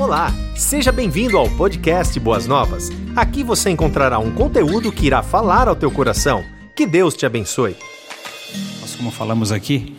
Olá, 0.00 0.32
seja 0.56 0.90
bem-vindo 0.90 1.36
ao 1.36 1.46
podcast 1.58 2.18
Boas 2.18 2.46
Novas. 2.46 2.88
Aqui 3.14 3.44
você 3.44 3.68
encontrará 3.68 4.18
um 4.18 4.30
conteúdo 4.30 4.90
que 4.90 5.06
irá 5.06 5.22
falar 5.22 5.68
ao 5.68 5.76
teu 5.76 5.90
coração. 5.90 6.42
Que 6.74 6.86
Deus 6.86 7.14
te 7.14 7.26
abençoe. 7.26 7.76
Nós, 8.80 8.96
como 8.96 9.10
falamos 9.10 9.52
aqui, 9.52 9.94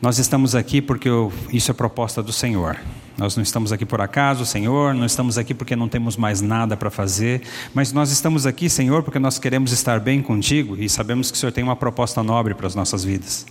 nós 0.00 0.18
estamos 0.18 0.54
aqui 0.54 0.82
porque 0.82 1.08
isso 1.52 1.70
é 1.70 1.74
proposta 1.74 2.22
do 2.22 2.32
Senhor. 2.32 2.76
Nós 3.16 3.36
não 3.36 3.44
estamos 3.44 3.70
aqui 3.70 3.86
por 3.86 4.00
acaso, 4.00 4.44
Senhor, 4.44 4.92
não 4.92 5.06
estamos 5.06 5.38
aqui 5.38 5.54
porque 5.54 5.76
não 5.76 5.88
temos 5.88 6.16
mais 6.16 6.40
nada 6.40 6.76
para 6.76 6.90
fazer, 6.90 7.42
mas 7.72 7.92
nós 7.92 8.10
estamos 8.10 8.44
aqui, 8.44 8.68
Senhor, 8.68 9.04
porque 9.04 9.20
nós 9.20 9.38
queremos 9.38 9.70
estar 9.70 10.00
bem 10.00 10.20
contigo 10.20 10.76
e 10.76 10.88
sabemos 10.88 11.30
que 11.30 11.36
o 11.36 11.40
Senhor 11.40 11.52
tem 11.52 11.62
uma 11.62 11.76
proposta 11.76 12.24
nobre 12.24 12.54
para 12.54 12.66
as 12.66 12.74
nossas 12.74 13.04
vidas. 13.04 13.46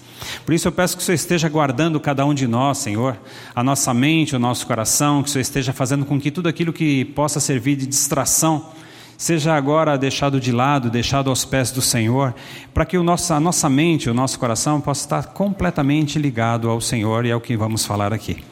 Por 0.46 0.54
isso 0.54 0.68
eu 0.68 0.72
peço 0.72 0.98
que 0.98 1.02
o 1.02 1.06
Senhor 1.06 1.16
esteja 1.16 1.48
guardando 1.48 1.98
cada 1.98 2.26
um 2.26 2.34
de 2.34 2.46
nós, 2.46 2.80
Senhor, 2.80 3.18
a 3.56 3.64
nossa 3.64 3.94
mente, 3.94 4.36
o 4.36 4.40
nosso 4.40 4.68
coração, 4.68 5.24
que 5.24 5.30
o 5.30 5.32
Senhor 5.32 5.42
esteja 5.42 5.72
fazendo 5.72 6.06
com 6.06 6.20
que 6.20 6.30
tudo 6.30 6.50
aquilo 6.50 6.74
que 6.74 7.06
possa 7.06 7.40
servir 7.40 7.78
de 7.78 7.86
distração 7.86 8.70
seja 9.18 9.56
agora 9.56 9.98
deixado 9.98 10.40
de 10.40 10.52
lado, 10.52 10.90
deixado 10.90 11.30
aos 11.30 11.46
pés 11.46 11.72
do 11.72 11.82
Senhor, 11.82 12.34
para 12.74 12.86
que 12.86 12.98
o 12.98 13.04
nosso, 13.04 13.34
a 13.34 13.40
nossa 13.40 13.70
mente, 13.70 14.10
o 14.10 14.14
nosso 14.14 14.40
coração 14.40 14.82
possa 14.82 15.02
estar 15.02 15.28
completamente 15.28 16.20
ligado 16.20 16.70
ao 16.70 16.82
Senhor 16.82 17.26
e 17.26 17.32
ao 17.32 17.42
que 17.42 17.56
vamos 17.56 17.86
falar 17.86 18.14
aqui. 18.14 18.44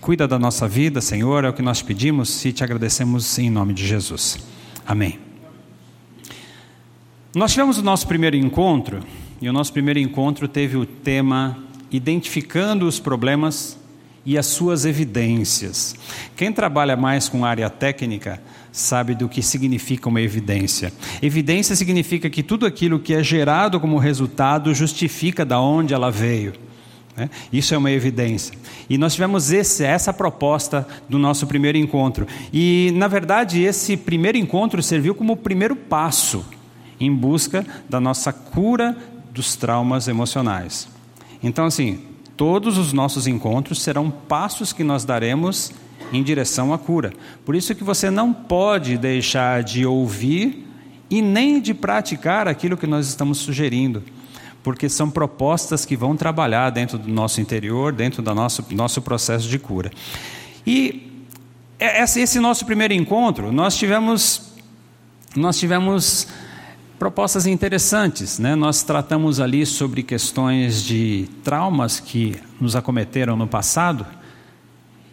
Cuida 0.00 0.26
da 0.26 0.38
nossa 0.38 0.68
vida, 0.68 1.00
Senhor, 1.00 1.44
é 1.44 1.48
o 1.48 1.52
que 1.52 1.62
nós 1.62 1.82
pedimos 1.82 2.44
e 2.44 2.52
te 2.52 2.64
agradecemos 2.64 3.38
em 3.38 3.50
nome 3.50 3.72
de 3.72 3.86
Jesus. 3.86 4.38
Amém. 4.86 5.18
Nós 7.34 7.52
tivemos 7.52 7.78
o 7.78 7.82
nosso 7.82 8.06
primeiro 8.06 8.36
encontro, 8.36 9.00
e 9.40 9.48
o 9.48 9.52
nosso 9.52 9.72
primeiro 9.72 9.98
encontro 9.98 10.46
teve 10.46 10.76
o 10.76 10.84
tema 10.84 11.56
Identificando 11.90 12.86
os 12.86 12.98
problemas 12.98 13.78
e 14.24 14.38
as 14.38 14.46
suas 14.46 14.86
evidências. 14.86 15.94
Quem 16.34 16.50
trabalha 16.50 16.96
mais 16.96 17.28
com 17.28 17.44
área 17.44 17.68
técnica 17.68 18.42
sabe 18.72 19.14
do 19.14 19.28
que 19.28 19.42
significa 19.42 20.08
uma 20.08 20.20
evidência. 20.20 20.90
Evidência 21.20 21.76
significa 21.76 22.30
que 22.30 22.42
tudo 22.42 22.64
aquilo 22.64 22.98
que 22.98 23.12
é 23.12 23.22
gerado 23.22 23.78
como 23.78 23.98
resultado 23.98 24.74
justifica 24.74 25.44
da 25.44 25.60
onde 25.60 25.92
ela 25.92 26.10
veio. 26.10 26.54
Né? 27.14 27.28
Isso 27.52 27.74
é 27.74 27.78
uma 27.78 27.90
evidência. 27.90 28.56
E 28.88 28.96
nós 28.96 29.12
tivemos 29.12 29.52
esse, 29.52 29.84
essa 29.84 30.12
proposta 30.12 30.88
do 31.08 31.18
nosso 31.18 31.46
primeiro 31.46 31.76
encontro. 31.76 32.26
E, 32.50 32.90
na 32.94 33.06
verdade, 33.06 33.62
esse 33.62 33.96
primeiro 33.96 34.38
encontro 34.38 34.82
serviu 34.82 35.14
como 35.14 35.34
o 35.34 35.36
primeiro 35.36 35.76
passo 35.76 36.44
em 36.98 37.14
busca 37.14 37.66
da 37.88 38.00
nossa 38.00 38.32
cura 38.32 38.96
dos 39.32 39.54
traumas 39.56 40.08
emocionais. 40.08 40.88
Então, 41.42 41.66
assim, 41.66 42.00
todos 42.36 42.78
os 42.78 42.92
nossos 42.92 43.26
encontros 43.26 43.82
serão 43.82 44.10
passos 44.10 44.72
que 44.72 44.84
nós 44.84 45.04
daremos 45.04 45.72
em 46.12 46.22
direção 46.22 46.72
à 46.72 46.78
cura. 46.78 47.12
Por 47.44 47.54
isso 47.54 47.74
que 47.74 47.82
você 47.82 48.10
não 48.10 48.32
pode 48.32 48.96
deixar 48.96 49.62
de 49.62 49.86
ouvir 49.86 50.66
e 51.10 51.22
nem 51.22 51.60
de 51.60 51.74
praticar 51.74 52.46
aquilo 52.46 52.76
que 52.76 52.86
nós 52.86 53.08
estamos 53.08 53.38
sugerindo 53.38 54.02
porque 54.62 54.88
são 54.88 55.10
propostas 55.10 55.84
que 55.84 55.96
vão 55.96 56.16
trabalhar 56.16 56.70
dentro 56.70 56.96
do 56.96 57.08
nosso 57.08 57.40
interior, 57.40 57.92
dentro 57.92 58.22
do 58.22 58.34
nosso, 58.34 58.64
nosso 58.70 59.02
processo 59.02 59.48
de 59.48 59.58
cura. 59.58 59.90
E 60.66 61.10
esse 61.80 62.38
nosso 62.38 62.64
primeiro 62.64 62.94
encontro, 62.94 63.50
nós 63.50 63.76
tivemos, 63.76 64.52
nós 65.34 65.58
tivemos 65.58 66.28
propostas 66.98 67.46
interessantes. 67.46 68.38
Né? 68.38 68.54
Nós 68.54 68.84
tratamos 68.84 69.40
ali 69.40 69.66
sobre 69.66 70.04
questões 70.04 70.84
de 70.84 71.28
traumas 71.42 71.98
que 71.98 72.36
nos 72.60 72.76
acometeram 72.76 73.36
no 73.36 73.48
passado, 73.48 74.06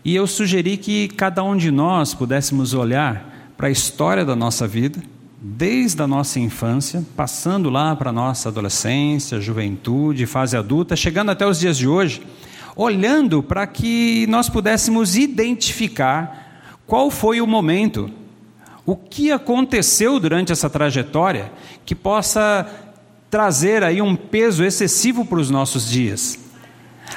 e 0.10 0.16
eu 0.16 0.26
sugeri 0.26 0.76
que 0.76 1.08
cada 1.08 1.44
um 1.44 1.56
de 1.56 1.70
nós 1.70 2.16
pudéssemos 2.16 2.74
olhar 2.74 3.54
para 3.56 3.68
a 3.68 3.72
história 3.72 4.26
da 4.26 4.36
nossa 4.36 4.68
vida 4.68 5.00
desde 5.40 6.02
a 6.02 6.08
nossa 6.08 6.40
infância, 6.40 7.06
passando 7.16 7.70
lá 7.70 7.96
para 7.96 8.10
a 8.10 8.12
nossa 8.12 8.50
adolescência, 8.50 9.40
juventude, 9.40 10.26
fase 10.26 10.58
adulta, 10.58 10.96
chegando 10.96 11.30
até 11.30 11.46
os 11.46 11.60
dias 11.60 11.78
de 11.78 11.88
hoje, 11.88 12.24
olhando 12.76 13.44
para 13.44 13.68
que 13.68 14.26
nós 14.30 14.50
pudéssemos 14.50 15.16
identificar 15.16 16.74
qual 16.88 17.12
foi 17.12 17.40
o 17.40 17.46
momento, 17.46 18.10
o 18.88 18.96
que 18.96 19.32
aconteceu 19.32 20.20
durante 20.20 20.52
essa 20.52 20.72
trajetória 20.72 21.52
que 21.86 21.94
possa 21.94 22.68
trazer 23.30 23.84
aí 23.84 24.02
um 24.02 24.16
peso 24.16 24.66
excessivo 24.66 25.24
para 25.24 25.38
os 25.38 25.52
nossos 25.52 25.88
dias. 25.88 26.49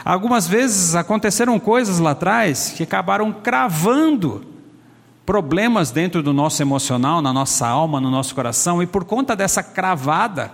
Algumas 0.05 0.47
vezes 0.49 0.95
aconteceram 0.95 1.59
coisas 1.59 1.99
lá 1.99 2.13
atrás 2.13 2.73
que 2.77 2.83
acabaram 2.83 3.33
cravando 3.33 4.47
problemas 5.25 5.91
dentro 5.91 6.23
do 6.23 6.33
nosso 6.33 6.63
emocional, 6.63 7.23
na 7.23 7.33
nossa 7.33 7.67
alma, 7.67 8.01
no 8.01 8.11
nosso 8.11 8.35
coração, 8.35 8.83
e 8.83 8.87
por 8.87 9.05
conta 9.05 9.37
dessa 9.37 9.63
cravada, 9.63 10.51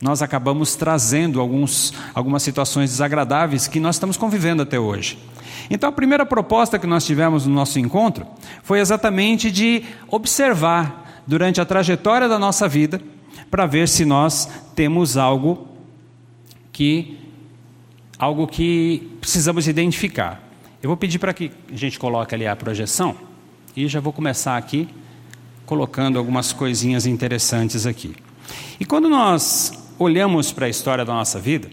nós 0.00 0.20
acabamos 0.20 0.76
trazendo 0.76 1.40
alguns, 1.40 1.94
algumas 2.14 2.42
situações 2.42 2.90
desagradáveis 2.90 3.66
que 3.66 3.80
nós 3.80 3.96
estamos 3.96 4.16
convivendo 4.16 4.62
até 4.62 4.78
hoje. 4.78 5.18
Então, 5.70 5.88
a 5.88 5.92
primeira 5.92 6.26
proposta 6.26 6.78
que 6.78 6.86
nós 6.86 7.06
tivemos 7.06 7.46
no 7.46 7.54
nosso 7.54 7.78
encontro 7.78 8.26
foi 8.62 8.80
exatamente 8.80 9.50
de 9.50 9.82
observar 10.08 11.22
durante 11.26 11.60
a 11.60 11.64
trajetória 11.64 12.28
da 12.28 12.38
nossa 12.38 12.68
vida, 12.68 13.00
para 13.50 13.66
ver 13.66 13.88
se 13.88 14.04
nós 14.04 14.48
temos 14.74 15.16
algo 15.16 15.68
que 16.72 17.23
algo 18.24 18.46
que 18.46 19.16
precisamos 19.20 19.68
identificar. 19.68 20.42
Eu 20.82 20.88
vou 20.88 20.96
pedir 20.96 21.18
para 21.18 21.34
que 21.34 21.50
a 21.70 21.76
gente 21.76 21.98
coloque 21.98 22.34
ali 22.34 22.46
a 22.46 22.56
projeção. 22.56 23.14
E 23.76 23.86
já 23.86 24.00
vou 24.00 24.14
começar 24.14 24.56
aqui 24.56 24.88
colocando 25.66 26.18
algumas 26.18 26.52
coisinhas 26.52 27.04
interessantes 27.04 27.86
aqui. 27.86 28.14
E 28.80 28.84
quando 28.84 29.10
nós 29.10 29.72
olhamos 29.98 30.52
para 30.52 30.66
a 30.66 30.68
história 30.68 31.04
da 31.04 31.12
nossa 31.12 31.38
vida, 31.38 31.70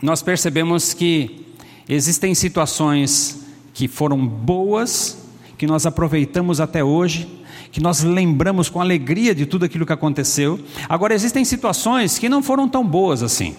nós 0.00 0.22
percebemos 0.22 0.94
que 0.94 1.46
existem 1.86 2.34
situações 2.34 3.46
que 3.74 3.86
foram 3.86 4.26
boas, 4.26 5.18
que 5.58 5.66
nós 5.66 5.84
aproveitamos 5.84 6.58
até 6.58 6.82
hoje, 6.82 7.28
que 7.70 7.80
nós 7.82 8.02
lembramos 8.02 8.70
com 8.70 8.80
alegria 8.80 9.34
de 9.34 9.44
tudo 9.44 9.66
aquilo 9.66 9.84
que 9.84 9.92
aconteceu. 9.92 10.58
Agora, 10.88 11.12
existem 11.14 11.44
situações 11.44 12.18
que 12.18 12.30
não 12.30 12.42
foram 12.42 12.66
tão 12.66 12.84
boas 12.84 13.22
assim. 13.22 13.54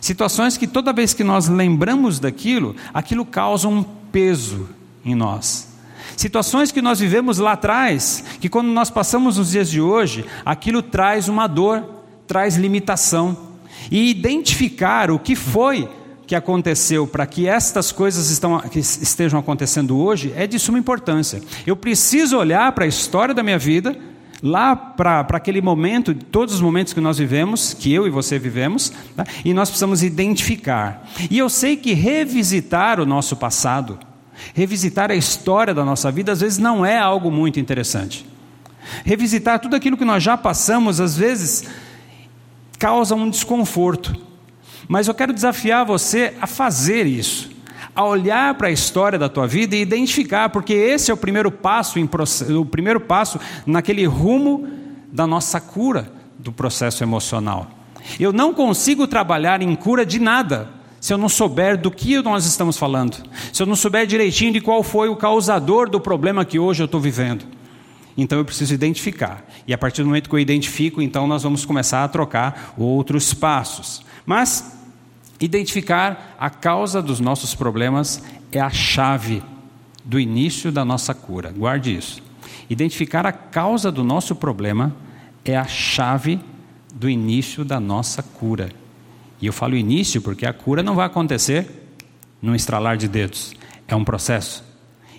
Situações 0.00 0.56
que 0.56 0.66
toda 0.66 0.92
vez 0.92 1.12
que 1.12 1.22
nós 1.22 1.48
lembramos 1.48 2.18
daquilo, 2.18 2.74
aquilo 2.92 3.24
causa 3.24 3.68
um 3.68 3.82
peso 3.82 4.68
em 5.04 5.14
nós. 5.14 5.68
Situações 6.16 6.72
que 6.72 6.82
nós 6.82 7.00
vivemos 7.00 7.38
lá 7.38 7.52
atrás, 7.52 8.24
que 8.40 8.48
quando 8.48 8.68
nós 8.68 8.90
passamos 8.90 9.38
nos 9.38 9.50
dias 9.50 9.70
de 9.70 9.80
hoje, 9.80 10.24
aquilo 10.44 10.82
traz 10.82 11.28
uma 11.28 11.46
dor, 11.46 11.84
traz 12.26 12.56
limitação. 12.56 13.36
E 13.90 14.10
identificar 14.10 15.10
o 15.10 15.18
que 15.18 15.34
foi 15.34 15.88
que 16.26 16.34
aconteceu 16.34 17.06
para 17.06 17.26
que 17.26 17.48
estas 17.48 17.90
coisas 17.90 18.30
estão, 18.30 18.60
que 18.60 18.78
estejam 18.78 19.40
acontecendo 19.40 19.98
hoje 19.98 20.32
é 20.36 20.46
de 20.46 20.58
suma 20.58 20.78
importância. 20.78 21.42
Eu 21.66 21.74
preciso 21.74 22.36
olhar 22.38 22.70
para 22.72 22.84
a 22.84 22.88
história 22.88 23.34
da 23.34 23.42
minha 23.42 23.58
vida, 23.58 23.96
lá 24.42 24.74
para 24.74 25.20
aquele 25.20 25.60
momento, 25.60 26.14
todos 26.14 26.54
os 26.54 26.60
momentos 26.60 26.92
que 26.92 27.00
nós 27.00 27.18
vivemos, 27.18 27.74
que 27.74 27.92
eu 27.92 28.06
e 28.06 28.10
você 28.10 28.38
vivemos, 28.38 28.92
tá? 29.14 29.24
e 29.44 29.52
nós 29.52 29.68
precisamos 29.68 30.02
identificar. 30.02 31.06
E 31.30 31.38
eu 31.38 31.48
sei 31.48 31.76
que 31.76 31.92
revisitar 31.92 33.00
o 33.00 33.06
nosso 33.06 33.36
passado, 33.36 33.98
Revisitar 34.54 35.10
a 35.10 35.14
história 35.14 35.74
da 35.74 35.84
nossa 35.84 36.10
vida 36.10 36.32
às 36.32 36.40
vezes 36.40 36.58
não 36.58 36.84
é 36.84 36.98
algo 36.98 37.30
muito 37.30 37.60
interessante. 37.60 38.26
Revisitar 39.04 39.60
tudo 39.60 39.76
aquilo 39.76 39.96
que 39.96 40.04
nós 40.04 40.22
já 40.22 40.36
passamos 40.36 41.00
às 41.00 41.16
vezes 41.16 41.64
causa 42.78 43.14
um 43.14 43.28
desconforto. 43.28 44.16
Mas 44.88 45.06
eu 45.06 45.14
quero 45.14 45.32
desafiar 45.32 45.84
você 45.84 46.34
a 46.40 46.46
fazer 46.46 47.06
isso, 47.06 47.49
a 48.00 48.04
olhar 48.04 48.54
para 48.54 48.68
a 48.68 48.70
história 48.70 49.18
da 49.18 49.28
tua 49.28 49.46
vida 49.46 49.76
e 49.76 49.82
identificar, 49.82 50.48
porque 50.48 50.72
esse 50.72 51.10
é 51.10 51.14
o 51.14 51.16
primeiro 51.16 51.50
passo, 51.50 51.98
em, 51.98 52.08
o 52.58 52.64
primeiro 52.64 53.00
passo 53.00 53.38
naquele 53.66 54.06
rumo 54.06 54.66
da 55.12 55.26
nossa 55.26 55.60
cura 55.60 56.10
do 56.38 56.50
processo 56.50 57.04
emocional. 57.04 57.70
Eu 58.18 58.32
não 58.32 58.54
consigo 58.54 59.06
trabalhar 59.06 59.60
em 59.60 59.74
cura 59.74 60.06
de 60.06 60.18
nada 60.18 60.70
se 60.98 61.12
eu 61.12 61.18
não 61.18 61.28
souber 61.28 61.78
do 61.78 61.90
que 61.90 62.20
nós 62.22 62.46
estamos 62.46 62.76
falando, 62.76 63.16
se 63.52 63.62
eu 63.62 63.66
não 63.66 63.76
souber 63.76 64.06
direitinho 64.06 64.52
de 64.52 64.60
qual 64.60 64.82
foi 64.82 65.08
o 65.08 65.16
causador 65.16 65.88
do 65.88 66.00
problema 66.00 66.44
que 66.44 66.58
hoje 66.58 66.82
eu 66.82 66.86
estou 66.86 67.00
vivendo. 67.00 67.44
Então 68.16 68.38
eu 68.38 68.44
preciso 68.44 68.74
identificar. 68.74 69.44
E 69.66 69.72
a 69.72 69.78
partir 69.78 70.02
do 70.02 70.06
momento 70.06 70.28
que 70.28 70.34
eu 70.34 70.40
identifico, 70.40 71.00
então 71.00 71.26
nós 71.26 71.42
vamos 71.42 71.64
começar 71.64 72.04
a 72.04 72.08
trocar 72.08 72.74
outros 72.76 73.32
passos. 73.32 74.02
Mas 74.26 74.79
identificar 75.40 76.36
a 76.38 76.50
causa 76.50 77.00
dos 77.00 77.18
nossos 77.18 77.54
problemas 77.54 78.22
é 78.52 78.60
a 78.60 78.70
chave 78.70 79.42
do 80.04 80.20
início 80.20 80.70
da 80.70 80.84
nossa 80.84 81.14
cura. 81.14 81.50
Guarde 81.50 81.96
isso. 81.96 82.22
Identificar 82.68 83.26
a 83.26 83.32
causa 83.32 83.90
do 83.90 84.04
nosso 84.04 84.36
problema 84.36 84.94
é 85.44 85.56
a 85.56 85.64
chave 85.64 86.40
do 86.94 87.08
início 87.08 87.64
da 87.64 87.80
nossa 87.80 88.22
cura. 88.22 88.70
E 89.40 89.46
eu 89.46 89.52
falo 89.52 89.76
início 89.76 90.20
porque 90.20 90.44
a 90.44 90.52
cura 90.52 90.82
não 90.82 90.94
vai 90.94 91.06
acontecer 91.06 91.66
num 92.42 92.54
estralar 92.54 92.96
de 92.96 93.08
dedos, 93.08 93.54
é 93.88 93.94
um 93.94 94.04
processo. 94.04 94.64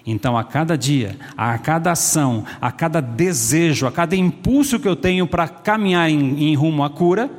Então, 0.05 0.35
a 0.35 0.43
cada 0.43 0.75
dia, 0.75 1.17
a 1.37 1.57
cada 1.57 1.91
ação, 1.91 2.43
a 2.59 2.71
cada 2.71 2.99
desejo, 3.01 3.85
a 3.85 3.91
cada 3.91 4.15
impulso 4.15 4.79
que 4.79 4.87
eu 4.87 4.95
tenho 4.95 5.27
para 5.27 5.47
caminhar 5.47 6.09
em, 6.09 6.49
em 6.49 6.55
rumo 6.55 6.83
à 6.83 6.89
cura, 6.89 7.29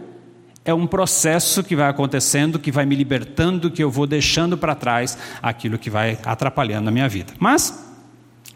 é 0.64 0.72
um 0.72 0.86
processo 0.86 1.62
que 1.62 1.74
vai 1.74 1.88
acontecendo, 1.88 2.58
que 2.58 2.70
vai 2.70 2.86
me 2.86 2.94
libertando, 2.94 3.70
que 3.70 3.82
eu 3.82 3.90
vou 3.90 4.06
deixando 4.06 4.56
para 4.56 4.74
trás 4.74 5.18
aquilo 5.42 5.78
que 5.78 5.90
vai 5.90 6.18
atrapalhando 6.24 6.88
a 6.88 6.92
minha 6.92 7.08
vida. 7.08 7.34
Mas, 7.38 7.94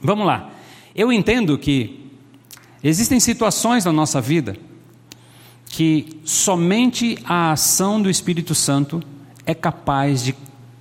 vamos 0.01 0.27
lá. 0.27 0.51
Eu 0.95 1.13
entendo 1.13 1.59
que 1.59 2.11
existem 2.83 3.19
situações 3.19 3.85
na 3.85 3.93
nossa 3.93 4.21
vida 4.21 4.57
que 5.69 6.21
somente 6.25 7.19
a 7.25 7.53
ação 7.53 8.01
do 8.01 8.09
Espírito 8.09 8.55
Santo 8.55 9.03
é 9.45 9.55
capaz 9.55 10.23
de 10.23 10.35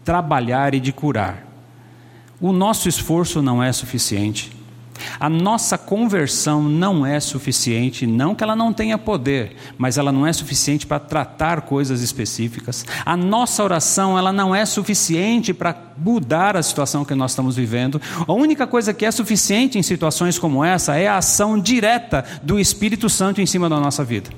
trabalhar 0.04 0.74
e 0.74 0.80
de 0.80 0.94
curar. 0.94 1.46
O 2.40 2.54
nosso 2.54 2.88
esforço 2.88 3.42
não 3.42 3.62
é 3.62 3.74
suficiente. 3.74 4.55
A 5.20 5.30
nossa 5.30 5.78
conversão 5.78 6.64
não 6.64 7.06
é 7.06 7.20
suficiente, 7.20 8.06
não 8.06 8.36
que 8.36 8.44
ela 8.44 8.56
não 8.56 8.74
tenha 8.74 8.98
poder, 8.98 9.56
mas 9.78 9.98
ela 9.98 10.12
não 10.12 10.26
é 10.26 10.34
suficiente 10.34 10.86
para 10.86 11.00
tratar 11.00 11.62
coisas 11.62 12.02
específicas. 12.02 12.86
A 13.06 13.16
nossa 13.16 13.64
oração, 13.64 14.18
ela 14.18 14.32
não 14.32 14.56
é 14.56 14.66
suficiente 14.66 15.54
para 15.54 15.76
mudar 15.98 16.58
a 16.58 16.64
situação 16.64 17.06
que 17.06 17.16
nós 17.16 17.32
estamos 17.32 17.56
vivendo. 17.56 18.02
A 18.28 18.34
única 18.34 18.68
coisa 18.68 18.94
que 18.94 19.06
é 19.06 19.12
suficiente 19.12 19.78
em 19.78 19.84
situações 19.84 20.38
como 20.38 20.64
essa 20.64 20.96
é 20.96 21.08
a 21.08 21.18
ação 21.18 21.60
direta 21.60 22.24
do 22.44 22.60
Espírito 22.60 23.10
Santo 23.10 23.42
em 23.42 23.46
cima 23.46 23.70
da 23.70 23.80
nossa 23.80 24.04
vida. 24.04 24.30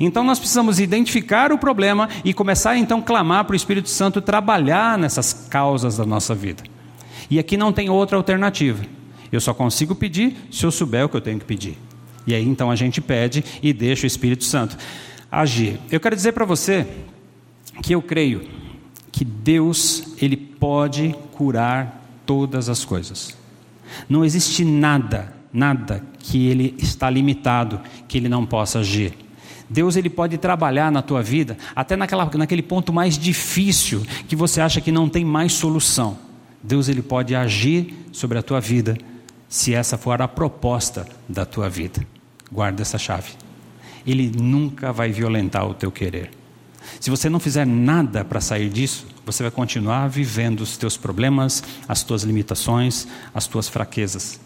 Então 0.00 0.24
nós 0.24 0.38
precisamos 0.38 0.78
identificar 0.78 1.52
o 1.52 1.58
problema 1.58 2.08
e 2.24 2.32
começar 2.32 2.76
então 2.76 3.00
a 3.00 3.02
clamar 3.02 3.44
para 3.44 3.52
o 3.52 3.56
Espírito 3.56 3.88
Santo 3.88 4.20
trabalhar 4.20 4.96
nessas 4.96 5.32
causas 5.32 5.96
da 5.96 6.06
nossa 6.06 6.34
vida. 6.34 6.62
E 7.30 7.38
aqui 7.38 7.56
não 7.56 7.72
tem 7.72 7.90
outra 7.90 8.16
alternativa. 8.16 8.84
Eu 9.32 9.40
só 9.40 9.54
consigo 9.54 9.94
pedir 9.94 10.36
se 10.50 10.64
eu 10.64 10.70
souber 10.70 11.06
o 11.06 11.08
que 11.08 11.16
eu 11.16 11.20
tenho 11.20 11.38
que 11.38 11.44
pedir. 11.46 11.78
E 12.26 12.34
aí 12.34 12.46
então 12.46 12.70
a 12.70 12.76
gente 12.76 13.00
pede 13.00 13.42
e 13.62 13.72
deixa 13.72 14.04
o 14.04 14.06
Espírito 14.06 14.44
Santo 14.44 14.76
agir. 15.30 15.80
Eu 15.90 15.98
quero 15.98 16.14
dizer 16.14 16.32
para 16.32 16.44
você 16.44 16.86
que 17.82 17.94
eu 17.94 18.02
creio 18.02 18.46
que 19.10 19.24
Deus, 19.24 20.14
ele 20.20 20.36
pode 20.36 21.14
curar 21.32 22.02
todas 22.24 22.68
as 22.68 22.84
coisas. 22.84 23.36
Não 24.08 24.24
existe 24.24 24.64
nada, 24.64 25.32
nada 25.52 26.04
que 26.18 26.46
ele 26.46 26.74
está 26.78 27.10
limitado, 27.10 27.80
que 28.08 28.18
ele 28.18 28.28
não 28.28 28.46
possa 28.46 28.80
agir. 28.80 29.14
Deus 29.68 29.96
ele 29.96 30.10
pode 30.10 30.36
trabalhar 30.36 30.92
na 30.92 31.00
tua 31.00 31.22
vida 31.22 31.56
até 31.74 31.96
naquela, 31.96 32.30
naquele 32.34 32.62
ponto 32.62 32.92
mais 32.92 33.18
difícil 33.18 34.02
que 34.28 34.36
você 34.36 34.60
acha 34.60 34.80
que 34.80 34.92
não 34.92 35.08
tem 35.08 35.24
mais 35.24 35.52
solução. 35.52 36.18
Deus 36.62 36.88
ele 36.88 37.02
pode 37.02 37.34
agir 37.34 37.94
sobre 38.12 38.38
a 38.38 38.42
tua 38.42 38.60
vida 38.60 38.96
se 39.52 39.74
essa 39.74 39.98
for 39.98 40.22
a 40.22 40.26
proposta 40.26 41.06
da 41.28 41.44
tua 41.44 41.68
vida. 41.68 42.00
Guarda 42.50 42.80
essa 42.80 42.96
chave. 42.96 43.32
Ele 44.06 44.32
nunca 44.34 44.94
vai 44.94 45.12
violentar 45.12 45.68
o 45.68 45.74
teu 45.74 45.92
querer. 45.92 46.30
Se 46.98 47.10
você 47.10 47.28
não 47.28 47.38
fizer 47.38 47.66
nada 47.66 48.24
para 48.24 48.40
sair 48.40 48.70
disso, 48.70 49.06
você 49.26 49.42
vai 49.42 49.52
continuar 49.52 50.08
vivendo 50.08 50.62
os 50.62 50.78
teus 50.78 50.96
problemas, 50.96 51.62
as 51.86 52.02
tuas 52.02 52.22
limitações, 52.22 53.06
as 53.34 53.46
tuas 53.46 53.68
fraquezas. 53.68 54.40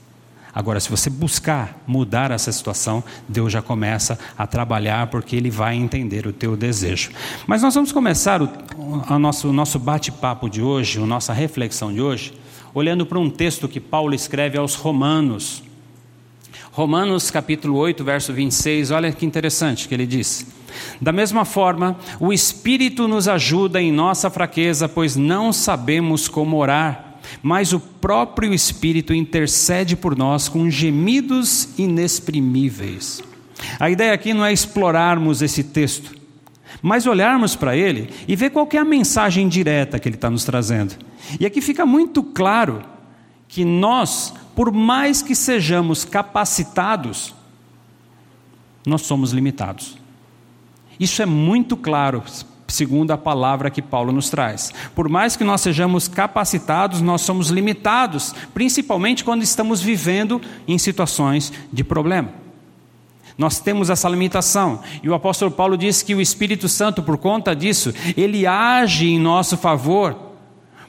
Agora, 0.52 0.80
se 0.80 0.90
você 0.90 1.08
buscar 1.08 1.80
mudar 1.86 2.32
essa 2.32 2.50
situação, 2.50 3.04
Deus 3.28 3.52
já 3.52 3.62
começa 3.62 4.18
a 4.36 4.44
trabalhar 4.44 5.06
porque 5.06 5.36
Ele 5.36 5.50
vai 5.50 5.76
entender 5.76 6.26
o 6.26 6.32
teu 6.32 6.56
desejo. 6.56 7.12
Mas 7.46 7.62
nós 7.62 7.76
vamos 7.76 7.92
começar 7.92 8.42
o, 8.42 8.50
o 8.76 9.18
nosso, 9.20 9.50
o 9.50 9.52
nosso 9.52 9.78
bate-papo 9.78 10.50
de 10.50 10.60
hoje, 10.60 11.00
a 11.00 11.06
nossa 11.06 11.32
reflexão 11.32 11.94
de 11.94 12.00
hoje, 12.00 12.34
olhando 12.76 13.06
para 13.06 13.18
um 13.18 13.30
texto 13.30 13.66
que 13.66 13.80
Paulo 13.80 14.14
escreve 14.14 14.58
aos 14.58 14.74
Romanos. 14.74 15.62
Romanos 16.70 17.30
capítulo 17.30 17.78
8, 17.78 18.04
verso 18.04 18.34
26, 18.34 18.90
olha 18.90 19.10
que 19.10 19.24
interessante 19.24 19.88
que 19.88 19.94
ele 19.94 20.06
diz. 20.06 20.46
Da 21.00 21.10
mesma 21.10 21.46
forma, 21.46 21.98
o 22.20 22.34
Espírito 22.34 23.08
nos 23.08 23.28
ajuda 23.28 23.80
em 23.80 23.90
nossa 23.90 24.28
fraqueza, 24.28 24.86
pois 24.86 25.16
não 25.16 25.54
sabemos 25.54 26.28
como 26.28 26.58
orar 26.58 27.04
mas 27.42 27.72
o 27.72 27.80
próprio 27.80 28.54
Espírito 28.54 29.12
intercede 29.12 29.96
por 29.96 30.16
nós 30.16 30.48
com 30.48 30.70
gemidos 30.70 31.70
inexprimíveis. 31.76 33.20
A 33.80 33.90
ideia 33.90 34.12
aqui 34.12 34.32
não 34.32 34.44
é 34.44 34.52
explorarmos 34.52 35.42
esse 35.42 35.64
texto, 35.64 36.14
mas 36.82 37.06
olharmos 37.06 37.56
para 37.56 37.76
ele 37.76 38.10
e 38.26 38.36
ver 38.36 38.50
qual 38.50 38.68
é 38.72 38.78
a 38.78 38.84
mensagem 38.84 39.48
direta 39.48 39.98
que 39.98 40.08
ele 40.08 40.16
está 40.16 40.30
nos 40.30 40.44
trazendo. 40.44 40.94
E 41.40 41.46
aqui 41.46 41.60
fica 41.60 41.84
muito 41.84 42.22
claro 42.22 42.82
que 43.48 43.64
nós, 43.64 44.34
por 44.54 44.72
mais 44.72 45.22
que 45.22 45.34
sejamos 45.34 46.04
capacitados, 46.04 47.34
nós 48.86 49.02
somos 49.02 49.32
limitados. 49.32 49.98
Isso 50.98 51.20
é 51.22 51.26
muito 51.26 51.76
claro 51.76 52.22
segundo 52.68 53.12
a 53.12 53.18
palavra 53.18 53.70
que 53.70 53.80
Paulo 53.82 54.12
nos 54.12 54.28
traz. 54.28 54.72
Por 54.94 55.08
mais 55.08 55.36
que 55.36 55.44
nós 55.44 55.60
sejamos 55.60 56.08
capacitados, 56.08 57.00
nós 57.00 57.22
somos 57.22 57.48
limitados, 57.48 58.34
principalmente 58.52 59.24
quando 59.24 59.42
estamos 59.42 59.80
vivendo 59.80 60.40
em 60.66 60.78
situações 60.78 61.52
de 61.72 61.84
problema. 61.84 62.45
Nós 63.36 63.60
temos 63.60 63.90
essa 63.90 64.08
limitação. 64.08 64.80
E 65.02 65.08
o 65.08 65.14
apóstolo 65.14 65.50
Paulo 65.50 65.76
diz 65.76 66.02
que 66.02 66.14
o 66.14 66.20
Espírito 66.20 66.68
Santo, 66.68 67.02
por 67.02 67.18
conta 67.18 67.54
disso, 67.54 67.92
ele 68.16 68.46
age 68.46 69.08
em 69.08 69.18
nosso 69.18 69.56
favor, 69.56 70.16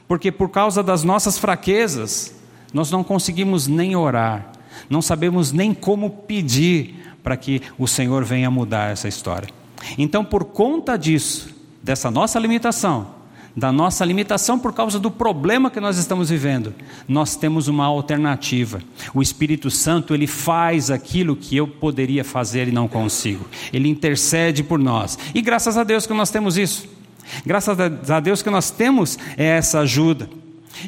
porque 0.06 0.32
por 0.32 0.48
causa 0.48 0.82
das 0.82 1.04
nossas 1.04 1.38
fraquezas, 1.38 2.34
nós 2.72 2.90
não 2.90 3.04
conseguimos 3.04 3.66
nem 3.66 3.96
orar, 3.96 4.52
não 4.88 5.02
sabemos 5.02 5.52
nem 5.52 5.74
como 5.74 6.10
pedir 6.10 7.14
para 7.22 7.36
que 7.36 7.60
o 7.78 7.86
Senhor 7.86 8.24
venha 8.24 8.50
mudar 8.50 8.90
essa 8.90 9.08
história. 9.08 9.48
Então, 9.96 10.24
por 10.24 10.44
conta 10.44 10.96
disso, 10.96 11.54
dessa 11.82 12.10
nossa 12.10 12.38
limitação, 12.38 13.17
da 13.56 13.72
nossa 13.72 14.04
limitação 14.04 14.58
por 14.58 14.72
causa 14.72 14.98
do 14.98 15.10
problema 15.10 15.70
que 15.70 15.80
nós 15.80 15.98
estamos 15.98 16.30
vivendo, 16.30 16.74
nós 17.08 17.36
temos 17.36 17.68
uma 17.68 17.84
alternativa. 17.84 18.80
O 19.12 19.20
Espírito 19.20 19.70
Santo, 19.70 20.14
ele 20.14 20.26
faz 20.26 20.90
aquilo 20.90 21.34
que 21.34 21.56
eu 21.56 21.66
poderia 21.66 22.24
fazer 22.24 22.68
e 22.68 22.72
não 22.72 22.86
consigo. 22.86 23.46
Ele 23.72 23.88
intercede 23.88 24.62
por 24.62 24.78
nós. 24.78 25.18
E 25.34 25.42
graças 25.42 25.76
a 25.76 25.84
Deus 25.84 26.06
que 26.06 26.14
nós 26.14 26.30
temos 26.30 26.56
isso. 26.56 26.88
Graças 27.44 27.78
a 28.10 28.20
Deus 28.20 28.42
que 28.42 28.50
nós 28.50 28.70
temos 28.70 29.18
essa 29.36 29.80
ajuda. 29.80 30.28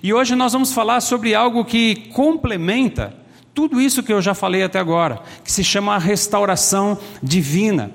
E 0.03 0.15
hoje 0.15 0.37
nós 0.37 0.53
vamos 0.53 0.73
falar 0.73 1.01
sobre 1.01 1.35
algo 1.35 1.65
que 1.65 2.11
complementa 2.12 3.14
tudo 3.52 3.81
isso 3.81 4.02
que 4.02 4.12
eu 4.12 4.23
já 4.23 4.33
falei 4.33 4.62
até 4.62 4.79
agora, 4.79 5.23
que 5.45 5.50
se 5.50 5.64
chama 5.64 5.95
a 5.95 5.99
restauração 5.99 6.97
divina. 7.23 7.90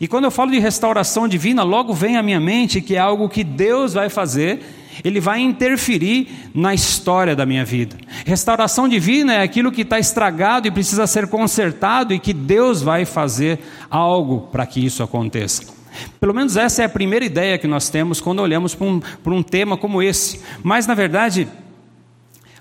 E 0.00 0.06
quando 0.06 0.24
eu 0.24 0.30
falo 0.30 0.50
de 0.50 0.58
restauração 0.58 1.26
divina, 1.26 1.62
logo 1.62 1.92
vem 1.94 2.16
à 2.16 2.22
minha 2.22 2.40
mente 2.40 2.80
que 2.80 2.96
é 2.96 2.98
algo 2.98 3.28
que 3.28 3.42
Deus 3.42 3.94
vai 3.94 4.08
fazer, 4.08 4.60
Ele 5.04 5.20
vai 5.20 5.40
interferir 5.40 6.28
na 6.54 6.74
história 6.74 7.34
da 7.34 7.46
minha 7.46 7.64
vida. 7.64 7.96
Restauração 8.24 8.88
divina 8.88 9.34
é 9.34 9.42
aquilo 9.42 9.72
que 9.72 9.82
está 9.82 9.98
estragado 9.98 10.68
e 10.68 10.70
precisa 10.70 11.06
ser 11.06 11.28
consertado 11.28 12.12
e 12.12 12.18
que 12.18 12.32
Deus 12.32 12.82
vai 12.82 13.04
fazer 13.04 13.58
algo 13.90 14.48
para 14.52 14.66
que 14.66 14.84
isso 14.84 15.02
aconteça. 15.02 15.74
Pelo 16.20 16.34
menos 16.34 16.56
essa 16.56 16.82
é 16.82 16.84
a 16.84 16.90
primeira 16.90 17.24
ideia 17.24 17.58
que 17.58 17.66
nós 17.66 17.88
temos 17.88 18.20
quando 18.20 18.40
olhamos 18.40 18.74
para 18.74 18.86
um, 18.86 19.00
um 19.26 19.42
tema 19.42 19.78
como 19.78 20.02
esse. 20.02 20.40
Mas, 20.62 20.86
na 20.86 20.94
verdade, 20.94 21.48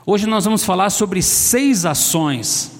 hoje 0.05 0.25
nós 0.25 0.45
vamos 0.45 0.63
falar 0.63 0.89
sobre 0.89 1.21
seis 1.21 1.85
ações 1.85 2.74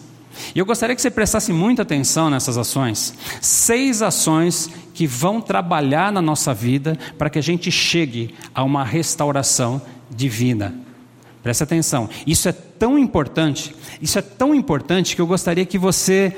e 0.55 0.59
eu 0.59 0.65
gostaria 0.65 0.95
que 0.95 1.01
você 1.01 1.12
prestasse 1.12 1.51
muita 1.51 1.81
atenção 1.81 2.29
nessas 2.29 2.57
ações. 2.57 3.13
Seis 3.41 4.01
ações 4.01 4.69
que 4.93 5.05
vão 5.05 5.41
trabalhar 5.41 6.13
na 6.13 6.21
nossa 6.21 6.53
vida 6.53 6.97
para 7.17 7.29
que 7.29 7.38
a 7.38 7.43
gente 7.43 7.69
chegue 7.69 8.33
a 8.53 8.63
uma 8.63 8.81
restauração 8.81 9.81
divina. 10.09 10.74
Preste 11.43 11.62
atenção. 11.62 12.09
Isso 12.25 12.47
é 12.47 12.53
tão 12.53 12.97
importante, 12.97 13.75
isso 14.01 14.17
é 14.17 14.21
tão 14.21 14.55
importante 14.55 15.13
que 15.13 15.21
eu 15.21 15.27
gostaria 15.27 15.65
que 15.65 15.77
você 15.77 16.35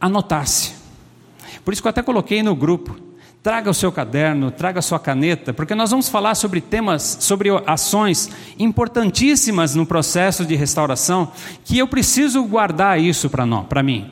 anotasse. 0.00 0.72
Por 1.64 1.72
isso 1.72 1.82
que 1.82 1.88
eu 1.88 1.90
até 1.90 2.02
coloquei 2.02 2.44
no 2.44 2.54
grupo. 2.54 3.09
Traga 3.42 3.70
o 3.70 3.74
seu 3.74 3.90
caderno, 3.90 4.50
traga 4.50 4.80
a 4.80 4.82
sua 4.82 4.98
caneta, 4.98 5.54
porque 5.54 5.74
nós 5.74 5.90
vamos 5.90 6.10
falar 6.10 6.34
sobre 6.34 6.60
temas, 6.60 7.16
sobre 7.20 7.48
ações 7.66 8.28
importantíssimas 8.58 9.74
no 9.74 9.86
processo 9.86 10.44
de 10.44 10.54
restauração, 10.54 11.32
que 11.64 11.78
eu 11.78 11.88
preciso 11.88 12.44
guardar 12.44 13.00
isso 13.00 13.30
para 13.30 13.82
mim. 13.82 14.10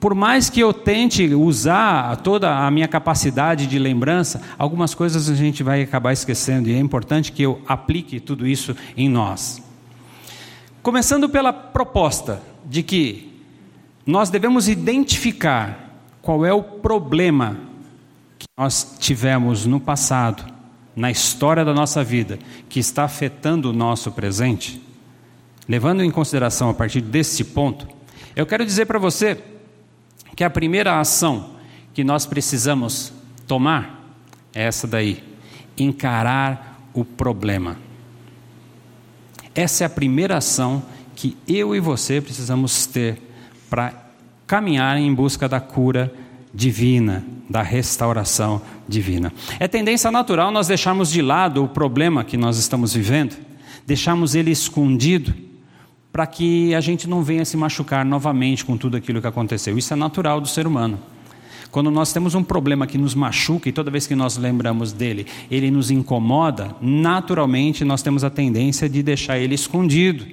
Por 0.00 0.14
mais 0.14 0.48
que 0.48 0.58
eu 0.58 0.72
tente 0.72 1.34
usar 1.34 2.16
toda 2.16 2.66
a 2.66 2.70
minha 2.70 2.88
capacidade 2.88 3.66
de 3.66 3.78
lembrança, 3.78 4.40
algumas 4.58 4.94
coisas 4.94 5.28
a 5.28 5.34
gente 5.34 5.62
vai 5.62 5.82
acabar 5.82 6.14
esquecendo, 6.14 6.70
e 6.70 6.74
é 6.74 6.78
importante 6.78 7.30
que 7.30 7.42
eu 7.42 7.60
aplique 7.68 8.20
tudo 8.20 8.46
isso 8.46 8.74
em 8.96 9.06
nós. 9.06 9.62
Começando 10.82 11.28
pela 11.28 11.52
proposta 11.52 12.40
de 12.64 12.82
que 12.82 13.38
nós 14.06 14.30
devemos 14.30 14.66
identificar 14.66 16.00
qual 16.22 16.46
é 16.46 16.54
o 16.54 16.62
problema 16.62 17.73
nós 18.56 18.96
tivemos 18.98 19.66
no 19.66 19.80
passado, 19.80 20.44
na 20.94 21.10
história 21.10 21.64
da 21.64 21.74
nossa 21.74 22.04
vida, 22.04 22.38
que 22.68 22.78
está 22.78 23.04
afetando 23.04 23.70
o 23.70 23.72
nosso 23.72 24.12
presente, 24.12 24.80
levando 25.68 26.02
em 26.02 26.10
consideração 26.10 26.70
a 26.70 26.74
partir 26.74 27.00
desse 27.00 27.44
ponto, 27.44 27.88
eu 28.36 28.46
quero 28.46 28.64
dizer 28.64 28.86
para 28.86 28.98
você 28.98 29.42
que 30.36 30.44
a 30.44 30.50
primeira 30.50 30.98
ação 30.98 31.54
que 31.92 32.02
nós 32.02 32.26
precisamos 32.26 33.12
tomar 33.46 34.16
é 34.52 34.64
essa 34.64 34.86
daí: 34.86 35.22
encarar 35.78 36.88
o 36.92 37.04
problema. 37.04 37.76
Essa 39.54 39.84
é 39.84 39.86
a 39.86 39.90
primeira 39.90 40.36
ação 40.36 40.82
que 41.14 41.36
eu 41.46 41.74
e 41.76 41.80
você 41.80 42.20
precisamos 42.20 42.86
ter 42.86 43.20
para 43.70 43.92
caminhar 44.46 44.96
em 44.98 45.14
busca 45.14 45.48
da 45.48 45.60
cura 45.60 46.12
divina, 46.54 47.24
da 47.50 47.62
restauração 47.62 48.62
divina. 48.88 49.32
É 49.58 49.66
tendência 49.66 50.10
natural 50.10 50.50
nós 50.50 50.68
deixarmos 50.68 51.10
de 51.10 51.20
lado 51.20 51.64
o 51.64 51.68
problema 51.68 52.24
que 52.24 52.36
nós 52.36 52.56
estamos 52.58 52.94
vivendo, 52.94 53.36
deixarmos 53.86 54.34
ele 54.34 54.50
escondido, 54.50 55.34
para 56.12 56.26
que 56.26 56.72
a 56.74 56.80
gente 56.80 57.08
não 57.08 57.24
venha 57.24 57.44
se 57.44 57.56
machucar 57.56 58.04
novamente 58.04 58.64
com 58.64 58.76
tudo 58.76 58.96
aquilo 58.96 59.20
que 59.20 59.26
aconteceu. 59.26 59.76
Isso 59.76 59.92
é 59.92 59.96
natural 59.96 60.40
do 60.40 60.46
ser 60.46 60.64
humano. 60.64 61.00
Quando 61.72 61.90
nós 61.90 62.12
temos 62.12 62.36
um 62.36 62.44
problema 62.44 62.86
que 62.86 62.96
nos 62.96 63.16
machuca 63.16 63.68
e 63.68 63.72
toda 63.72 63.90
vez 63.90 64.06
que 64.06 64.14
nós 64.14 64.36
lembramos 64.36 64.92
dele, 64.92 65.26
ele 65.50 65.72
nos 65.72 65.90
incomoda, 65.90 66.72
naturalmente 66.80 67.84
nós 67.84 68.00
temos 68.00 68.22
a 68.22 68.30
tendência 68.30 68.88
de 68.88 69.02
deixar 69.02 69.40
ele 69.40 69.56
escondido. 69.56 70.24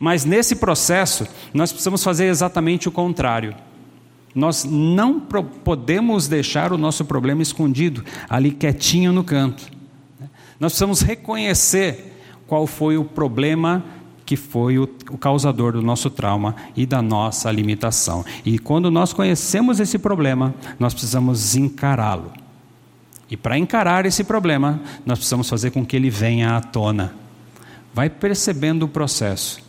Mas 0.00 0.24
nesse 0.24 0.56
processo, 0.56 1.24
nós 1.54 1.70
precisamos 1.70 2.02
fazer 2.02 2.26
exatamente 2.26 2.88
o 2.88 2.92
contrário. 2.92 3.54
Nós 4.34 4.64
não 4.64 5.20
podemos 5.20 6.28
deixar 6.28 6.72
o 6.72 6.78
nosso 6.78 7.04
problema 7.04 7.42
escondido, 7.42 8.04
ali 8.28 8.52
quietinho 8.52 9.12
no 9.12 9.24
canto. 9.24 9.64
Nós 10.58 10.72
precisamos 10.72 11.00
reconhecer 11.00 12.14
qual 12.46 12.66
foi 12.66 12.96
o 12.96 13.04
problema 13.04 13.84
que 14.30 14.36
foi 14.36 14.78
o, 14.78 14.86
causador 14.86 15.72
do 15.72 15.82
nosso 15.82 16.08
trauma 16.08 16.54
e 16.76 16.86
da 16.86 17.02
nossa 17.02 17.50
limitação. 17.50 18.24
E 18.44 18.60
quando 18.60 18.88
nós 18.88 19.12
conhecemos 19.12 19.80
esse 19.80 19.98
problema, 19.98 20.54
nós 20.78 20.94
precisamos 20.94 21.56
encará-lo. 21.56 22.32
E 23.28 23.36
para 23.36 23.58
encarar 23.58 24.06
esse 24.06 24.22
problema, 24.22 24.80
nós 25.04 25.18
precisamos 25.18 25.48
fazer 25.48 25.72
com 25.72 25.84
que 25.84 25.96
ele 25.96 26.10
venha 26.10 26.56
à 26.56 26.60
tona. 26.60 27.12
Vai 27.92 28.08
percebendo 28.08 28.84
o 28.84 28.88
processo. 28.88 29.60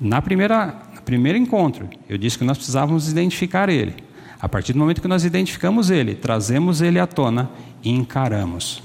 Na 0.00 0.22
primeira, 0.22 0.80
primeiro 1.04 1.38
encontro, 1.38 1.88
eu 2.08 2.18
disse 2.18 2.38
que 2.38 2.44
nós 2.44 2.56
precisávamos 2.56 3.10
identificar 3.10 3.68
ele. 3.68 3.94
A 4.40 4.48
partir 4.48 4.72
do 4.72 4.78
momento 4.78 5.00
que 5.00 5.08
nós 5.08 5.24
identificamos 5.24 5.90
ele, 5.90 6.14
trazemos 6.14 6.82
ele 6.82 6.98
à 6.98 7.06
tona 7.06 7.50
e 7.82 7.90
encaramos. 7.90 8.82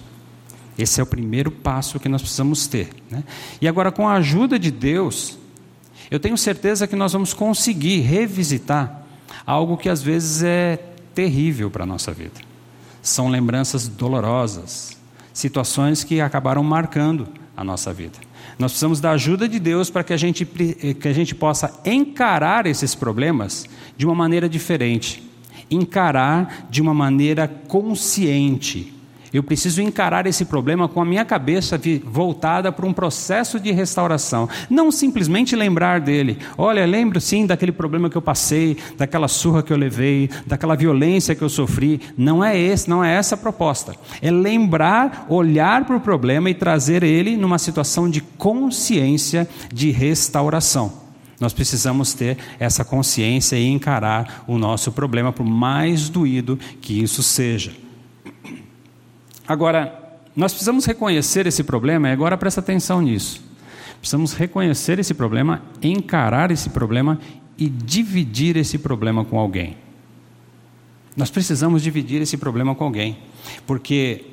Esse 0.77 1.01
é 1.01 1.03
o 1.03 1.05
primeiro 1.05 1.51
passo 1.51 1.99
que 1.99 2.07
nós 2.07 2.21
precisamos 2.21 2.65
ter. 2.67 2.89
Né? 3.11 3.23
E 3.61 3.67
agora, 3.67 3.91
com 3.91 4.07
a 4.07 4.13
ajuda 4.13 4.57
de 4.57 4.71
Deus, 4.71 5.37
eu 6.09 6.19
tenho 6.19 6.37
certeza 6.37 6.87
que 6.87 6.95
nós 6.95 7.11
vamos 7.11 7.33
conseguir 7.33 7.99
revisitar 7.99 9.03
algo 9.45 9.75
que 9.75 9.89
às 9.89 10.01
vezes 10.01 10.43
é 10.43 10.77
terrível 11.13 11.69
para 11.69 11.83
a 11.83 11.87
nossa 11.87 12.13
vida. 12.13 12.39
São 13.01 13.27
lembranças 13.27 13.87
dolorosas, 13.87 14.97
situações 15.33 16.03
que 16.03 16.21
acabaram 16.21 16.63
marcando 16.63 17.27
a 17.57 17.63
nossa 17.63 17.91
vida. 17.91 18.17
Nós 18.59 18.73
precisamos 18.73 18.99
da 18.99 19.11
ajuda 19.11 19.47
de 19.47 19.57
Deus 19.57 19.89
para 19.89 20.03
que 20.03 20.11
a 20.11 20.17
gente, 20.17 20.45
que 20.45 21.07
a 21.07 21.13
gente 21.13 21.33
possa 21.33 21.79
encarar 21.85 22.65
esses 22.65 22.93
problemas 22.93 23.65
de 23.95 24.05
uma 24.05 24.13
maneira 24.13 24.49
diferente, 24.49 25.23
encarar 25.71 26.67
de 26.69 26.81
uma 26.81 26.93
maneira 26.93 27.47
consciente 27.47 28.98
eu 29.33 29.43
preciso 29.43 29.81
encarar 29.81 30.25
esse 30.25 30.45
problema 30.45 30.87
com 30.87 31.01
a 31.01 31.05
minha 31.05 31.25
cabeça 31.25 31.79
voltada 32.03 32.71
para 32.71 32.85
um 32.85 32.93
processo 32.93 33.59
de 33.59 33.71
restauração. 33.71 34.49
Não 34.69 34.91
simplesmente 34.91 35.55
lembrar 35.55 35.99
dele. 35.99 36.37
Olha, 36.57 36.85
lembro 36.85 37.21
sim 37.21 37.45
daquele 37.45 37.71
problema 37.71 38.09
que 38.09 38.15
eu 38.15 38.21
passei, 38.21 38.77
daquela 38.97 39.27
surra 39.27 39.63
que 39.63 39.71
eu 39.71 39.77
levei, 39.77 40.29
daquela 40.45 40.75
violência 40.75 41.35
que 41.35 41.43
eu 41.43 41.49
sofri. 41.49 42.01
Não 42.17 42.43
é 42.43 42.57
esse, 42.57 42.89
não 42.89 43.03
é 43.03 43.15
essa 43.15 43.35
a 43.35 43.37
proposta. 43.37 43.95
É 44.21 44.31
lembrar, 44.31 45.25
olhar 45.29 45.85
para 45.85 45.95
o 45.95 46.01
problema 46.01 46.49
e 46.49 46.53
trazer 46.53 47.03
ele 47.03 47.37
numa 47.37 47.59
situação 47.59 48.09
de 48.09 48.21
consciência 48.21 49.47
de 49.71 49.91
restauração. 49.91 51.09
Nós 51.39 51.53
precisamos 51.53 52.13
ter 52.13 52.37
essa 52.59 52.83
consciência 52.83 53.55
e 53.55 53.65
encarar 53.67 54.43
o 54.45 54.57
nosso 54.57 54.91
problema, 54.91 55.31
por 55.31 55.45
mais 55.45 56.09
doído 56.09 56.59
que 56.81 57.01
isso 57.01 57.23
seja. 57.23 57.71
Agora, 59.49 60.13
nós 60.35 60.51
precisamos 60.51 60.85
reconhecer 60.85 61.47
esse 61.47 61.63
problema 61.63 62.07
e 62.07 62.11
agora 62.11 62.37
presta 62.37 62.59
atenção 62.59 63.01
nisso. 63.01 63.41
Precisamos 63.99 64.33
reconhecer 64.33 64.99
esse 64.99 65.11
problema, 65.11 65.63
encarar 65.81 66.51
esse 66.51 66.69
problema 66.69 67.19
e 67.57 67.67
dividir 67.67 68.55
esse 68.55 68.77
problema 68.77 69.25
com 69.25 69.39
alguém. 69.39 69.75
Nós 71.17 71.31
precisamos 71.31 71.81
dividir 71.81 72.21
esse 72.21 72.37
problema 72.37 72.75
com 72.75 72.83
alguém, 72.83 73.17
porque 73.65 74.23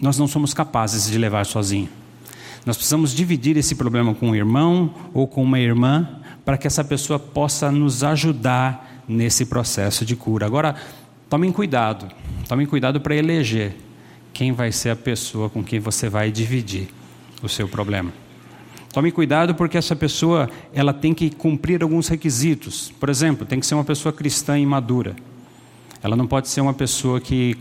nós 0.00 0.18
não 0.18 0.26
somos 0.26 0.54
capazes 0.54 1.10
de 1.10 1.18
levar 1.18 1.44
sozinho. 1.44 1.90
Nós 2.64 2.78
precisamos 2.78 3.14
dividir 3.14 3.58
esse 3.58 3.74
problema 3.74 4.14
com 4.14 4.30
um 4.30 4.34
irmão 4.34 4.94
ou 5.12 5.28
com 5.28 5.42
uma 5.42 5.60
irmã, 5.60 6.18
para 6.46 6.56
que 6.56 6.66
essa 6.66 6.82
pessoa 6.82 7.18
possa 7.18 7.70
nos 7.70 8.02
ajudar 8.02 9.02
nesse 9.06 9.44
processo 9.44 10.02
de 10.02 10.16
cura. 10.16 10.46
Agora, 10.46 10.76
tomem 11.28 11.52
cuidado, 11.52 12.08
tomem 12.48 12.66
cuidado 12.66 13.02
para 13.02 13.14
eleger 13.14 13.89
quem 14.32 14.52
vai 14.52 14.72
ser 14.72 14.90
a 14.90 14.96
pessoa 14.96 15.48
com 15.50 15.62
quem 15.62 15.80
você 15.80 16.08
vai 16.08 16.30
dividir 16.30 16.88
o 17.42 17.48
seu 17.48 17.68
problema. 17.68 18.12
Tome 18.92 19.12
cuidado 19.12 19.54
porque 19.54 19.78
essa 19.78 19.94
pessoa 19.94 20.50
ela 20.74 20.92
tem 20.92 21.14
que 21.14 21.30
cumprir 21.30 21.82
alguns 21.82 22.08
requisitos. 22.08 22.92
Por 22.98 23.08
exemplo, 23.08 23.46
tem 23.46 23.60
que 23.60 23.66
ser 23.66 23.74
uma 23.74 23.84
pessoa 23.84 24.12
cristã 24.12 24.58
e 24.58 24.66
madura. 24.66 25.14
Ela 26.02 26.16
não 26.16 26.26
pode 26.26 26.48
ser 26.48 26.60
uma 26.60 26.74
pessoa 26.74 27.20
que 27.20 27.56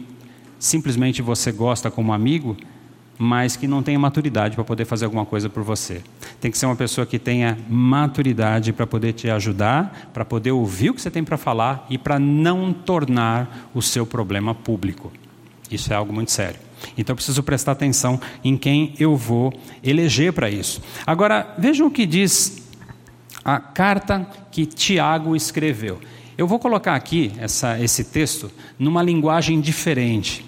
simplesmente 0.57 1.21
você 1.21 1.51
gosta 1.51 1.91
como 1.91 2.13
amigo, 2.13 2.57
mas 3.17 3.55
que 3.55 3.67
não 3.67 3.83
tenha 3.83 3.99
maturidade 3.99 4.55
para 4.55 4.63
poder 4.63 4.85
fazer 4.85 5.05
alguma 5.05 5.25
coisa 5.25 5.49
por 5.49 5.61
você. 5.61 6.01
Tem 6.39 6.49
que 6.49 6.57
ser 6.57 6.65
uma 6.65 6.75
pessoa 6.75 7.05
que 7.05 7.19
tenha 7.19 7.57
maturidade 7.69 8.73
para 8.73 8.87
poder 8.87 9.13
te 9.13 9.29
ajudar, 9.29 10.09
para 10.13 10.25
poder 10.25 10.51
ouvir 10.51 10.89
o 10.89 10.93
que 10.93 11.01
você 11.01 11.11
tem 11.11 11.23
para 11.23 11.37
falar 11.37 11.85
e 11.89 11.97
para 11.97 12.17
não 12.17 12.73
tornar 12.73 13.69
o 13.73 13.81
seu 13.81 14.05
problema 14.05 14.55
público. 14.55 15.11
Isso 15.71 15.91
é 15.93 15.95
algo 15.95 16.11
muito 16.11 16.31
sério. 16.31 16.59
Então 16.97 17.13
eu 17.13 17.15
preciso 17.15 17.43
prestar 17.43 17.73
atenção 17.73 18.19
em 18.43 18.57
quem 18.57 18.93
eu 18.99 19.15
vou 19.15 19.53
eleger 19.83 20.33
para 20.33 20.49
isso. 20.49 20.81
Agora, 21.05 21.55
vejam 21.57 21.87
o 21.87 21.91
que 21.91 22.05
diz 22.05 22.63
a 23.43 23.59
carta 23.59 24.27
que 24.51 24.65
Tiago 24.65 25.35
escreveu. 25.35 25.99
Eu 26.37 26.47
vou 26.47 26.59
colocar 26.59 26.95
aqui 26.95 27.33
essa, 27.37 27.79
esse 27.79 28.05
texto 28.05 28.49
numa 28.77 29.03
linguagem 29.03 29.59
diferente. 29.59 30.45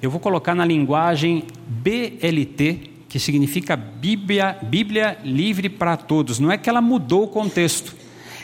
Eu 0.00 0.10
vou 0.10 0.20
colocar 0.20 0.54
na 0.54 0.64
linguagem 0.64 1.44
BLT, 1.66 2.90
que 3.08 3.18
significa 3.18 3.76
Bíblia, 3.76 4.58
Bíblia 4.62 5.18
livre 5.24 5.68
para 5.68 5.96
todos. 5.96 6.38
Não 6.38 6.50
é 6.50 6.56
que 6.56 6.68
ela 6.68 6.80
mudou 6.80 7.24
o 7.24 7.28
contexto 7.28 7.94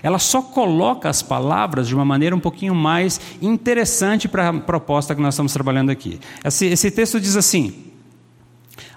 ela 0.03 0.19
só 0.19 0.43
coloca 0.43 1.09
as 1.09 1.23
palavras 1.23 1.89
de 1.89 1.95
uma 1.95 2.05
maneira 2.05 2.35
um 2.35 2.41
pouquinho 2.41 2.75
mais 2.75 3.21
interessante 3.41 4.29
para 4.29 4.49
a 4.49 4.53
proposta 4.53 5.15
que 5.15 5.23
nós 5.23 5.35
estamos 5.35 5.53
trabalhando 5.53 5.91
aqui. 5.91 6.19
Esse, 6.45 6.67
esse 6.67 6.91
texto 6.91 7.21
diz 7.21 7.37
assim: 7.37 7.93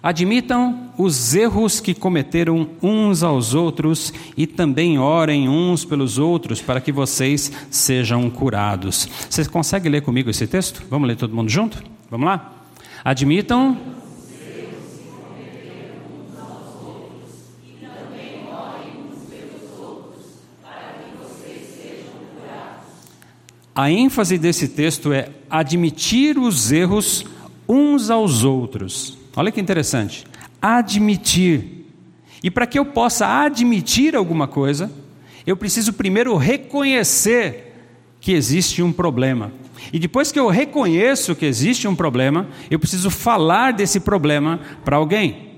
Admitam 0.01 0.91
os 0.97 1.33
erros 1.33 1.79
que 1.79 1.93
cometeram 1.93 2.69
uns 2.81 3.23
aos 3.23 3.53
outros 3.53 4.13
e 4.37 4.45
também 4.45 4.99
orem 4.99 5.49
uns 5.49 5.83
pelos 5.83 6.17
outros 6.17 6.61
para 6.61 6.79
que 6.79 6.91
vocês 6.91 7.51
sejam 7.71 8.29
curados. 8.29 9.09
Vocês 9.29 9.47
conseguem 9.47 9.91
ler 9.91 10.01
comigo 10.01 10.29
esse 10.29 10.45
texto? 10.45 10.83
Vamos 10.89 11.07
ler 11.07 11.15
todo 11.15 11.35
mundo 11.35 11.49
junto? 11.49 11.83
Vamos 12.09 12.27
lá? 12.27 12.53
Admitam 13.03 13.77
A 23.75 23.91
ênfase 23.91 24.37
desse 24.37 24.69
texto 24.69 25.11
é 25.11 25.27
admitir 25.49 26.37
os 26.37 26.71
erros 26.71 27.25
uns 27.67 28.09
aos 28.09 28.45
outros. 28.45 29.17
Olha 29.35 29.51
que 29.51 29.59
interessante. 29.59 30.25
Admitir. 30.61 31.85
E 32.41 32.49
para 32.49 32.65
que 32.65 32.79
eu 32.79 32.85
possa 32.85 33.43
admitir 33.43 34.15
alguma 34.15 34.47
coisa, 34.47 34.89
eu 35.45 35.57
preciso 35.57 35.91
primeiro 35.91 36.37
reconhecer 36.37 37.73
que 38.21 38.31
existe 38.31 38.81
um 38.81 38.93
problema. 38.93 39.51
E 39.91 39.99
depois 39.99 40.31
que 40.31 40.39
eu 40.39 40.47
reconheço 40.47 41.35
que 41.35 41.45
existe 41.45 41.85
um 41.85 41.95
problema, 41.95 42.47
eu 42.71 42.79
preciso 42.79 43.09
falar 43.09 43.73
desse 43.73 43.99
problema 43.99 44.57
para 44.85 44.95
alguém. 44.95 45.49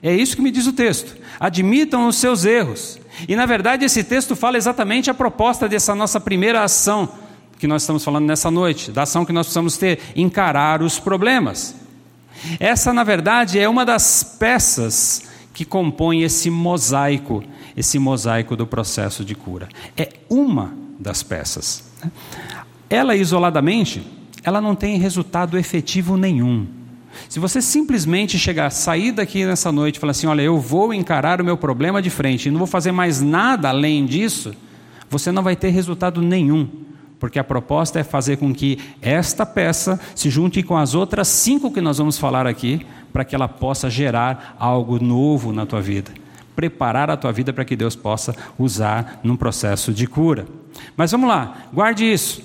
É 0.00 0.14
isso 0.14 0.36
que 0.36 0.42
me 0.42 0.52
diz 0.52 0.68
o 0.68 0.72
texto. 0.72 1.16
Admitam 1.40 2.06
os 2.06 2.16
seus 2.16 2.44
erros. 2.44 3.00
E 3.28 3.34
na 3.34 3.46
verdade 3.46 3.84
esse 3.84 4.04
texto 4.04 4.36
fala 4.36 4.56
exatamente 4.56 5.10
a 5.10 5.14
proposta 5.14 5.68
dessa 5.68 5.92
nossa 5.92 6.20
primeira 6.20 6.62
ação 6.62 7.23
que 7.64 7.68
nós 7.68 7.80
estamos 7.80 8.04
falando 8.04 8.26
nessa 8.26 8.50
noite, 8.50 8.92
da 8.92 9.04
ação 9.04 9.24
que 9.24 9.32
nós 9.32 9.46
precisamos 9.46 9.78
ter, 9.78 9.98
encarar 10.14 10.82
os 10.82 10.98
problemas. 10.98 11.74
Essa, 12.60 12.92
na 12.92 13.02
verdade, 13.02 13.58
é 13.58 13.66
uma 13.66 13.86
das 13.86 14.22
peças 14.22 15.22
que 15.54 15.64
compõem 15.64 16.22
esse 16.24 16.50
mosaico, 16.50 17.42
esse 17.74 17.98
mosaico 17.98 18.54
do 18.54 18.66
processo 18.66 19.24
de 19.24 19.34
cura. 19.34 19.66
É 19.96 20.10
uma 20.28 20.74
das 21.00 21.22
peças. 21.22 21.84
Ela 22.90 23.16
isoladamente, 23.16 24.06
ela 24.42 24.60
não 24.60 24.74
tem 24.74 24.98
resultado 24.98 25.56
efetivo 25.56 26.18
nenhum. 26.18 26.66
Se 27.30 27.40
você 27.40 27.62
simplesmente 27.62 28.38
chegar, 28.38 28.68
sair 28.68 29.10
daqui 29.10 29.46
nessa 29.46 29.72
noite 29.72 29.96
e 29.96 30.00
falar 30.00 30.10
assim: 30.10 30.26
olha, 30.26 30.42
eu 30.42 30.60
vou 30.60 30.92
encarar 30.92 31.40
o 31.40 31.44
meu 31.44 31.56
problema 31.56 32.02
de 32.02 32.10
frente 32.10 32.46
e 32.46 32.50
não 32.50 32.58
vou 32.58 32.66
fazer 32.66 32.92
mais 32.92 33.22
nada 33.22 33.70
além 33.70 34.04
disso, 34.04 34.54
você 35.08 35.32
não 35.32 35.42
vai 35.42 35.56
ter 35.56 35.70
resultado 35.70 36.20
nenhum. 36.20 36.84
Porque 37.24 37.38
a 37.38 37.42
proposta 37.42 37.98
é 37.98 38.04
fazer 38.04 38.36
com 38.36 38.54
que 38.54 38.78
esta 39.00 39.46
peça 39.46 39.98
se 40.14 40.28
junte 40.28 40.62
com 40.62 40.76
as 40.76 40.94
outras 40.94 41.26
cinco 41.26 41.70
que 41.72 41.80
nós 41.80 41.96
vamos 41.96 42.18
falar 42.18 42.46
aqui, 42.46 42.86
para 43.14 43.24
que 43.24 43.34
ela 43.34 43.48
possa 43.48 43.88
gerar 43.88 44.54
algo 44.60 45.02
novo 45.02 45.50
na 45.50 45.64
tua 45.64 45.80
vida. 45.80 46.12
Preparar 46.54 47.08
a 47.08 47.16
tua 47.16 47.32
vida 47.32 47.50
para 47.50 47.64
que 47.64 47.74
Deus 47.74 47.96
possa 47.96 48.36
usar 48.58 49.20
num 49.24 49.36
processo 49.36 49.90
de 49.90 50.06
cura. 50.06 50.44
Mas 50.98 51.12
vamos 51.12 51.26
lá, 51.26 51.62
guarde 51.72 52.04
isso. 52.04 52.42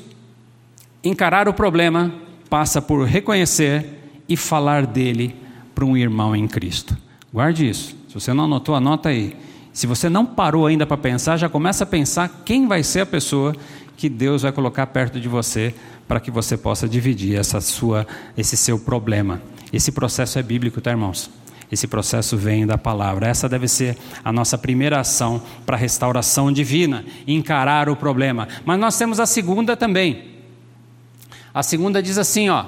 Encarar 1.04 1.50
o 1.50 1.54
problema 1.54 2.14
passa 2.50 2.82
por 2.82 3.06
reconhecer 3.06 4.00
e 4.30 4.38
falar 4.38 4.86
dele 4.86 5.36
para 5.76 5.84
um 5.84 5.98
irmão 5.98 6.34
em 6.34 6.48
Cristo. 6.48 6.98
Guarde 7.34 7.70
isso. 7.70 7.98
Se 8.08 8.14
você 8.14 8.32
não 8.32 8.46
anotou, 8.46 8.76
anota 8.76 9.10
aí. 9.10 9.36
Se 9.74 9.86
você 9.86 10.10
não 10.10 10.26
parou 10.26 10.66
ainda 10.66 10.86
para 10.86 10.98
pensar, 10.98 11.38
já 11.38 11.48
começa 11.48 11.84
a 11.84 11.88
pensar 11.88 12.44
quem 12.44 12.68
vai 12.68 12.82
ser 12.82 13.02
a 13.02 13.06
pessoa 13.06 13.54
que 14.00 14.08
Deus 14.08 14.44
vai 14.44 14.51
colocar 14.53 14.88
perto 14.88 15.20
de 15.20 15.27
você 15.27 15.75
para 16.08 16.22
que 16.22 16.32
você 16.32 16.56
possa 16.56 16.88
dividir 16.88 17.38
essa 17.38 17.60
sua, 17.60 18.08
esse 18.38 18.56
seu 18.56 18.79
problema. 18.79 19.41
Esse 19.74 19.91
processo 19.91 20.39
é 20.39 20.41
bíblico, 20.41 20.79
tá, 20.79 20.91
irmãos? 20.91 21.29
Esse 21.70 21.86
processo 21.86 22.38
vem 22.38 22.65
da 22.65 22.77
palavra. 22.77 23.27
Essa 23.27 23.50
deve 23.50 23.68
ser 23.68 23.98
a 24.24 24.32
nossa 24.32 24.58
primeira 24.58 25.01
ação 25.01 25.41
para 25.65 25.75
a 25.75 25.79
restauração 25.79 26.50
divina, 26.50 27.03
encarar 27.27 27.89
o 27.89 27.96
problema. 27.96 28.48
Mas 28.63 28.79
nós 28.79 28.98
temos 28.98 29.20
a 29.20 29.25
segunda 29.25 29.75
também. 29.75 30.39
A 31.53 31.62
segunda 31.62 32.01
diz 32.01 32.18
assim, 32.18 32.48
ó: 32.48 32.68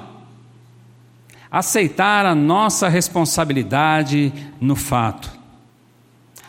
aceitar 1.50 2.26
a 2.26 2.34
nossa 2.34 2.90
responsabilidade 2.90 4.30
no 4.60 4.76
fato. 4.76 5.32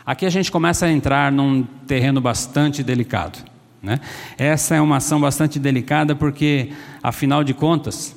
Aqui 0.06 0.26
a 0.26 0.30
gente 0.30 0.52
começa 0.52 0.88
a 0.88 0.92
entrar 0.92 1.32
num 1.32 1.64
terreno 1.88 2.20
bastante 2.20 2.84
delicado. 2.84 3.53
Né? 3.84 4.00
Essa 4.38 4.76
é 4.76 4.82
uma 4.82 4.98
ação 4.98 5.20
bastante 5.20 5.60
delicada 5.60 6.16
porque, 6.16 6.72
afinal 7.04 7.44
de 7.44 7.54
contas, 7.54 8.16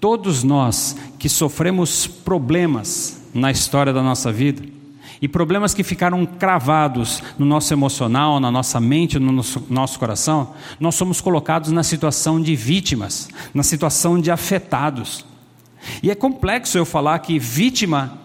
todos 0.00 0.42
nós 0.42 0.96
que 1.16 1.28
sofremos 1.28 2.08
problemas 2.08 3.22
na 3.32 3.52
história 3.52 3.92
da 3.92 4.02
nossa 4.02 4.32
vida, 4.32 4.62
e 5.22 5.28
problemas 5.28 5.74
que 5.74 5.84
ficaram 5.84 6.24
cravados 6.24 7.22
no 7.38 7.44
nosso 7.44 7.74
emocional, 7.74 8.40
na 8.40 8.50
nossa 8.50 8.80
mente, 8.80 9.18
no 9.18 9.30
nosso, 9.30 9.62
nosso 9.68 9.98
coração, 9.98 10.54
nós 10.78 10.94
somos 10.94 11.20
colocados 11.20 11.70
na 11.70 11.82
situação 11.82 12.40
de 12.40 12.56
vítimas, 12.56 13.28
na 13.52 13.62
situação 13.62 14.18
de 14.18 14.30
afetados. 14.30 15.26
E 16.02 16.10
é 16.10 16.14
complexo 16.14 16.78
eu 16.78 16.86
falar 16.86 17.18
que 17.18 17.38
vítima 17.38 18.18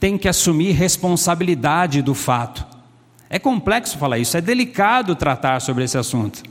tem 0.00 0.18
que 0.18 0.28
assumir 0.28 0.72
responsabilidade 0.72 2.02
do 2.02 2.12
fato. 2.12 2.71
É 3.32 3.38
complexo 3.38 3.96
falar 3.96 4.18
isso, 4.18 4.36
é 4.36 4.42
delicado 4.42 5.16
tratar 5.16 5.58
sobre 5.62 5.84
esse 5.84 5.96
assunto. 5.96 6.42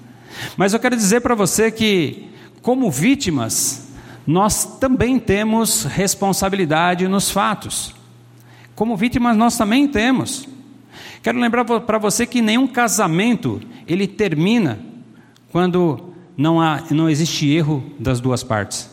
Mas 0.57 0.73
eu 0.73 0.79
quero 0.79 0.95
dizer 0.95 1.21
para 1.21 1.35
você 1.35 1.69
que, 1.69 2.27
como 2.59 2.89
vítimas, 2.89 3.87
nós 4.25 4.79
também 4.79 5.19
temos 5.19 5.83
responsabilidade 5.83 7.07
nos 7.07 7.29
fatos. 7.29 7.93
Como 8.73 8.97
vítimas, 8.97 9.37
nós 9.37 9.55
também 9.55 9.87
temos. 9.87 10.49
Quero 11.21 11.39
lembrar 11.39 11.65
para 11.65 11.99
você 11.99 12.25
que 12.25 12.41
nenhum 12.41 12.65
casamento 12.65 13.61
ele 13.87 14.07
termina 14.07 14.79
quando 15.51 16.15
não, 16.35 16.59
há, 16.59 16.81
não 16.89 17.07
existe 17.07 17.47
erro 17.47 17.83
das 17.99 18.19
duas 18.19 18.41
partes. 18.41 18.89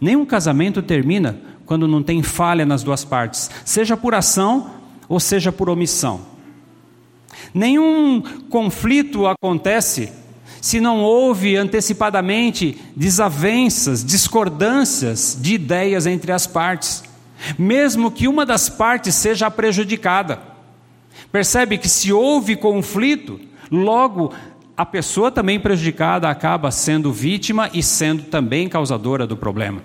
Nenhum 0.00 0.24
casamento 0.24 0.80
termina 0.80 1.40
quando 1.66 1.88
não 1.88 2.04
tem 2.04 2.22
falha 2.22 2.64
nas 2.64 2.84
duas 2.84 3.04
partes, 3.04 3.50
seja 3.64 3.96
por 3.96 4.14
ação 4.14 4.70
ou 5.08 5.18
seja 5.18 5.50
por 5.50 5.68
omissão. 5.68 6.29
Nenhum 7.52 8.22
conflito 8.48 9.26
acontece 9.26 10.12
se 10.60 10.80
não 10.80 11.02
houve 11.02 11.56
antecipadamente 11.56 12.78
desavenças, 12.94 14.04
discordâncias 14.04 15.36
de 15.40 15.54
ideias 15.54 16.06
entre 16.06 16.32
as 16.32 16.46
partes, 16.46 17.02
mesmo 17.58 18.10
que 18.10 18.28
uma 18.28 18.44
das 18.44 18.68
partes 18.68 19.14
seja 19.14 19.50
prejudicada. 19.50 20.38
Percebe 21.32 21.78
que 21.78 21.88
se 21.88 22.12
houve 22.12 22.56
conflito, 22.56 23.40
logo 23.70 24.32
a 24.76 24.84
pessoa 24.84 25.30
também 25.30 25.58
prejudicada 25.58 26.28
acaba 26.28 26.70
sendo 26.70 27.12
vítima 27.12 27.70
e 27.72 27.82
sendo 27.82 28.24
também 28.24 28.68
causadora 28.68 29.26
do 29.26 29.36
problema. 29.36 29.82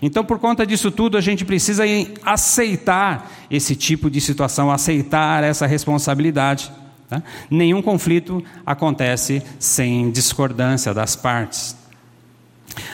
Então, 0.00 0.24
por 0.24 0.38
conta 0.38 0.66
disso 0.66 0.90
tudo, 0.90 1.16
a 1.16 1.20
gente 1.20 1.44
precisa 1.44 1.84
aceitar 2.24 3.30
esse 3.50 3.74
tipo 3.74 4.10
de 4.10 4.20
situação, 4.20 4.70
aceitar 4.70 5.42
essa 5.42 5.66
responsabilidade. 5.66 6.70
Tá? 7.08 7.22
Nenhum 7.50 7.80
conflito 7.80 8.44
acontece 8.66 9.42
sem 9.58 10.10
discordância 10.10 10.92
das 10.92 11.16
partes. 11.16 11.76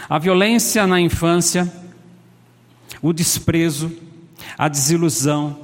A 0.09 0.19
violência 0.19 0.87
na 0.87 1.01
infância, 1.01 1.71
o 3.03 3.13
desprezo, 3.13 3.93
a 4.57 4.69
desilusão, 4.69 5.59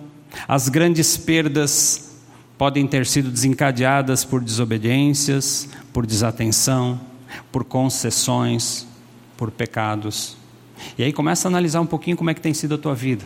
as 0.49 0.69
grandes 0.69 1.17
perdas 1.17 2.19
podem 2.59 2.87
ter 2.87 3.07
sido 3.07 3.31
desencadeadas 3.31 4.25
por 4.25 4.43
desobediências, 4.43 5.69
por 5.93 6.05
desatenção, 6.05 7.01
por 7.51 7.65
concessões, 7.65 8.87
por 9.37 9.51
pecados. 9.51 10.37
E 10.99 11.03
aí 11.03 11.13
começa 11.13 11.47
a 11.47 11.51
analisar 11.51 11.81
um 11.81 11.87
pouquinho 11.87 12.17
como 12.17 12.31
é 12.31 12.35
que 12.35 12.41
tem 12.41 12.53
sido 12.53 12.75
a 12.75 12.79
tua 12.79 12.95
vida. 12.95 13.25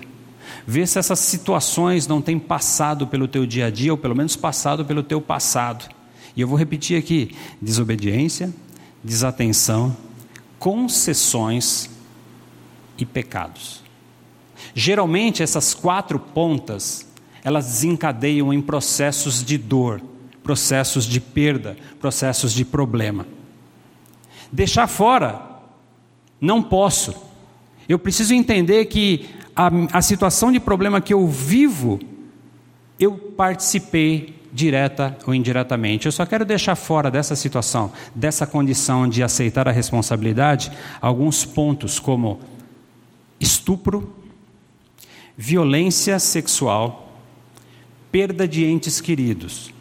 Vê 0.67 0.87
se 0.87 0.99
essas 0.99 1.19
situações 1.19 2.07
não 2.07 2.23
têm 2.23 2.39
passado 2.39 3.07
pelo 3.07 3.29
teu 3.29 3.45
dia 3.45 3.67
a 3.67 3.71
dia, 3.71 3.93
ou 3.93 3.99
pelo 3.99 4.15
menos 4.15 4.35
passado 4.35 4.85
pelo 4.85 5.03
teu 5.03 5.21
passado. 5.21 5.89
E 6.35 6.41
eu 6.41 6.49
vou 6.49 6.59
repetir 6.59 6.99
aqui: 6.99 7.35
desobediência, 7.61 8.53
desatenção, 9.03 9.95
concessões 10.59 11.91
e 12.97 13.05
pecados. 13.05 13.83
Geralmente 14.75 15.43
essas 15.43 15.75
quatro 15.75 16.19
pontas 16.19 17.07
elas 17.45 17.67
desencadeiam 17.67 18.55
em 18.55 18.63
processos 18.63 19.45
de 19.45 19.59
dor, 19.59 20.01
processos 20.43 21.05
de 21.05 21.21
perda, 21.21 21.77
processos 22.01 22.55
de 22.55 22.65
problema. 22.65 23.27
Deixar 24.51 24.87
fora, 24.87 25.43
não 26.41 26.63
posso. 26.63 27.15
Eu 27.87 27.99
preciso 27.99 28.33
entender 28.33 28.87
que 28.87 29.29
a, 29.55 29.71
a 29.93 30.03
situação 30.03 30.51
de 30.51 30.61
problema 30.61 31.01
que 31.01 31.13
eu 31.13 31.27
vivo, 31.27 32.01
eu 32.99 33.13
participei 33.17 34.35
direta 34.53 35.19
ou 35.27 35.35
indiretamente. 35.35 36.07
Eu 36.07 36.13
só 36.13 36.25
quero 36.25 36.45
deixar 36.45 36.77
fora 36.77 37.11
dessa 37.11 37.35
situação, 37.35 37.93
dessa 38.15 38.47
condição 38.47 39.09
de 39.09 39.23
aceitar 39.23 39.69
a 39.69 39.73
responsabilidade, 39.73 40.71
alguns 41.01 41.45
pontos 41.45 41.99
como 41.99 42.39
estupro, 43.41 44.15
violência 45.37 46.19
sexual, 46.21 47.13
perda 48.13 48.47
de 48.47 48.65
entes 48.65 49.01
queridos. 49.01 49.75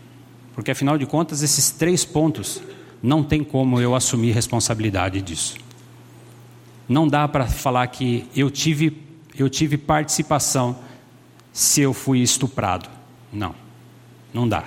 Porque 0.56 0.72
afinal 0.72 0.98
de 0.98 1.06
contas, 1.06 1.44
esses 1.44 1.70
três 1.70 2.04
pontos 2.04 2.62
não 3.02 3.24
tem 3.24 3.44
como 3.44 3.80
eu 3.80 3.94
assumir 3.94 4.32
responsabilidade 4.32 5.22
disso. 5.22 5.56
Não 6.90 7.08
dá 7.08 7.28
para 7.28 7.46
falar 7.46 7.86
que 7.88 8.26
eu 8.36 8.50
tive, 8.50 8.98
eu 9.38 9.50
tive 9.50 9.78
participação 9.78 10.78
se 11.52 11.82
eu 11.82 11.94
fui 11.94 12.20
estuprado. 12.20 12.90
Não, 13.32 13.56
não 14.34 14.48
dá. 14.48 14.66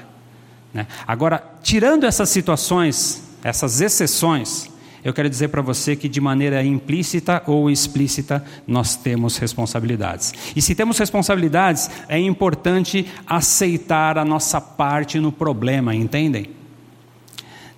Né? 0.72 0.86
Agora, 1.06 1.42
tirando 1.62 2.04
essas 2.04 2.28
situações, 2.28 3.22
essas 3.42 3.80
exceções, 3.80 4.70
eu 5.06 5.12
quero 5.14 5.30
dizer 5.30 5.48
para 5.48 5.62
você 5.62 5.94
que 5.94 6.08
de 6.08 6.20
maneira 6.20 6.64
implícita 6.64 7.40
ou 7.46 7.70
explícita 7.70 8.44
nós 8.66 8.96
temos 8.96 9.36
responsabilidades. 9.36 10.34
E 10.56 10.60
se 10.60 10.74
temos 10.74 10.98
responsabilidades, 10.98 11.88
é 12.08 12.18
importante 12.18 13.06
aceitar 13.24 14.18
a 14.18 14.24
nossa 14.24 14.60
parte 14.60 15.20
no 15.20 15.30
problema, 15.30 15.94
entendem? 15.94 16.50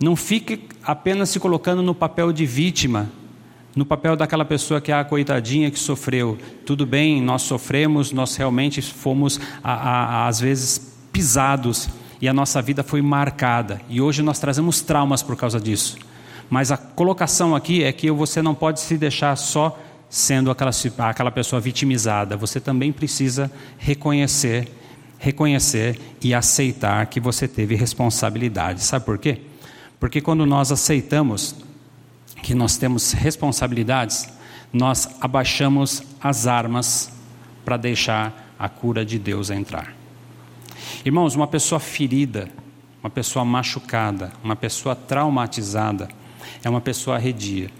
Não 0.00 0.16
fique 0.16 0.68
apenas 0.82 1.28
se 1.28 1.38
colocando 1.38 1.82
no 1.82 1.94
papel 1.94 2.32
de 2.32 2.46
vítima, 2.46 3.10
no 3.74 3.84
papel 3.84 4.16
daquela 4.16 4.44
pessoa 4.44 4.80
que 4.80 4.90
é 4.90 4.94
a 4.94 5.04
coitadinha 5.04 5.70
que 5.70 5.78
sofreu. 5.78 6.38
Tudo 6.64 6.84
bem, 6.86 7.22
nós 7.22 7.42
sofremos, 7.42 8.12
nós 8.12 8.34
realmente 8.36 8.82
fomos, 8.82 9.40
a, 9.62 9.72
a, 9.72 10.26
às 10.28 10.40
vezes, 10.40 10.96
pisados 11.12 11.88
e 12.20 12.28
a 12.28 12.32
nossa 12.32 12.60
vida 12.60 12.82
foi 12.82 13.02
marcada. 13.02 13.80
E 13.88 14.00
hoje 14.00 14.22
nós 14.22 14.38
trazemos 14.38 14.80
traumas 14.80 15.22
por 15.22 15.36
causa 15.36 15.60
disso. 15.60 15.98
Mas 16.50 16.72
a 16.72 16.76
colocação 16.76 17.54
aqui 17.54 17.84
é 17.84 17.92
que 17.92 18.10
você 18.10 18.42
não 18.42 18.54
pode 18.54 18.80
se 18.80 18.96
deixar 18.96 19.36
só 19.36 19.78
sendo 20.08 20.50
aquela, 20.50 20.70
aquela 20.98 21.30
pessoa 21.30 21.60
vitimizada. 21.60 22.36
Você 22.36 22.58
também 22.58 22.90
precisa 22.92 23.50
reconhecer 23.76 24.72
reconhecer 25.18 25.98
e 26.22 26.32
aceitar 26.32 27.04
que 27.06 27.20
você 27.20 27.48
teve 27.48 27.74
responsabilidade. 27.74 28.82
Sabe 28.82 29.04
por 29.04 29.18
quê? 29.18 29.40
Porque 29.98 30.20
quando 30.20 30.46
nós 30.46 30.70
aceitamos 30.70 31.56
que 32.42 32.54
nós 32.54 32.76
temos 32.76 33.12
responsabilidades, 33.12 34.28
nós 34.72 35.08
abaixamos 35.20 36.02
as 36.20 36.46
armas 36.46 37.12
para 37.64 37.76
deixar 37.76 38.54
a 38.58 38.68
cura 38.68 39.04
de 39.04 39.18
Deus 39.18 39.50
entrar. 39.50 39.94
Irmãos, 41.04 41.34
uma 41.34 41.46
pessoa 41.46 41.78
ferida, 41.78 42.48
uma 43.02 43.10
pessoa 43.10 43.44
machucada, 43.44 44.32
uma 44.42 44.56
pessoa 44.56 44.94
traumatizada, 44.94 46.08
é 46.62 46.68
uma 46.68 46.80
pessoa 46.80 47.16
arredia. 47.16 47.70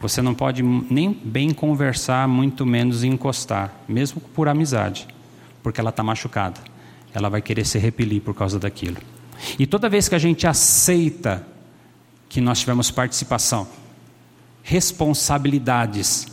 Você 0.00 0.20
não 0.20 0.34
pode 0.34 0.62
nem 0.62 1.12
bem 1.12 1.50
conversar, 1.50 2.28
muito 2.28 2.66
menos 2.66 3.04
encostar, 3.04 3.72
mesmo 3.88 4.20
por 4.20 4.48
amizade, 4.48 5.06
porque 5.62 5.80
ela 5.80 5.90
está 5.90 6.02
machucada. 6.02 6.60
Ela 7.14 7.28
vai 7.28 7.40
querer 7.40 7.64
se 7.64 7.78
repelir 7.78 8.20
por 8.20 8.34
causa 8.34 8.58
daquilo. 8.58 8.98
E 9.58 9.66
toda 9.66 9.88
vez 9.88 10.08
que 10.08 10.14
a 10.14 10.18
gente 10.18 10.46
aceita 10.46 11.46
que 12.28 12.40
nós 12.40 12.60
tivemos 12.60 12.90
participação, 12.90 13.66
responsabilidades, 14.62 16.26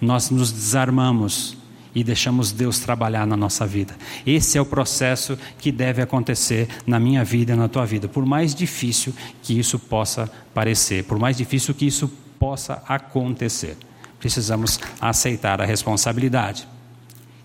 nós 0.00 0.30
nos 0.30 0.52
desarmamos 0.52 1.56
e 1.94 2.02
deixamos 2.02 2.50
Deus 2.50 2.78
trabalhar 2.80 3.26
na 3.26 3.36
nossa 3.36 3.66
vida. 3.66 3.96
Esse 4.26 4.58
é 4.58 4.60
o 4.60 4.66
processo 4.66 5.38
que 5.58 5.70
deve 5.70 6.02
acontecer 6.02 6.68
na 6.86 6.98
minha 6.98 7.24
vida 7.24 7.52
e 7.52 7.56
na 7.56 7.68
tua 7.68 7.86
vida, 7.86 8.08
por 8.08 8.26
mais 8.26 8.54
difícil 8.54 9.14
que 9.42 9.58
isso 9.58 9.78
possa 9.78 10.30
parecer, 10.52 11.04
por 11.04 11.18
mais 11.18 11.36
difícil 11.36 11.74
que 11.74 11.86
isso 11.86 12.10
possa 12.38 12.82
acontecer. 12.88 13.76
Precisamos 14.18 14.80
aceitar 15.00 15.60
a 15.60 15.64
responsabilidade. 15.64 16.66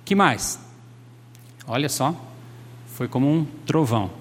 Que 0.03 0.15
mais? 0.15 0.59
Olha 1.67 1.89
só, 1.89 2.15
foi 2.95 3.07
como 3.07 3.31
um 3.31 3.45
trovão. 3.65 4.18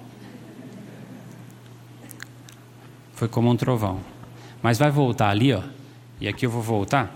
Foi 3.19 3.27
como 3.27 3.49
um 3.49 3.55
trovão. 3.57 3.99
Mas 4.63 4.79
vai 4.79 4.89
voltar 4.89 5.29
ali, 5.29 5.51
ó. 5.51 5.61
E 6.21 6.27
aqui 6.29 6.45
eu 6.45 6.49
vou 6.49 6.61
voltar. 6.61 7.13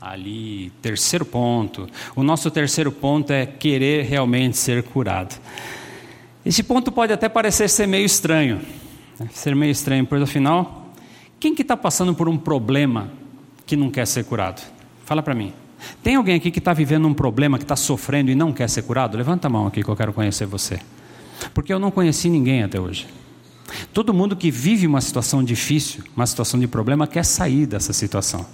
Ali, 0.00 0.72
terceiro 0.80 1.26
ponto. 1.26 1.86
O 2.14 2.22
nosso 2.22 2.50
terceiro 2.50 2.90
ponto 2.90 3.34
é 3.34 3.44
querer 3.44 4.06
realmente 4.06 4.56
ser 4.56 4.82
curado. 4.82 5.38
Esse 6.46 6.62
ponto 6.62 6.90
pode 6.90 7.12
até 7.12 7.28
parecer 7.28 7.68
ser 7.68 7.86
meio 7.86 8.06
estranho, 8.06 8.62
né? 9.20 9.28
ser 9.34 9.54
meio 9.54 9.70
estranho, 9.70 10.06
pois 10.06 10.22
afinal, 10.22 10.94
quem 11.38 11.54
que 11.54 11.60
está 11.60 11.76
passando 11.76 12.14
por 12.14 12.30
um 12.30 12.38
problema 12.38 13.10
que 13.66 13.76
não 13.76 13.90
quer 13.90 14.06
ser 14.06 14.24
curado? 14.24 14.62
Fala 15.04 15.22
para 15.22 15.34
mim. 15.34 15.52
Tem 16.02 16.14
alguém 16.14 16.36
aqui 16.36 16.50
que 16.50 16.58
está 16.58 16.72
vivendo 16.72 17.06
um 17.06 17.12
problema, 17.12 17.58
que 17.58 17.64
está 17.64 17.76
sofrendo 17.76 18.30
e 18.30 18.34
não 18.34 18.50
quer 18.50 18.70
ser 18.70 18.80
curado? 18.84 19.18
Levanta 19.18 19.46
a 19.46 19.50
mão 19.50 19.66
aqui 19.66 19.84
que 19.84 19.90
eu 19.90 19.96
quero 19.96 20.14
conhecer 20.14 20.46
você. 20.46 20.80
Porque 21.52 21.70
eu 21.70 21.78
não 21.78 21.90
conheci 21.90 22.30
ninguém 22.30 22.62
até 22.62 22.80
hoje. 22.80 23.06
Todo 23.92 24.14
mundo 24.14 24.36
que 24.36 24.50
vive 24.50 24.86
uma 24.86 25.00
situação 25.00 25.42
difícil, 25.42 26.04
uma 26.14 26.26
situação 26.26 26.58
de 26.58 26.68
problema, 26.68 27.06
quer 27.06 27.24
sair 27.24 27.66
dessa 27.66 27.92
situação. 27.92 28.46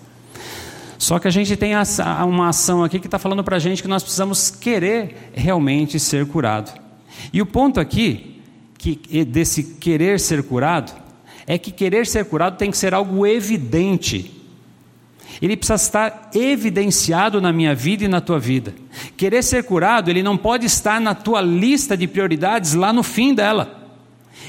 Só 0.99 1.19
que 1.19 1.27
a 1.27 1.31
gente 1.31 1.57
tem 1.57 1.73
uma 2.27 2.49
ação 2.49 2.85
aqui 2.85 3.01
que 3.01 3.09
está 3.09 3.19
falando 3.19 3.43
para 3.43 3.57
a 3.57 3.59
gente 3.59 3.83
que 3.83 3.89
nós 3.89 4.03
precisamos 4.03 4.51
querer 4.51 5.33
realmente 5.35 5.99
ser 5.99 6.27
curado. 6.27 6.73
E 7.33 7.43
o 7.43 7.47
ponto 7.47 7.81
aqui, 7.81 8.41
que, 8.79 9.25
desse 9.25 9.65
querer 9.81 10.21
ser 10.21 10.45
curado, 10.45 10.93
é 11.47 11.59
que 11.59 11.73
querer 11.73 12.07
ser 12.07 12.25
curado 12.25 12.57
tem 12.57 12.71
que 12.71 12.79
ser 12.79 12.95
algo 12.95 13.27
evidente. 13.27 14.41
Ele 15.41 15.57
precisa 15.57 15.75
estar 15.75 16.31
evidenciado 16.35 17.41
na 17.41 17.53
minha 17.53 17.75
vida 17.75 18.05
e 18.05 18.09
na 18.09 18.21
tua 18.21 18.39
vida. 18.39 18.73
Querer 19.17 19.43
ser 19.43 19.65
curado, 19.65 20.09
ele 20.09 20.23
não 20.23 20.37
pode 20.37 20.67
estar 20.67 21.01
na 21.01 21.17
tua 21.17 21.41
lista 21.41 21.97
de 21.97 22.07
prioridades 22.07 22.75
lá 22.75 22.93
no 22.93 23.03
fim 23.03 23.35
dela. 23.35 23.82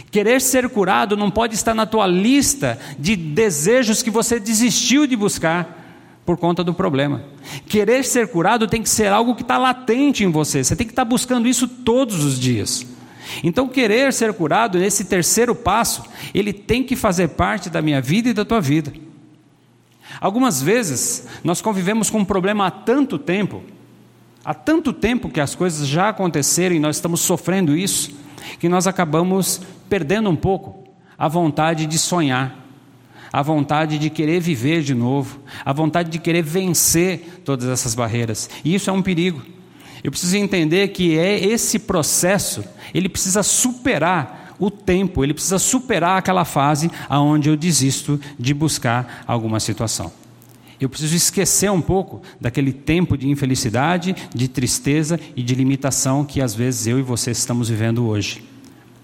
Querer 0.10 0.42
ser 0.42 0.70
curado 0.70 1.18
não 1.18 1.30
pode 1.30 1.56
estar 1.56 1.74
na 1.74 1.86
tua 1.86 2.08
lista 2.08 2.80
de 2.98 3.16
desejos 3.16 4.02
que 4.02 4.10
você 4.10 4.40
desistiu 4.40 5.06
de 5.06 5.16
buscar 5.16 5.82
por 6.26 6.38
conta 6.38 6.64
do 6.64 6.74
problema. 6.74 7.24
Querer 7.68 8.04
ser 8.06 8.28
curado 8.30 8.68
tem 8.68 8.82
que 8.82 8.90
ser 8.90 9.08
algo 9.08 9.36
que 9.36 9.42
está 9.42 9.58
latente 9.58 10.24
em 10.24 10.32
você, 10.32 10.64
você 10.64 10.76
tem 10.76 10.88
que 10.88 10.94
estar 10.94 11.04
tá 11.04 11.10
buscando 11.10 11.48
isso 11.48 11.68
todos 11.68 12.24
os 12.24 12.40
dias. 12.40 12.86
Então, 13.44 13.68
querer 13.68 14.12
ser 14.14 14.34
curado, 14.34 14.78
nesse 14.78 15.06
terceiro 15.06 15.56
passo, 15.56 16.04
ele 16.34 16.52
tem 16.52 16.84
que 16.84 16.96
fazer 16.96 17.30
parte 17.30 17.70
da 17.70 17.82
minha 17.82 18.02
vida 18.02 18.30
e 18.30 18.34
da 18.34 18.44
tua 18.44 18.60
vida. 18.60 18.94
Algumas 20.20 20.62
vezes, 20.62 21.28
nós 21.44 21.62
convivemos 21.62 22.10
com 22.10 22.20
um 22.20 22.26
problema 22.26 22.68
há 22.68 22.72
tanto 22.72 23.18
tempo, 23.18 23.64
há 24.44 24.54
tanto 24.54 24.94
tempo 24.94 25.30
que 25.30 25.40
as 25.40 25.56
coisas 25.56 25.88
já 25.88 26.10
aconteceram 26.10 26.76
e 26.76 26.80
nós 26.80 26.98
estamos 26.98 27.22
sofrendo 27.22 27.76
isso, 27.76 28.12
que 28.60 28.70
nós 28.70 28.88
acabamos 28.88 29.62
perdendo 29.94 30.28
um 30.28 30.36
pouco 30.36 30.76
a 31.16 31.28
vontade 31.28 31.86
de 31.86 32.00
sonhar, 32.00 32.66
a 33.32 33.44
vontade 33.44 34.00
de 34.00 34.10
querer 34.10 34.40
viver 34.40 34.82
de 34.82 34.96
novo, 34.96 35.40
a 35.64 35.72
vontade 35.72 36.10
de 36.10 36.18
querer 36.18 36.42
vencer 36.42 37.44
todas 37.46 37.70
essas 37.70 37.94
barreiras. 37.94 38.50
E 38.66 38.74
isso 38.74 38.90
é 38.90 38.94
um 38.94 39.04
perigo. 39.04 39.44
Eu 40.04 40.10
preciso 40.10 40.36
entender 40.36 40.88
que 40.88 41.16
é 41.16 41.46
esse 41.46 41.78
processo, 41.78 42.64
ele 42.92 43.08
precisa 43.08 43.44
superar 43.44 44.56
o 44.60 44.72
tempo, 44.72 45.24
ele 45.24 45.36
precisa 45.36 45.60
superar 45.60 46.18
aquela 46.18 46.44
fase 46.44 46.90
aonde 47.08 47.50
eu 47.50 47.56
desisto 47.56 48.20
de 48.40 48.52
buscar 48.52 49.24
alguma 49.28 49.60
situação. 49.60 50.12
Eu 50.82 50.90
preciso 50.90 51.16
esquecer 51.16 51.70
um 51.70 51.82
pouco 51.82 52.20
daquele 52.42 52.74
tempo 52.74 53.16
de 53.16 53.30
infelicidade, 53.30 54.16
de 54.34 54.48
tristeza 54.48 55.20
e 55.36 55.44
de 55.44 55.54
limitação 55.54 56.26
que 56.26 56.42
às 56.42 56.56
vezes 56.56 56.88
eu 56.88 56.98
e 56.98 57.04
você 57.04 57.30
estamos 57.30 57.70
vivendo 57.70 58.08
hoje. 58.08 58.53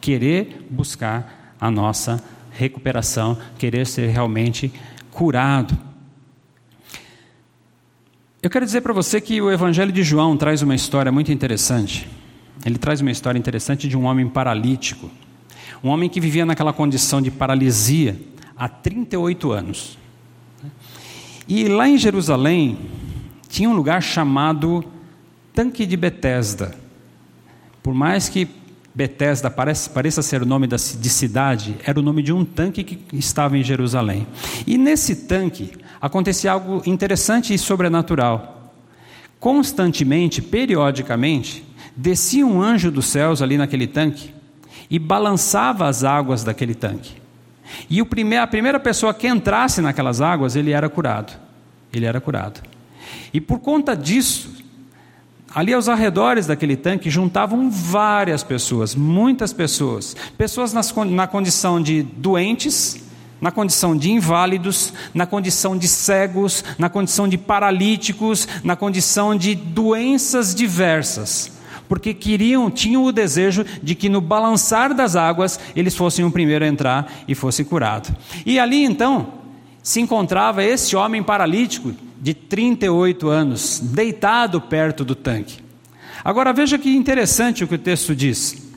Querer 0.01 0.65
buscar 0.69 1.55
a 1.59 1.69
nossa 1.69 2.23
recuperação, 2.51 3.37
querer 3.57 3.85
ser 3.85 4.07
realmente 4.09 4.71
curado. 5.11 5.77
Eu 8.41 8.49
quero 8.49 8.65
dizer 8.65 8.81
para 8.81 8.93
você 8.93 9.19
que 9.19 9.41
o 9.41 9.51
Evangelho 9.51 9.91
de 9.91 10.01
João 10.03 10.37
traz 10.37 10.61
uma 10.61 10.75
história 10.75 11.11
muito 11.11 11.31
interessante. 11.31 12.07
Ele 12.65 12.77
traz 12.77 13.01
uma 13.01 13.11
história 13.11 13.37
interessante 13.37 13.87
de 13.87 13.97
um 13.97 14.05
homem 14.05 14.27
paralítico. 14.27 15.09
Um 15.83 15.89
homem 15.89 16.09
que 16.09 16.19
vivia 16.19 16.45
naquela 16.45 16.73
condição 16.73 17.21
de 17.21 17.31
paralisia 17.31 18.19
há 18.55 18.67
38 18.67 19.51
anos. 19.51 19.97
E 21.47 21.67
lá 21.67 21.87
em 21.87 21.97
Jerusalém 21.97 22.77
tinha 23.47 23.69
um 23.69 23.73
lugar 23.73 24.01
chamado 24.01 24.83
Tanque 25.53 25.85
de 25.85 25.97
Betesda. 25.97 26.75
Por 27.81 27.93
mais 27.93 28.29
que 28.29 28.47
Betesda 28.93 29.49
pareça, 29.49 29.89
pareça 29.89 30.21
ser 30.21 30.41
o 30.41 30.45
nome 30.45 30.67
de 30.67 31.09
cidade, 31.09 31.77
era 31.85 31.99
o 31.99 32.03
nome 32.03 32.23
de 32.23 32.33
um 32.33 32.43
tanque 32.43 32.83
que 32.83 33.15
estava 33.15 33.57
em 33.57 33.63
Jerusalém. 33.63 34.27
E 34.65 34.77
nesse 34.77 35.15
tanque 35.27 35.71
acontecia 36.01 36.51
algo 36.51 36.81
interessante 36.85 37.53
e 37.53 37.57
sobrenatural. 37.57 38.73
Constantemente, 39.39 40.41
periodicamente, 40.41 41.63
descia 41.95 42.45
um 42.45 42.61
anjo 42.61 42.91
dos 42.91 43.05
céus 43.05 43.41
ali 43.41 43.57
naquele 43.57 43.87
tanque 43.87 44.33
e 44.89 44.97
balançava 44.97 45.87
as 45.87 46.03
águas 46.03 46.43
daquele 46.43 46.73
tanque. 46.75 47.19
E 47.89 48.01
a 48.01 48.47
primeira 48.47 48.79
pessoa 48.79 49.13
que 49.13 49.27
entrasse 49.27 49.81
naquelas 49.81 50.19
águas, 50.19 50.55
ele 50.55 50.71
era 50.71 50.89
curado. 50.89 51.33
Ele 51.93 52.05
era 52.05 52.19
curado. 52.19 52.61
E 53.33 53.39
por 53.39 53.59
conta 53.59 53.95
disso, 53.95 54.58
ali 55.53 55.73
aos 55.73 55.89
arredores 55.89 56.47
daquele 56.47 56.75
tanque 56.75 57.09
juntavam 57.09 57.69
várias 57.69 58.43
pessoas, 58.43 58.95
muitas 58.95 59.53
pessoas. 59.53 60.15
Pessoas 60.37 60.73
nas, 60.73 60.93
na 61.07 61.27
condição 61.27 61.81
de 61.81 62.03
doentes, 62.03 63.03
na 63.41 63.51
condição 63.51 63.95
de 63.95 64.11
inválidos, 64.11 64.93
na 65.13 65.25
condição 65.25 65.77
de 65.77 65.87
cegos, 65.87 66.63
na 66.77 66.89
condição 66.89 67.27
de 67.27 67.37
paralíticos, 67.37 68.47
na 68.63 68.75
condição 68.75 69.35
de 69.35 69.55
doenças 69.55 70.53
diversas 70.53 71.57
porque 71.89 72.13
queriam, 72.13 72.69
tinham 72.69 73.03
o 73.03 73.11
desejo 73.11 73.65
de 73.81 73.95
que 73.95 74.07
no 74.07 74.21
balançar 74.21 74.93
das 74.93 75.15
águas 75.15 75.59
eles 75.75 75.95
fossem 75.95 76.23
o 76.23 76.29
primeiro 76.29 76.63
a 76.63 76.67
entrar 76.67 77.11
e 77.27 77.33
fosse 77.33 77.65
curado. 77.65 78.15
E 78.45 78.59
ali 78.59 78.83
então 78.83 79.33
se 79.81 79.99
encontrava 79.99 80.63
esse 80.63 80.95
homem 80.95 81.23
paralítico 81.23 81.91
de 82.19 82.33
38 82.33 83.29
anos, 83.29 83.79
deitado 83.79 84.59
perto 84.59 85.05
do 85.05 85.15
tanque. 85.15 85.59
Agora 86.23 86.51
veja 86.51 86.77
que 86.77 86.93
interessante 86.95 87.63
o 87.63 87.67
que 87.67 87.75
o 87.75 87.79
texto 87.79 88.15
diz. 88.15 88.69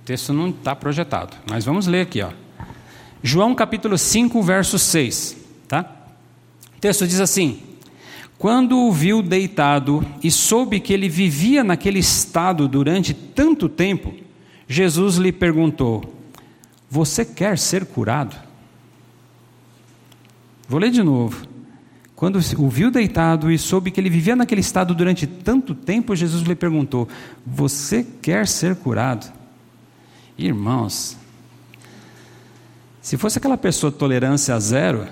O 0.00 0.04
texto 0.04 0.32
não 0.32 0.50
está 0.50 0.74
projetado, 0.74 1.36
mas 1.48 1.64
vamos 1.64 1.86
ler 1.86 2.00
aqui. 2.02 2.20
Ó. 2.20 2.30
João 3.22 3.54
capítulo 3.54 3.96
5, 3.96 4.42
verso 4.42 4.78
6. 4.78 5.36
Tá? 5.68 6.02
texto 6.82 7.06
diz 7.06 7.20
assim: 7.20 7.60
Quando 8.36 8.76
o 8.76 8.92
viu 8.92 9.22
deitado 9.22 10.04
e 10.22 10.30
soube 10.30 10.80
que 10.80 10.92
ele 10.92 11.08
vivia 11.08 11.62
naquele 11.62 12.00
estado 12.00 12.66
durante 12.66 13.14
tanto 13.14 13.68
tempo, 13.68 14.12
Jesus 14.66 15.16
lhe 15.16 15.30
perguntou: 15.30 16.21
Você 16.92 17.24
quer 17.24 17.56
ser 17.56 17.86
curado? 17.86 18.36
Vou 20.68 20.78
ler 20.78 20.90
de 20.90 21.02
novo. 21.02 21.48
Quando 22.14 22.38
o 22.58 22.68
viu 22.68 22.90
deitado 22.90 23.50
e 23.50 23.58
soube 23.58 23.90
que 23.90 23.98
ele 23.98 24.10
vivia 24.10 24.36
naquele 24.36 24.60
estado 24.60 24.94
durante 24.94 25.26
tanto 25.26 25.74
tempo, 25.74 26.14
Jesus 26.14 26.42
lhe 26.42 26.54
perguntou: 26.54 27.08
Você 27.46 28.06
quer 28.20 28.46
ser 28.46 28.76
curado? 28.76 29.32
Irmãos, 30.36 31.16
se 33.00 33.16
fosse 33.16 33.38
aquela 33.38 33.56
pessoa 33.56 33.90
de 33.90 33.96
tolerância 33.96 34.60
zero, 34.60 35.08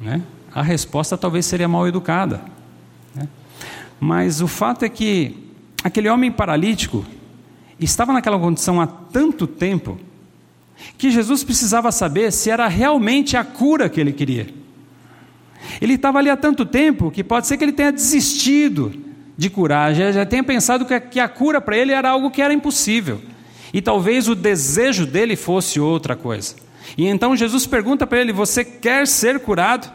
né, 0.00 0.22
a 0.54 0.62
resposta 0.62 1.18
talvez 1.18 1.44
seria 1.44 1.68
mal 1.68 1.86
educada. 1.86 2.40
Né? 3.14 3.28
Mas 4.00 4.40
o 4.40 4.48
fato 4.48 4.86
é 4.86 4.88
que 4.88 5.52
aquele 5.84 6.08
homem 6.08 6.32
paralítico 6.32 7.04
estava 7.78 8.10
naquela 8.10 8.38
condição 8.38 8.80
há 8.80 8.86
tanto 8.86 9.46
tempo 9.46 10.00
que 10.98 11.10
Jesus 11.10 11.44
precisava 11.44 11.92
saber 11.92 12.32
se 12.32 12.50
era 12.50 12.66
realmente 12.68 13.36
a 13.36 13.44
cura 13.44 13.88
que 13.88 14.00
ele 14.00 14.12
queria. 14.12 14.48
Ele 15.80 15.94
estava 15.94 16.18
ali 16.18 16.28
há 16.28 16.36
tanto 16.36 16.66
tempo 16.66 17.10
que 17.10 17.22
pode 17.22 17.46
ser 17.46 17.56
que 17.56 17.64
ele 17.64 17.72
tenha 17.72 17.92
desistido 17.92 18.92
de 19.36 19.48
curar, 19.48 19.94
já, 19.94 20.12
já 20.12 20.26
tenha 20.26 20.44
pensado 20.44 20.84
que 20.84 20.94
a, 20.94 21.00
que 21.00 21.20
a 21.20 21.28
cura 21.28 21.60
para 21.60 21.76
ele 21.76 21.92
era 21.92 22.10
algo 22.10 22.30
que 22.30 22.42
era 22.42 22.52
impossível. 22.52 23.20
E 23.72 23.80
talvez 23.80 24.28
o 24.28 24.34
desejo 24.34 25.06
dele 25.06 25.34
fosse 25.34 25.80
outra 25.80 26.14
coisa. 26.14 26.54
E 26.96 27.06
então 27.06 27.34
Jesus 27.34 27.66
pergunta 27.66 28.06
para 28.06 28.20
ele: 28.20 28.32
Você 28.32 28.64
quer 28.64 29.06
ser 29.06 29.40
curado? 29.40 29.90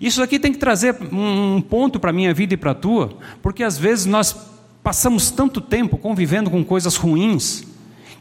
Isso 0.00 0.22
aqui 0.22 0.38
tem 0.38 0.52
que 0.52 0.58
trazer 0.58 0.96
um 1.12 1.62
ponto 1.62 1.98
para 1.98 2.10
a 2.10 2.12
minha 2.12 2.34
vida 2.34 2.54
e 2.54 2.56
para 2.56 2.72
a 2.72 2.74
tua, 2.74 3.16
porque 3.40 3.62
às 3.62 3.78
vezes 3.78 4.04
nós 4.04 4.36
passamos 4.82 5.30
tanto 5.30 5.60
tempo 5.60 5.96
convivendo 5.96 6.50
com 6.50 6.62
coisas 6.62 6.96
ruins 6.96 7.64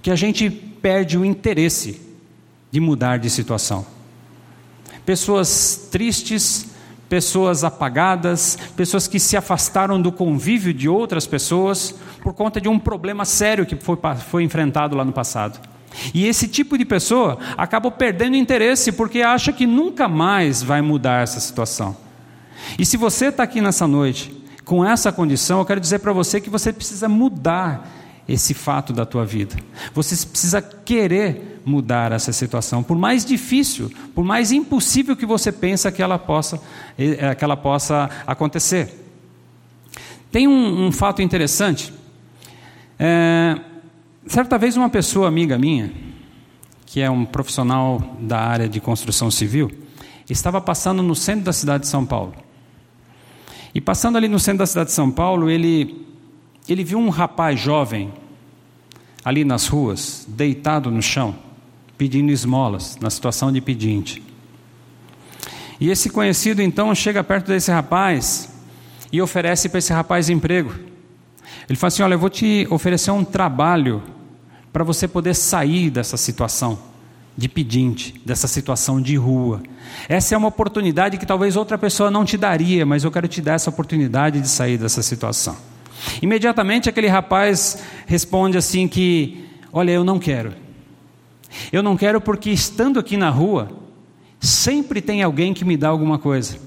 que 0.04 0.12
a 0.12 0.16
gente 0.16 0.48
perde 0.50 1.18
o 1.18 1.26
interesse 1.26 2.00
de 2.72 2.80
mudar 2.80 3.18
de 3.18 3.30
situação 3.30 3.94
pessoas 5.06 5.88
tristes, 5.92 6.68
pessoas 7.10 7.64
apagadas, 7.64 8.58
pessoas 8.76 9.08
que 9.08 9.20
se 9.20 9.36
afastaram 9.38 10.02
do 10.02 10.12
convívio 10.12 10.74
de 10.74 10.88
outras 10.88 11.28
pessoas 11.28 11.96
por 12.22 12.34
conta 12.34 12.60
de 12.60 12.70
um 12.70 12.80
problema 12.80 13.26
sério 13.26 13.66
que 13.66 13.76
foi, 13.76 13.98
foi 14.28 14.44
enfrentado 14.44 14.96
lá 14.96 15.04
no 15.04 15.12
passado. 15.12 15.60
E 16.14 16.26
esse 16.26 16.48
tipo 16.48 16.78
de 16.78 16.86
pessoa 16.86 17.38
acaba 17.56 17.92
perdendo 17.92 18.36
interesse 18.36 18.92
porque 18.92 19.22
acha 19.22 19.54
que 19.54 19.68
nunca 19.68 20.08
mais 20.08 20.64
vai 20.64 20.82
mudar 20.82 21.22
essa 21.22 21.40
situação. 21.40 21.96
E 22.80 22.86
se 22.86 22.98
você 22.98 23.28
está 23.28 23.44
aqui 23.44 23.62
nessa 23.62 23.86
noite 23.86 24.42
com 24.66 24.84
essa 24.84 25.12
condição, 25.12 25.60
eu 25.60 25.66
quero 25.66 25.80
dizer 25.80 26.00
para 26.00 26.14
você 26.14 26.40
que 26.40 26.50
você 26.50 26.72
precisa 26.72 27.10
mudar 27.10 27.88
esse 28.28 28.54
fato 28.54 28.94
da 28.94 29.06
tua 29.06 29.26
vida. 29.26 29.56
Você 29.94 30.26
precisa 30.26 30.62
querer 30.62 31.62
mudar 31.66 32.12
essa 32.12 32.32
situação, 32.32 32.84
por 32.84 32.98
mais 32.98 33.26
difícil, 33.26 33.92
por 34.14 34.24
mais 34.24 34.52
impossível 34.52 35.16
que 35.16 35.26
você 35.26 35.52
pensa 35.52 35.92
que 35.92 36.02
ela 36.02 36.20
possa, 36.20 36.62
eh, 36.98 37.36
que 37.36 37.44
ela 37.44 37.56
possa 37.56 38.10
acontecer. 38.26 39.02
Tem 40.32 40.48
um, 40.48 40.88
um 40.88 40.92
fato 40.92 41.22
interessante. 41.22 41.94
É, 43.00 43.60
certa 44.26 44.58
vez 44.58 44.76
uma 44.76 44.90
pessoa 44.90 45.28
amiga 45.28 45.58
minha, 45.58 45.92
que 46.86 47.02
é 47.02 47.10
um 47.10 47.26
profissional 47.26 48.18
da 48.20 48.40
área 48.40 48.68
de 48.68 48.80
construção 48.80 49.30
civil, 49.30 49.72
estava 50.30 50.62
passando 50.62 51.04
no 51.04 51.16
centro 51.16 51.46
da 51.46 51.54
cidade 51.54 51.84
de 51.84 51.90
São 51.90 52.06
Paulo. 52.06 52.34
E 53.76 53.82
passando 53.82 54.18
ali 54.18 54.28
no 54.28 54.40
centro 54.40 54.60
da 54.60 54.66
cidade 54.66 54.90
de 54.90 54.96
São 54.96 55.10
Paulo, 55.10 55.50
ele 55.50 56.13
ele 56.72 56.84
viu 56.84 56.98
um 56.98 57.10
rapaz 57.10 57.60
jovem 57.60 58.14
ali 59.24 59.44
nas 59.44 59.68
ruas, 59.68 60.26
deitado 60.28 60.90
no 60.92 61.02
chão, 61.02 61.36
pedindo 61.98 62.32
esmolas, 62.32 62.98
na 63.02 63.10
situação 63.10 63.52
de 63.52 63.62
pedinte. 63.62 64.22
E 65.80 65.90
esse 65.90 66.10
conhecido 66.10 66.62
então 66.62 66.94
chega 66.96 67.24
perto 67.24 67.48
desse 67.48 67.72
rapaz 67.72 68.50
e 69.12 69.22
oferece 69.22 69.70
para 69.70 69.80
esse 69.80 69.92
rapaz 69.92 70.30
emprego. 70.30 70.74
Ele 71.70 71.78
fala 71.78 71.88
assim: 71.90 72.04
Olha, 72.04 72.14
eu 72.14 72.20
vou 72.20 72.30
te 72.30 72.68
oferecer 72.70 73.12
um 73.12 73.24
trabalho 73.24 74.02
para 74.72 74.84
você 74.84 75.08
poder 75.08 75.34
sair 75.34 75.90
dessa 75.90 76.18
situação 76.18 76.80
de 77.36 77.50
pedinte, 77.50 78.22
dessa 78.26 78.48
situação 78.48 79.02
de 79.02 79.16
rua. 79.16 79.62
Essa 80.08 80.36
é 80.36 80.38
uma 80.38 80.48
oportunidade 80.48 81.18
que 81.18 81.26
talvez 81.26 81.56
outra 81.56 81.78
pessoa 81.78 82.12
não 82.12 82.24
te 82.24 82.38
daria, 82.38 82.86
mas 82.86 83.04
eu 83.04 83.12
quero 83.12 83.28
te 83.28 83.42
dar 83.42 83.54
essa 83.54 83.70
oportunidade 83.70 84.40
de 84.40 84.48
sair 84.48 84.78
dessa 84.78 85.02
situação. 85.02 85.56
Imediatamente 86.22 86.90
aquele 86.90 87.08
rapaz 87.08 87.84
responde 88.06 88.58
assim 88.58 88.88
que, 88.88 89.46
olha, 89.72 89.92
eu 89.92 90.04
não 90.04 90.20
quero. 90.20 90.54
Eu 91.72 91.84
não 91.84 91.96
quero 91.96 92.20
porque 92.20 92.50
estando 92.50 93.00
aqui 93.00 93.16
na 93.18 93.30
rua, 93.30 93.72
sempre 94.40 95.02
tem 95.02 95.22
alguém 95.22 95.54
que 95.54 95.66
me 95.66 95.78
dá 95.78 95.90
alguma 95.90 96.18
coisa. 96.18 96.58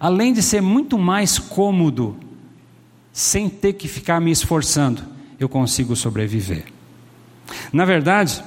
Além 0.00 0.32
de 0.32 0.42
ser 0.42 0.60
muito 0.60 0.98
mais 0.98 1.38
cômodo, 1.38 2.16
sem 3.12 3.48
ter 3.48 3.72
que 3.72 3.88
ficar 3.88 4.20
me 4.20 4.30
esforçando, 4.30 5.02
eu 5.40 5.48
consigo 5.48 5.96
sobreviver. 5.96 6.64
Na 7.72 7.84
verdade, 7.84 8.42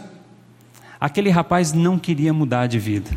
aquele 0.99 1.29
rapaz 1.29 1.73
não 1.73 1.97
queria 1.97 2.33
mudar 2.33 2.67
de 2.67 2.79
vida. 2.79 3.09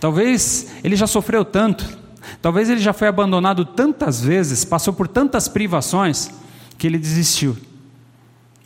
Talvez 0.00 0.68
ele 0.82 0.96
já 0.96 1.06
sofreu 1.06 1.44
tanto, 1.44 1.98
Talvez 2.40 2.68
ele 2.68 2.80
já 2.80 2.92
foi 2.92 3.08
abandonado 3.08 3.64
tantas 3.64 4.20
vezes, 4.20 4.64
passou 4.64 4.92
por 4.92 5.08
tantas 5.08 5.48
privações, 5.48 6.30
que 6.78 6.86
ele 6.86 6.98
desistiu. 6.98 7.56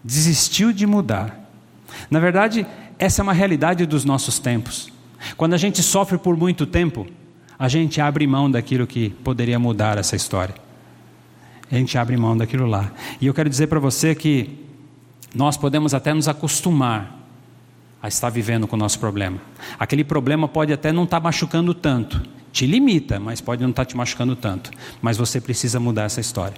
Desistiu 0.03 0.73
de 0.73 0.87
mudar. 0.87 1.39
Na 2.11 2.19
verdade, 2.19 2.67
essa 2.99 3.21
é 3.21 3.23
uma 3.23 3.33
realidade 3.33 3.87
dos 3.87 4.05
nossos 4.05 4.39
tempos. 4.39 4.93
Quando 5.37 5.55
a 5.55 5.59
gente 5.59 5.83
sofre 5.83 6.19
por 6.19 6.37
muito 6.37 6.67
tempo, 6.67 7.07
a 7.59 7.69
gente 7.69 8.01
abre 8.01 8.27
mão 8.27 8.51
daquilo 8.51 8.87
que 8.87 9.11
poderia 9.11 9.59
mudar 9.59 9.99
essa 9.99 10.17
história. 10.17 10.55
A 11.71 11.75
gente 11.75 11.97
abre 11.97 12.17
mão 12.17 12.37
daquilo 12.37 12.67
lá. 12.67 12.91
E 13.21 13.27
eu 13.27 13.35
quero 13.35 13.49
dizer 13.49 13.69
para 13.69 13.79
você 13.79 14.15
que 14.15 14.59
nós 15.35 15.57
podemos 15.57 15.95
até 15.95 16.13
nos 16.13 16.27
acostumar 16.27 17.19
a 18.03 18.09
estar 18.09 18.31
vivendo 18.31 18.67
com 18.67 18.77
o 18.77 18.79
nosso 18.79 18.99
problema. 18.99 19.39
Aquele 19.79 20.03
problema 20.03 20.49
pode 20.49 20.73
até 20.73 20.91
não 20.91 21.05
estar 21.05 21.21
machucando 21.21 21.75
tanto, 21.75 22.21
te 22.53 22.67
limita, 22.67 23.21
mas 23.21 23.41
pode 23.41 23.63
não 23.63 23.71
estar 23.71 23.85
te 23.85 23.97
machucando 23.97 24.35
tanto. 24.35 24.71
Mas 25.01 25.17
você 25.17 25.41
precisa 25.41 25.79
mudar 25.79 26.05
essa 26.05 26.21
história. 26.21 26.57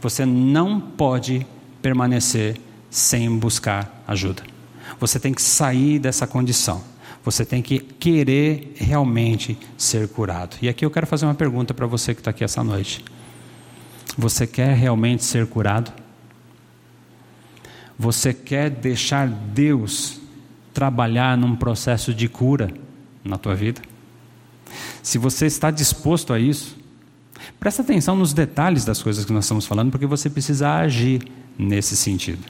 Você 0.00 0.24
não 0.24 0.80
pode 0.80 1.46
permanecer 1.82 2.60
sem 2.90 3.30
buscar 3.36 4.02
ajuda. 4.06 4.42
Você 5.00 5.18
tem 5.18 5.32
que 5.32 5.42
sair 5.42 5.98
dessa 5.98 6.26
condição. 6.26 6.82
Você 7.24 7.44
tem 7.44 7.60
que 7.60 7.78
querer 7.78 8.74
realmente 8.76 9.58
ser 9.76 10.08
curado. 10.08 10.56
E 10.62 10.68
aqui 10.68 10.84
eu 10.84 10.90
quero 10.90 11.06
fazer 11.06 11.26
uma 11.26 11.34
pergunta 11.34 11.74
para 11.74 11.86
você 11.86 12.14
que 12.14 12.20
está 12.20 12.30
aqui 12.30 12.44
essa 12.44 12.62
noite. 12.64 13.04
Você 14.16 14.46
quer 14.46 14.74
realmente 14.74 15.24
ser 15.24 15.46
curado? 15.46 15.92
Você 17.98 18.32
quer 18.32 18.70
deixar 18.70 19.28
Deus 19.28 20.20
trabalhar 20.72 21.36
num 21.36 21.56
processo 21.56 22.14
de 22.14 22.28
cura 22.28 22.72
na 23.24 23.36
tua 23.36 23.54
vida? 23.54 23.82
Se 25.08 25.16
você 25.16 25.46
está 25.46 25.70
disposto 25.70 26.34
a 26.34 26.38
isso, 26.38 26.76
presta 27.58 27.80
atenção 27.80 28.14
nos 28.14 28.34
detalhes 28.34 28.84
das 28.84 29.02
coisas 29.02 29.24
que 29.24 29.32
nós 29.32 29.46
estamos 29.46 29.64
falando, 29.64 29.90
porque 29.90 30.04
você 30.04 30.28
precisa 30.28 30.70
agir 30.74 31.26
nesse 31.58 31.96
sentido. 31.96 32.44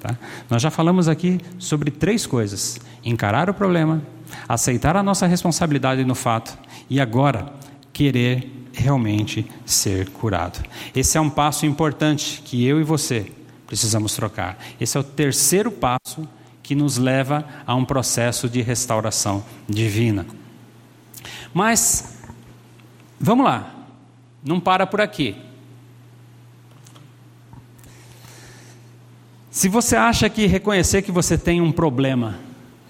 Tá? 0.00 0.18
Nós 0.50 0.60
já 0.60 0.72
falamos 0.72 1.06
aqui 1.06 1.38
sobre 1.56 1.92
três 1.92 2.26
coisas: 2.26 2.80
encarar 3.04 3.48
o 3.48 3.54
problema, 3.54 4.02
aceitar 4.48 4.96
a 4.96 5.04
nossa 5.04 5.24
responsabilidade 5.28 6.04
no 6.04 6.16
fato 6.16 6.58
e 6.90 7.00
agora 7.00 7.52
querer 7.92 8.50
realmente 8.72 9.46
ser 9.64 10.08
curado. 10.08 10.68
Esse 10.96 11.16
é 11.16 11.20
um 11.20 11.30
passo 11.30 11.64
importante 11.64 12.42
que 12.44 12.66
eu 12.66 12.80
e 12.80 12.82
você 12.82 13.30
precisamos 13.68 14.16
trocar. 14.16 14.58
Esse 14.80 14.96
é 14.96 15.00
o 15.00 15.04
terceiro 15.04 15.70
passo 15.70 16.28
que 16.60 16.74
nos 16.74 16.98
leva 16.98 17.46
a 17.64 17.72
um 17.76 17.84
processo 17.84 18.48
de 18.48 18.62
restauração 18.62 19.44
divina. 19.68 20.26
Mas, 21.54 22.18
vamos 23.18 23.46
lá, 23.46 23.72
não 24.44 24.58
para 24.58 24.86
por 24.86 25.00
aqui. 25.00 25.36
Se 29.52 29.68
você 29.68 29.94
acha 29.94 30.28
que 30.28 30.46
reconhecer 30.46 31.02
que 31.02 31.12
você 31.12 31.38
tem 31.38 31.60
um 31.60 31.70
problema, 31.70 32.40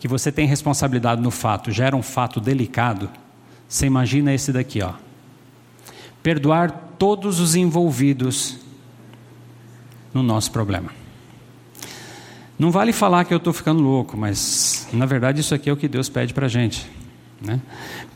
que 0.00 0.08
você 0.08 0.32
tem 0.32 0.46
responsabilidade 0.46 1.20
no 1.20 1.30
fato, 1.30 1.70
gera 1.70 1.94
um 1.94 2.02
fato 2.02 2.40
delicado, 2.40 3.10
você 3.68 3.84
imagina 3.84 4.32
esse 4.32 4.50
daqui, 4.50 4.82
ó. 4.82 4.94
Perdoar 6.22 6.70
todos 6.98 7.40
os 7.40 7.54
envolvidos 7.54 8.56
no 10.14 10.22
nosso 10.22 10.50
problema. 10.50 10.90
Não 12.58 12.70
vale 12.70 12.94
falar 12.94 13.26
que 13.26 13.34
eu 13.34 13.38
estou 13.38 13.52
ficando 13.52 13.82
louco, 13.82 14.16
mas 14.16 14.88
na 14.90 15.04
verdade 15.04 15.40
isso 15.40 15.54
aqui 15.54 15.68
é 15.68 15.72
o 15.72 15.76
que 15.76 15.86
Deus 15.86 16.08
pede 16.08 16.32
para 16.32 16.46
a 16.46 16.48
gente. 16.48 16.90
Né? 17.44 17.60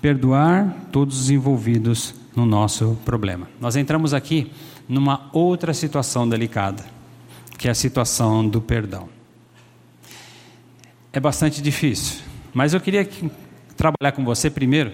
Perdoar 0.00 0.74
todos 0.90 1.20
os 1.20 1.30
envolvidos 1.30 2.14
no 2.34 2.46
nosso 2.46 2.96
problema. 3.04 3.48
Nós 3.60 3.76
entramos 3.76 4.14
aqui 4.14 4.50
numa 4.88 5.28
outra 5.32 5.74
situação 5.74 6.28
delicada, 6.28 6.84
que 7.58 7.68
é 7.68 7.70
a 7.70 7.74
situação 7.74 8.48
do 8.48 8.60
perdão. 8.60 9.08
É 11.12 11.20
bastante 11.20 11.60
difícil, 11.60 12.22
mas 12.54 12.72
eu 12.72 12.80
queria 12.80 13.08
trabalhar 13.76 14.12
com 14.12 14.24
você 14.24 14.48
primeiro 14.48 14.92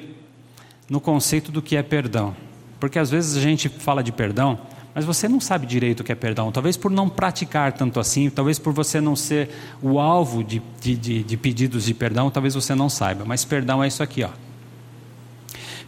no 0.88 1.00
conceito 1.00 1.52
do 1.52 1.62
que 1.62 1.76
é 1.76 1.82
perdão. 1.82 2.34
Porque 2.80 2.98
às 2.98 3.10
vezes 3.10 3.36
a 3.36 3.40
gente 3.40 3.68
fala 3.68 4.02
de 4.02 4.12
perdão, 4.12 4.58
mas 4.94 5.04
você 5.04 5.28
não 5.28 5.40
sabe 5.40 5.66
direito 5.66 6.00
o 6.00 6.04
que 6.04 6.12
é 6.12 6.14
perdão. 6.14 6.52
Talvez 6.52 6.76
por 6.76 6.90
não 6.90 7.08
praticar 7.08 7.72
tanto 7.72 7.98
assim, 7.98 8.30
talvez 8.30 8.60
por 8.60 8.72
você 8.72 9.00
não 9.00 9.16
ser 9.16 9.50
o 9.82 9.98
alvo 9.98 10.44
de, 10.44 10.62
de, 10.80 10.96
de, 10.96 11.22
de 11.24 11.36
pedidos 11.36 11.84
de 11.86 11.94
perdão, 11.94 12.30
talvez 12.30 12.54
você 12.54 12.74
não 12.74 12.88
saiba. 12.88 13.24
Mas 13.24 13.44
perdão 13.44 13.82
é 13.82 13.88
isso 13.88 14.02
aqui, 14.02 14.22
ó. 14.22 14.30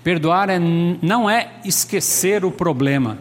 Perdoar 0.02 0.50
é, 0.50 0.58
não 0.58 1.30
é 1.30 1.52
esquecer 1.64 2.44
o 2.44 2.50
problema, 2.50 3.18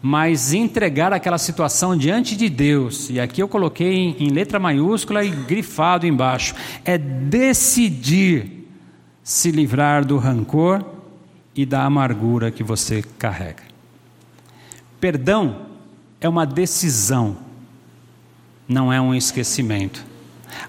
mas 0.00 0.52
entregar 0.52 1.12
aquela 1.12 1.38
situação 1.38 1.96
diante 1.96 2.34
de 2.34 2.48
Deus. 2.48 3.10
E 3.10 3.20
aqui 3.20 3.42
eu 3.42 3.48
coloquei 3.48 3.94
em, 3.94 4.16
em 4.18 4.28
letra 4.30 4.58
maiúscula 4.58 5.24
e 5.24 5.30
grifado 5.30 6.06
embaixo. 6.06 6.54
É 6.84 6.96
decidir 6.96 8.66
se 9.22 9.50
livrar 9.50 10.04
do 10.04 10.16
rancor 10.16 10.84
e 11.54 11.66
da 11.66 11.84
amargura 11.84 12.50
que 12.50 12.62
você 12.62 13.02
carrega. 13.18 13.71
Perdão 15.02 15.66
é 16.20 16.28
uma 16.28 16.46
decisão, 16.46 17.36
não 18.68 18.92
é 18.92 19.00
um 19.00 19.12
esquecimento. 19.12 20.06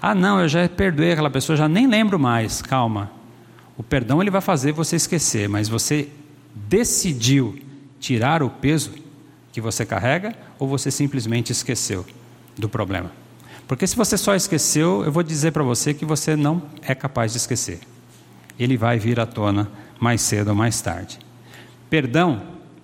Ah, 0.02 0.12
não, 0.12 0.40
eu 0.40 0.48
já 0.48 0.68
perdoei 0.68 1.12
aquela 1.12 1.30
pessoa, 1.30 1.56
já 1.56 1.68
nem 1.68 1.86
lembro 1.86 2.18
mais. 2.18 2.60
Calma. 2.60 3.12
O 3.76 3.82
perdão 3.84 4.20
ele 4.20 4.32
vai 4.32 4.40
fazer 4.40 4.72
você 4.72 4.96
esquecer, 4.96 5.48
mas 5.48 5.68
você 5.68 6.08
decidiu 6.52 7.56
tirar 8.00 8.42
o 8.42 8.50
peso 8.50 8.90
que 9.52 9.60
você 9.60 9.86
carrega 9.86 10.34
ou 10.58 10.66
você 10.66 10.90
simplesmente 10.90 11.52
esqueceu 11.52 12.04
do 12.58 12.68
problema? 12.68 13.12
Porque 13.68 13.86
se 13.86 13.94
você 13.94 14.18
só 14.18 14.34
esqueceu, 14.34 15.04
eu 15.04 15.12
vou 15.12 15.22
dizer 15.22 15.52
para 15.52 15.62
você 15.62 15.94
que 15.94 16.04
você 16.04 16.34
não 16.34 16.60
é 16.82 16.92
capaz 16.92 17.30
de 17.30 17.38
esquecer. 17.38 17.78
Ele 18.58 18.76
vai 18.76 18.98
vir 18.98 19.20
à 19.20 19.26
tona 19.26 19.70
mais 20.00 20.22
cedo 20.22 20.48
ou 20.48 20.56
mais 20.56 20.80
tarde. 20.80 21.20
Perdão, 21.88 22.42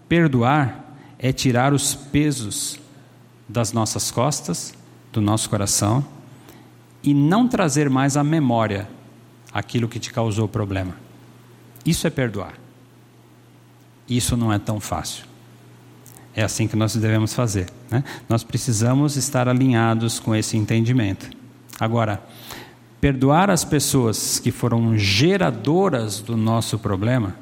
perdoar, 0.08 0.89
é 1.22 1.32
tirar 1.32 1.74
os 1.74 1.94
pesos 1.94 2.80
das 3.46 3.74
nossas 3.74 4.10
costas, 4.10 4.72
do 5.12 5.20
nosso 5.20 5.50
coração, 5.50 6.02
e 7.02 7.12
não 7.12 7.46
trazer 7.46 7.90
mais 7.90 8.16
à 8.16 8.24
memória 8.24 8.88
aquilo 9.52 9.86
que 9.86 9.98
te 9.98 10.10
causou 10.10 10.46
o 10.46 10.48
problema. 10.48 10.96
Isso 11.84 12.06
é 12.06 12.10
perdoar. 12.10 12.54
Isso 14.08 14.34
não 14.34 14.50
é 14.50 14.58
tão 14.58 14.80
fácil. 14.80 15.26
É 16.34 16.42
assim 16.42 16.66
que 16.66 16.76
nós 16.76 16.96
devemos 16.96 17.34
fazer. 17.34 17.68
Né? 17.90 18.02
Nós 18.26 18.42
precisamos 18.42 19.16
estar 19.16 19.46
alinhados 19.46 20.18
com 20.18 20.34
esse 20.34 20.56
entendimento. 20.56 21.28
Agora, 21.78 22.22
perdoar 22.98 23.50
as 23.50 23.62
pessoas 23.62 24.38
que 24.38 24.50
foram 24.50 24.96
geradoras 24.96 26.20
do 26.20 26.36
nosso 26.36 26.78
problema, 26.78 27.34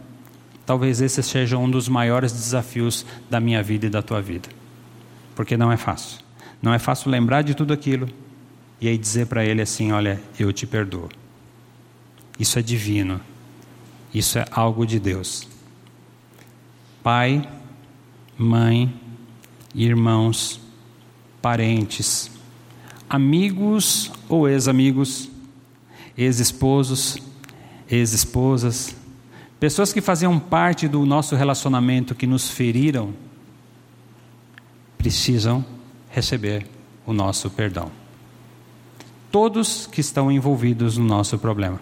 talvez 0.69 1.01
esse 1.01 1.23
seja 1.23 1.57
um 1.57 1.71
dos 1.71 1.89
maiores 1.89 2.31
desafios 2.31 3.07
da 3.31 3.41
minha 3.41 3.63
vida 3.63 3.87
e 3.87 3.89
da 3.89 4.03
tua 4.03 4.21
vida. 4.21 4.51
Porque 5.35 5.57
não 5.57 5.73
é 5.73 5.79
fácil. 5.79 6.19
Não 6.61 6.75
é 6.75 6.79
fácil 6.79 7.11
lembrar 7.11 7.41
de 7.41 7.55
tudo 7.55 7.73
aquilo 7.73 8.07
e 8.79 8.87
aí 8.87 8.99
dizer 8.99 9.29
para 9.29 9.43
ele 9.43 9.63
assim: 9.63 9.93
Olha, 9.93 10.21
eu 10.39 10.53
te 10.53 10.67
perdoo. 10.67 11.09
Isso 12.39 12.59
é 12.59 12.63
divino. 12.63 13.19
Isso 14.13 14.39
é 14.39 14.45
algo 14.51 14.87
de 14.87 15.01
Deus. 15.01 15.49
Pai, 17.03 17.49
mãe, 18.37 18.93
irmãos, 19.75 20.61
parentes, 21.41 22.31
amigos 23.09 24.13
ou 24.29 24.47
ex-amigos, 24.47 25.31
ex-esposos, 26.15 27.17
ex-esposas, 27.91 28.95
pessoas 29.59 29.93
que 29.93 30.01
faziam 30.01 30.39
parte 30.39 30.87
do 30.87 31.05
nosso 31.05 31.35
relacionamento 31.37 32.15
que 32.15 32.27
nos 32.27 32.51
feriram, 32.51 33.13
precisam 34.97 35.65
receber 36.11 36.67
o 37.07 37.13
nosso 37.13 37.51
perdão. 37.51 37.91
Todos 39.31 39.87
que 39.87 40.01
estão 40.01 40.31
envolvidos 40.31 40.97
no 40.97 41.05
nosso 41.05 41.39
problema. 41.39 41.81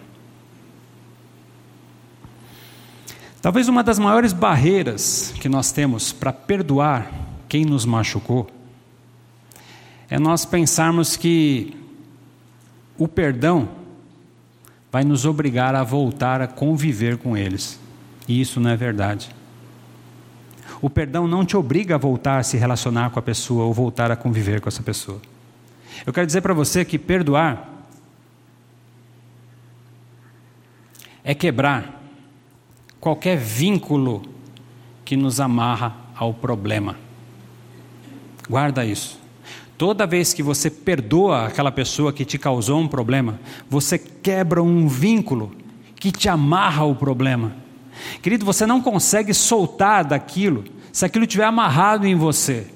Talvez 3.41 3.69
uma 3.69 3.83
das 3.83 3.97
maiores 3.97 4.33
barreiras 4.33 5.33
que 5.39 5.47
nós 5.47 5.71
temos 5.71 6.11
para 6.11 6.33
perdoar 6.33 7.11
quem 7.47 7.63
nos 7.63 7.85
machucou 7.85 8.49
é 10.09 10.19
nós 10.19 10.45
pensarmos 10.45 11.15
que 11.15 11.75
o 12.97 13.07
perdão 13.07 13.69
vai 14.91 15.03
nos 15.03 15.25
obrigar 15.25 15.75
a 15.75 15.83
voltar 15.83 16.41
a 16.41 16.47
conviver 16.47 17.17
com 17.17 17.37
eles. 17.37 17.79
E 18.27 18.39
isso 18.39 18.59
não 18.59 18.69
é 18.69 18.75
verdade. 18.75 19.29
O 20.81 20.89
perdão 20.89 21.27
não 21.27 21.45
te 21.45 21.57
obriga 21.57 21.95
a 21.95 21.97
voltar 21.97 22.37
a 22.37 22.43
se 22.43 22.57
relacionar 22.57 23.09
com 23.09 23.19
a 23.19 23.21
pessoa 23.21 23.65
ou 23.65 23.73
voltar 23.73 24.11
a 24.11 24.15
conviver 24.15 24.61
com 24.61 24.69
essa 24.69 24.83
pessoa. 24.83 25.21
Eu 26.05 26.13
quero 26.13 26.27
dizer 26.27 26.41
para 26.41 26.53
você 26.53 26.85
que 26.85 26.99
perdoar 26.99 27.67
é 31.23 31.33
quebrar 31.33 32.01
qualquer 32.99 33.37
vínculo 33.37 34.23
que 35.03 35.17
nos 35.17 35.39
amarra 35.39 35.95
ao 36.15 36.33
problema. 36.33 36.95
Guarda 38.49 38.85
isso. 38.85 39.19
Toda 39.77 40.07
vez 40.07 40.33
que 40.33 40.41
você 40.41 40.69
perdoa 40.69 41.45
aquela 41.45 41.71
pessoa 41.71 42.11
que 42.11 42.25
te 42.25 42.37
causou 42.37 42.79
um 42.79 42.87
problema, 42.87 43.39
você 43.69 43.97
quebra 43.97 44.61
um 44.61 44.87
vínculo 44.87 45.51
que 45.95 46.11
te 46.11 46.27
amarra 46.27 46.81
ao 46.81 46.95
problema. 46.95 47.55
Querido, 48.21 48.45
você 48.45 48.65
não 48.65 48.81
consegue 48.81 49.33
soltar 49.33 50.03
daquilo 50.03 50.63
se 50.91 51.05
aquilo 51.05 51.25
estiver 51.25 51.45
amarrado 51.45 52.07
em 52.07 52.15
você. 52.15 52.67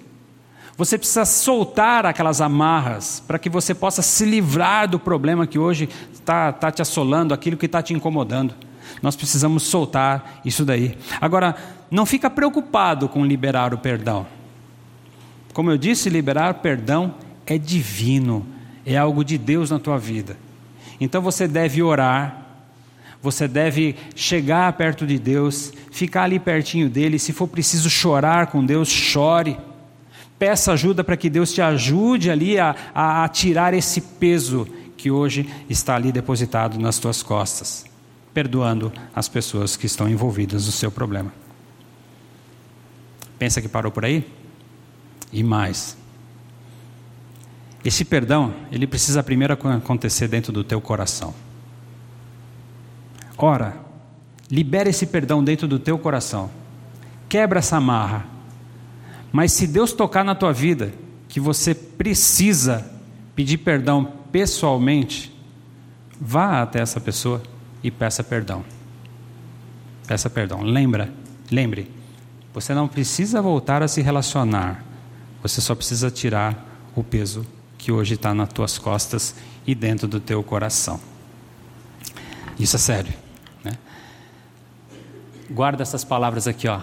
Você 0.78 0.98
precisa 0.98 1.26
soltar 1.26 2.06
aquelas 2.06 2.42
amarras 2.42 3.22
para 3.28 3.38
que 3.38 3.50
você 3.50 3.74
possa 3.74 4.02
se 4.02 4.26
livrar 4.26 4.88
do 4.88 5.00
problema 5.00 5.46
que 5.46 5.60
hoje 5.60 5.90
está 6.14 6.52
tá 6.52 6.72
te 6.72 6.82
assolando, 6.82 7.34
aquilo 7.34 7.58
que 7.58 7.66
está 7.66 7.82
te 7.82 7.94
incomodando. 7.94 8.56
Nós 9.02 9.16
precisamos 9.16 9.64
soltar 9.64 10.42
isso 10.46 10.66
daí. 10.66 10.98
Agora, 11.20 11.56
não 11.90 12.06
fica 12.06 12.30
preocupado 12.30 13.08
com 13.10 13.26
liberar 13.26 13.74
o 13.74 13.78
perdão. 13.78 14.26
Como 15.54 15.70
eu 15.70 15.78
disse, 15.78 16.10
liberar 16.10 16.56
perdão 16.56 17.16
é 17.46 17.58
divino, 17.58 18.46
é 18.86 18.98
algo 18.98 19.24
de 19.24 19.38
Deus 19.38 19.70
na 19.70 19.80
tua 19.80 19.98
vida. 19.98 20.38
Então 21.00 21.22
você 21.22 21.48
deve 21.48 21.82
orar, 21.82 22.46
você 23.22 23.48
deve 23.48 23.96
chegar 24.16 24.72
perto 24.74 25.06
de 25.06 25.20
Deus, 25.20 25.74
ficar 25.92 26.24
ali 26.24 26.40
pertinho 26.40 26.90
dele, 26.90 27.20
se 27.20 27.34
for 27.34 27.48
preciso 27.48 27.90
chorar 27.90 28.48
com 28.48 28.66
Deus, 28.66 28.90
chore. 28.90 29.58
Peça 30.40 30.74
ajuda 30.74 31.04
para 31.04 31.18
que 31.18 31.30
Deus 31.30 31.54
te 31.54 31.62
ajude 31.62 32.32
ali 32.32 32.58
a, 32.58 32.76
a, 32.96 33.24
a 33.24 33.28
tirar 33.28 33.74
esse 33.74 34.02
peso 34.02 34.68
que 34.98 35.12
hoje 35.12 35.48
está 35.70 35.96
ali 35.96 36.12
depositado 36.12 36.80
nas 36.80 36.98
tuas 36.98 37.22
costas 37.22 37.92
perdoando 38.34 38.92
as 39.14 39.28
pessoas 39.28 39.76
que 39.76 39.86
estão 39.86 40.10
envolvidas 40.10 40.66
no 40.66 40.72
seu 40.72 40.92
problema. 40.92 41.34
Pensa 43.38 43.62
que 43.62 43.68
parou 43.68 43.92
por 43.92 44.06
aí? 44.06 44.26
E 45.32 45.44
mais. 45.44 45.98
Esse 47.84 48.06
perdão, 48.06 48.54
ele 48.72 48.86
precisa 48.86 49.24
primeiro 49.24 49.54
acontecer 49.54 50.28
dentro 50.28 50.52
do 50.52 50.64
teu 50.64 50.80
coração. 50.80 51.34
Ora, 53.38 53.76
libera 54.50 54.90
esse 54.90 55.08
perdão 55.08 55.44
dentro 55.44 55.68
do 55.68 55.80
teu 55.80 55.98
coração. 55.98 56.52
Quebra 57.28 57.60
essa 57.60 57.78
amarra. 57.78 58.26
Mas 59.32 59.54
se 59.54 59.66
Deus 59.66 59.94
tocar 59.94 60.24
na 60.24 60.36
tua 60.36 60.54
vida 60.54 60.94
que 61.28 61.40
você 61.40 61.74
precisa 61.74 62.92
pedir 63.36 63.58
perdão 63.58 64.14
pessoalmente, 64.32 65.34
vá 66.20 66.62
até 66.62 66.82
essa 66.82 67.00
pessoa 67.00 67.42
e 67.82 67.90
peça 67.90 68.24
perdão. 68.24 68.64
Peça 70.06 70.30
perdão. 70.30 70.62
Lembra, 70.62 71.12
lembre, 71.50 71.90
você 72.54 72.74
não 72.74 72.88
precisa 72.88 73.42
voltar 73.42 73.82
a 73.82 73.88
se 73.88 74.02
relacionar. 74.02 74.91
Você 75.42 75.60
só 75.62 75.74
precisa 75.74 76.12
tirar 76.12 76.68
o 76.96 77.04
peso 77.04 77.46
que 77.78 77.92
hoje 77.92 78.14
está 78.14 78.34
nas 78.34 78.50
tuas 78.50 78.78
costas 78.78 79.36
e 79.66 79.74
dentro 79.74 80.08
do 80.08 80.20
teu 80.20 80.44
coração. 80.44 81.00
Isso 82.60 82.76
é 82.76 82.80
sério. 82.80 83.14
Né? 83.64 83.78
Guarda 85.50 85.82
essas 85.82 86.04
palavras 86.04 86.48
aqui, 86.48 86.68
ó. 86.68 86.82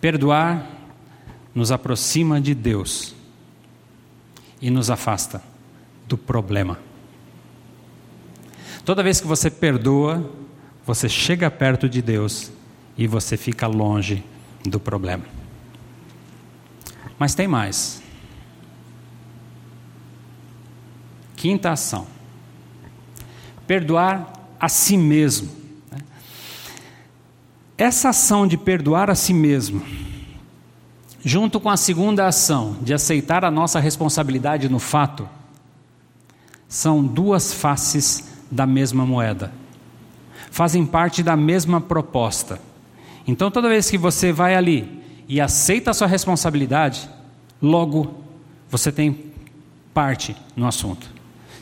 Perdoar 0.00 0.70
nos 1.54 1.72
aproxima 1.72 2.38
de 2.40 2.54
Deus 2.54 3.14
e 4.60 4.70
nos 4.70 4.90
afasta 4.90 5.42
do 6.06 6.18
problema. 6.18 6.78
Toda 8.84 9.02
vez 9.02 9.20
que 9.20 9.26
você 9.26 9.50
perdoa, 9.50 10.30
você 10.84 11.08
chega 11.08 11.50
perto 11.50 11.88
de 11.88 12.02
Deus 12.02 12.52
e 12.96 13.06
você 13.06 13.36
fica 13.36 13.66
longe 13.66 14.22
do 14.64 14.78
problema. 14.78 15.24
Mas 17.18 17.34
tem 17.34 17.48
mais. 17.48 18.02
Quinta 21.36 21.70
ação. 21.70 22.06
perdoar 23.66 24.32
a 24.60 24.68
si 24.68 24.96
mesmo. 24.96 25.50
Essa 27.76 28.08
ação 28.08 28.46
de 28.46 28.56
perdoar 28.56 29.10
a 29.10 29.14
si 29.14 29.34
mesmo, 29.34 29.82
junto 31.22 31.60
com 31.60 31.68
a 31.68 31.76
segunda 31.76 32.26
ação 32.26 32.78
de 32.80 32.94
aceitar 32.94 33.44
a 33.44 33.50
nossa 33.50 33.78
responsabilidade 33.78 34.68
no 34.68 34.78
fato, 34.78 35.28
são 36.68 37.04
duas 37.04 37.52
faces 37.52 38.28
da 38.50 38.66
mesma 38.66 39.04
moeda. 39.04 39.52
Fazem 40.50 40.86
parte 40.86 41.22
da 41.22 41.36
mesma 41.36 41.80
proposta. 41.80 42.60
Então, 43.26 43.50
toda 43.50 43.68
vez 43.68 43.90
que 43.90 43.98
você 43.98 44.32
vai 44.32 44.54
ali 44.54 44.95
e 45.28 45.40
aceita 45.40 45.90
a 45.90 45.94
sua 45.94 46.06
responsabilidade, 46.06 47.08
logo 47.60 48.14
você 48.70 48.92
tem 48.92 49.32
parte 49.92 50.36
no 50.54 50.66
assunto. 50.66 51.10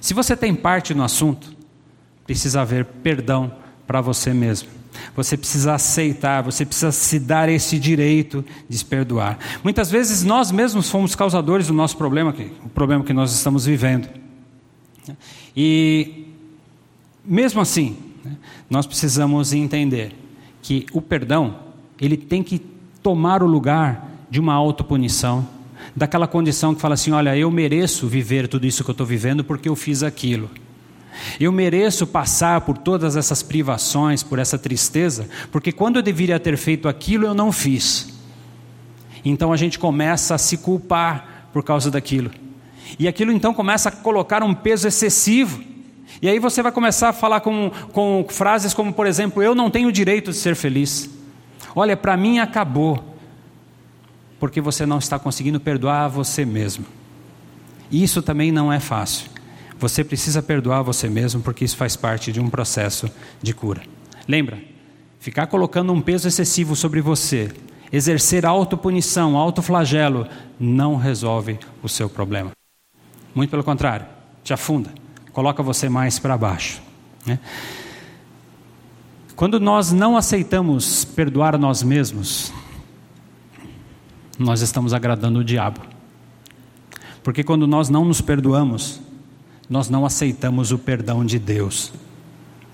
Se 0.00 0.12
você 0.12 0.36
tem 0.36 0.54
parte 0.54 0.92
no 0.94 1.02
assunto, 1.02 1.54
precisa 2.26 2.62
haver 2.62 2.84
perdão 2.84 3.52
para 3.86 4.00
você 4.00 4.34
mesmo. 4.34 4.68
Você 5.16 5.36
precisa 5.36 5.74
aceitar, 5.74 6.42
você 6.42 6.64
precisa 6.64 6.92
se 6.92 7.18
dar 7.18 7.48
esse 7.48 7.78
direito 7.78 8.44
de 8.68 8.78
se 8.78 8.84
perdoar. 8.84 9.38
Muitas 9.62 9.90
vezes 9.90 10.22
nós 10.22 10.50
mesmos 10.50 10.90
fomos 10.90 11.14
causadores 11.14 11.66
do 11.66 11.72
nosso 11.72 11.96
problema, 11.96 12.34
o 12.64 12.68
problema 12.68 13.04
que 13.04 13.12
nós 13.12 13.32
estamos 13.32 13.66
vivendo. 13.66 14.08
E 15.56 16.26
mesmo 17.24 17.60
assim, 17.60 17.96
né, 18.24 18.36
nós 18.68 18.86
precisamos 18.86 19.52
entender 19.52 20.14
que 20.62 20.86
o 20.92 21.00
perdão, 21.00 21.58
ele 22.00 22.16
tem 22.16 22.42
que 22.42 22.58
tomar 23.05 23.42
o 23.42 23.46
lugar 23.46 24.09
de 24.30 24.40
uma 24.40 24.55
autopunição, 24.55 25.46
daquela 25.94 26.26
condição 26.26 26.74
que 26.74 26.80
fala 26.80 26.94
assim: 26.94 27.12
olha, 27.12 27.36
eu 27.36 27.50
mereço 27.50 28.09
viver 28.09 28.48
tudo 28.48 28.66
isso 28.66 28.82
que 28.82 28.88
eu 28.88 28.94
estou 28.94 29.07
vivendo 29.07 29.44
porque 29.44 29.68
eu 29.68 29.76
fiz 29.76 30.02
aquilo. 30.02 30.50
Eu 31.38 31.52
mereço 31.52 32.07
passar 32.07 32.62
por 32.62 32.78
todas 32.78 33.14
essas 33.14 33.42
privações, 33.42 34.22
por 34.22 34.38
essa 34.38 34.59
tristeza, 34.59 35.28
porque 35.52 35.70
quando 35.70 35.96
eu 35.96 36.02
deveria 36.02 36.40
ter 36.40 36.57
feito 36.57 36.88
aquilo, 36.88 37.26
eu 37.26 37.34
não 37.34 37.52
fiz. 37.52 38.09
Então 39.22 39.52
a 39.52 39.57
gente 39.57 39.78
começa 39.78 40.34
a 40.34 40.38
se 40.38 40.57
culpar 40.57 41.48
por 41.52 41.62
causa 41.62 41.90
daquilo. 41.90 42.30
E 42.98 43.07
aquilo 43.07 43.30
então 43.30 43.52
começa 43.52 43.90
a 43.90 43.92
colocar 43.92 44.42
um 44.42 44.55
peso 44.55 44.88
excessivo. 44.88 45.62
E 46.22 46.28
aí 46.28 46.38
você 46.38 46.62
vai 46.62 46.72
começar 46.72 47.11
a 47.11 47.12
falar 47.12 47.40
com, 47.40 47.70
com 47.92 48.24
frases 48.28 48.72
como, 48.72 48.92
por 48.92 49.07
exemplo, 49.07 49.42
eu 49.42 49.55
não 49.55 49.70
tenho 49.70 49.92
direito 49.92 50.30
de 50.30 50.36
ser 50.38 50.57
feliz. 50.57 51.11
Olha, 51.75 51.97
para 51.97 52.16
mim 52.16 52.39
acabou. 52.39 53.16
Porque 54.39 54.61
você 54.61 54.85
não 54.85 54.99
está 54.99 55.18
conseguindo 55.18 55.59
perdoar 55.59 56.05
a 56.05 56.09
você 56.09 56.45
mesmo. 56.45 56.85
Isso 57.91 58.22
também 58.22 58.53
não 58.53 58.72
é 58.72 58.81
fácil. 58.81 59.31
Você 59.79 60.05
precisa 60.05 60.43
perdoar 60.43 60.83
você 60.83 61.09
mesmo, 61.09 61.43
porque 61.43 61.64
isso 61.64 61.77
faz 61.77 61.97
parte 61.97 62.33
de 62.33 62.41
um 62.41 62.49
processo 62.49 63.11
de 63.43 63.53
cura. 63.53 63.83
Lembra? 64.27 64.59
Ficar 65.18 65.47
colocando 65.47 65.93
um 65.93 66.01
peso 66.01 66.29
excessivo 66.29 66.77
sobre 66.77 67.01
você, 67.01 67.51
exercer 67.91 68.45
autopunição, 68.45 69.37
autoflagelo, 69.37 70.27
não 70.59 70.97
resolve 70.97 71.59
o 71.83 71.89
seu 71.89 72.09
problema. 72.09 72.51
Muito 73.35 73.51
pelo 73.51 73.64
contrário, 73.64 74.07
te 74.43 74.53
afunda, 74.53 74.91
coloca 75.33 75.62
você 75.62 75.89
mais 75.89 76.18
para 76.18 76.37
baixo. 76.37 76.81
Né? 77.27 77.39
Quando 79.37 79.59
nós 79.59 79.91
não 79.91 80.16
aceitamos 80.16 81.05
perdoar 81.05 81.59
nós 81.59 81.82
mesmos, 81.82 82.53
nós 84.39 84.61
estamos 84.61 84.93
agradando 84.93 85.41
o 85.41 85.45
diabo. 85.45 85.80
Porque 87.20 87.43
quando 87.43 87.66
nós 87.66 87.89
não 87.89 88.05
nos 88.05 88.20
perdoamos, 88.20 89.01
nós 89.68 89.89
não 89.91 90.07
aceitamos 90.07 90.70
o 90.70 90.78
perdão 90.78 91.24
de 91.24 91.41
Deus, 91.41 91.93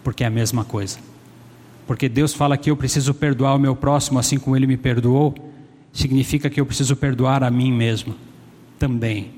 porque 0.05 0.23
é 0.23 0.27
a 0.27 0.31
mesma 0.31 0.63
coisa. 0.63 0.99
Porque 1.87 2.11
Deus 2.11 2.35
fala 2.35 2.59
que 2.59 2.71
eu 2.71 2.77
preciso 2.77 3.15
perdoar 3.15 3.55
o 3.55 3.59
meu 3.59 3.75
próximo 3.75 4.19
assim 4.19 4.39
como 4.39 4.55
ele 4.55 4.67
me 4.67 4.77
perdoou, 4.77 5.35
significa 5.95 6.51
que 6.51 6.61
eu 6.61 6.67
preciso 6.67 6.95
perdoar 6.95 7.43
a 7.43 7.51
mim 7.51 7.73
mesmo 7.73 8.15
também, 8.79 9.31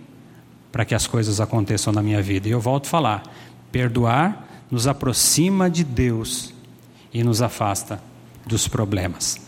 para 0.72 0.84
que 0.84 0.94
as 0.94 1.06
coisas 1.06 1.40
aconteçam 1.40 1.92
na 1.92 2.02
minha 2.02 2.20
vida. 2.20 2.48
E 2.48 2.50
eu 2.50 2.60
volto 2.60 2.86
a 2.86 2.90
falar: 2.90 3.22
perdoar 3.70 4.48
nos 4.70 4.88
aproxima 4.88 5.70
de 5.70 5.84
Deus 5.84 6.51
e 7.12 7.22
nos 7.22 7.42
afasta 7.42 8.02
dos 8.46 8.68
problemas. 8.68 9.40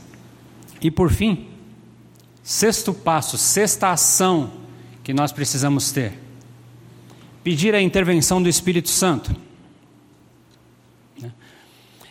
E 0.81 0.91
por 0.91 1.11
fim, 1.11 1.49
sexto 2.43 2.93
passo, 2.93 3.39
sexta 3.39 3.91
ação 3.91 4.53
que 5.03 5.13
nós 5.13 5.33
precisamos 5.33 5.93
ter 5.93 6.25
pedir 7.45 7.75
a 7.75 7.83
intervenção 7.83 8.43
do 8.43 8.49
Espírito 8.49 8.89
Santo. 8.89 9.37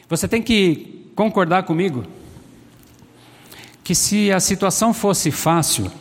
Você 0.08 0.28
tem 0.28 0.44
que 0.44 1.10
concordar 1.16 1.64
comigo 1.64 2.06
que 3.84 3.96
se 3.96 4.32
a 4.32 4.40
situação 4.40 4.94
fosse 4.94 5.32
fácil, 5.32 5.92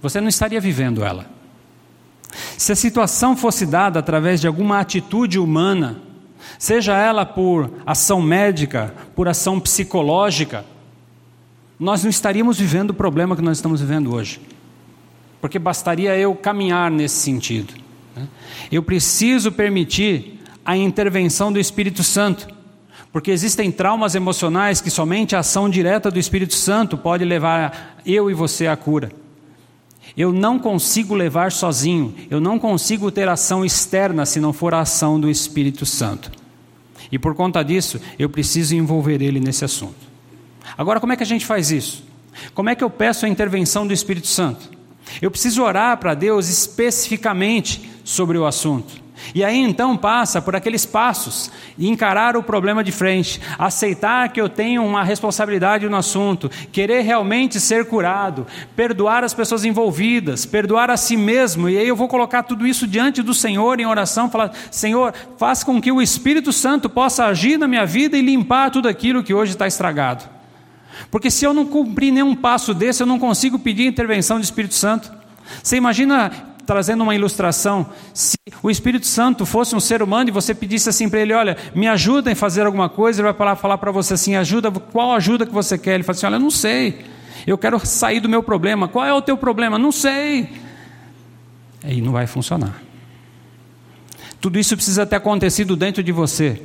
você 0.00 0.20
não 0.20 0.28
estaria 0.28 0.60
vivendo 0.60 1.04
ela. 1.04 1.28
Se 2.56 2.70
a 2.70 2.76
situação 2.76 3.36
fosse 3.36 3.66
dada 3.66 3.98
através 3.98 4.40
de 4.40 4.46
alguma 4.46 4.78
atitude 4.78 5.38
humana, 5.38 6.00
seja 6.58 6.96
ela 6.96 7.24
por 7.24 7.70
ação 7.84 8.20
médica, 8.20 8.94
por 9.14 9.28
ação 9.28 9.60
psicológica, 9.60 10.64
nós 11.78 12.02
não 12.02 12.10
estaríamos 12.10 12.58
vivendo 12.58 12.90
o 12.90 12.94
problema 12.94 13.36
que 13.36 13.42
nós 13.42 13.58
estamos 13.58 13.80
vivendo 13.80 14.14
hoje 14.14 14.40
porque 15.46 15.58
bastaria 15.58 16.16
eu 16.16 16.34
caminhar 16.34 16.90
nesse 16.90 17.16
sentido. 17.16 17.74
Né? 18.16 18.26
Eu 18.70 18.82
preciso 18.82 19.52
permitir 19.52 20.40
a 20.64 20.76
intervenção 20.76 21.52
do 21.52 21.60
Espírito 21.60 22.02
Santo, 22.02 22.48
porque 23.12 23.30
existem 23.30 23.70
traumas 23.70 24.14
emocionais 24.14 24.80
que 24.80 24.90
somente 24.90 25.36
a 25.36 25.40
ação 25.40 25.70
direta 25.70 26.10
do 26.10 26.18
Espírito 26.18 26.54
Santo 26.54 26.98
pode 26.98 27.24
levar 27.24 28.00
eu 28.04 28.30
e 28.30 28.34
você 28.34 28.66
à 28.66 28.76
cura. 28.76 29.12
Eu 30.16 30.32
não 30.32 30.58
consigo 30.58 31.14
levar 31.14 31.52
sozinho, 31.52 32.14
eu 32.30 32.40
não 32.40 32.58
consigo 32.58 33.10
ter 33.10 33.28
ação 33.28 33.64
externa 33.64 34.24
se 34.24 34.40
não 34.40 34.52
for 34.52 34.72
a 34.72 34.80
ação 34.80 35.20
do 35.20 35.28
Espírito 35.28 35.84
Santo. 35.84 36.32
E 37.12 37.18
por 37.18 37.34
conta 37.34 37.62
disso, 37.62 38.00
eu 38.18 38.28
preciso 38.28 38.74
envolver 38.74 39.20
ele 39.20 39.38
nesse 39.38 39.64
assunto. 39.64 40.06
Agora, 40.76 41.00
como 41.00 41.12
é 41.12 41.16
que 41.16 41.22
a 41.22 41.26
gente 41.26 41.44
faz 41.44 41.70
isso? 41.70 42.04
Como 42.54 42.68
é 42.68 42.74
que 42.74 42.82
eu 42.82 42.90
peço 42.90 43.26
a 43.26 43.28
intervenção 43.28 43.86
do 43.86 43.92
Espírito 43.92 44.26
Santo? 44.26 44.70
Eu 45.20 45.30
preciso 45.30 45.62
orar 45.62 45.96
para 45.98 46.14
Deus 46.14 46.48
especificamente 46.48 47.90
sobre 48.04 48.36
o 48.38 48.46
assunto. 48.46 49.05
E 49.34 49.44
aí 49.44 49.58
então 49.58 49.96
passa 49.96 50.40
por 50.40 50.54
aqueles 50.54 50.86
passos 50.86 51.50
e 51.78 51.88
encarar 51.88 52.36
o 52.36 52.42
problema 52.42 52.82
de 52.82 52.92
frente, 52.92 53.40
aceitar 53.58 54.28
que 54.30 54.40
eu 54.40 54.48
tenho 54.48 54.84
uma 54.84 55.02
responsabilidade 55.02 55.88
no 55.88 55.96
assunto, 55.96 56.50
querer 56.72 57.02
realmente 57.02 57.60
ser 57.60 57.86
curado, 57.86 58.46
perdoar 58.74 59.24
as 59.24 59.34
pessoas 59.34 59.64
envolvidas, 59.64 60.46
perdoar 60.46 60.90
a 60.90 60.96
si 60.96 61.16
mesmo. 61.16 61.68
E 61.68 61.78
aí 61.78 61.88
eu 61.88 61.96
vou 61.96 62.08
colocar 62.08 62.42
tudo 62.42 62.66
isso 62.66 62.86
diante 62.86 63.22
do 63.22 63.34
Senhor 63.34 63.80
em 63.80 63.86
oração, 63.86 64.30
falar: 64.30 64.52
Senhor, 64.70 65.12
faz 65.36 65.62
com 65.62 65.80
que 65.80 65.92
o 65.92 66.00
Espírito 66.00 66.52
Santo 66.52 66.88
possa 66.88 67.26
agir 67.26 67.58
na 67.58 67.68
minha 67.68 67.86
vida 67.86 68.16
e 68.16 68.22
limpar 68.22 68.70
tudo 68.70 68.88
aquilo 68.88 69.22
que 69.22 69.34
hoje 69.34 69.52
está 69.52 69.66
estragado. 69.66 70.24
Porque 71.10 71.30
se 71.30 71.44
eu 71.44 71.52
não 71.52 71.66
cumprir 71.66 72.10
nenhum 72.10 72.34
passo 72.34 72.72
desse, 72.72 73.02
eu 73.02 73.06
não 73.06 73.18
consigo 73.18 73.58
pedir 73.58 73.86
intervenção 73.86 74.38
do 74.38 74.44
Espírito 74.44 74.74
Santo. 74.74 75.12
Você 75.62 75.76
imagina, 75.76 76.32
trazendo 76.66 77.02
uma 77.02 77.14
ilustração, 77.14 77.86
se 78.12 78.36
o 78.62 78.70
Espírito 78.70 79.06
Santo 79.06 79.46
fosse 79.46 79.74
um 79.74 79.80
ser 79.80 80.02
humano 80.02 80.28
e 80.28 80.32
você 80.32 80.54
pedisse 80.54 80.88
assim 80.88 81.08
para 81.08 81.20
ele: 81.20 81.32
Olha, 81.32 81.56
me 81.74 81.86
ajuda 81.86 82.30
em 82.30 82.34
fazer 82.34 82.66
alguma 82.66 82.88
coisa, 82.88 83.20
ele 83.20 83.32
vai 83.32 83.56
falar 83.56 83.78
para 83.78 83.90
você 83.90 84.14
assim: 84.14 84.36
Ajuda, 84.36 84.70
qual 84.70 85.12
ajuda 85.12 85.46
que 85.46 85.52
você 85.52 85.78
quer? 85.78 85.94
Ele 85.94 86.02
fala 86.02 86.16
assim: 86.16 86.26
Olha, 86.26 86.38
não 86.38 86.50
sei, 86.50 87.04
eu 87.46 87.56
quero 87.56 87.78
sair 87.84 88.20
do 88.20 88.28
meu 88.28 88.42
problema. 88.42 88.88
Qual 88.88 89.04
é 89.04 89.14
o 89.14 89.22
teu 89.22 89.36
problema? 89.36 89.78
Não 89.78 89.92
sei. 89.92 90.50
Aí 91.82 92.00
não 92.00 92.12
vai 92.12 92.26
funcionar. 92.26 92.82
Tudo 94.40 94.58
isso 94.58 94.76
precisa 94.76 95.06
ter 95.06 95.16
acontecido 95.16 95.76
dentro 95.76 96.02
de 96.02 96.12
você 96.12 96.60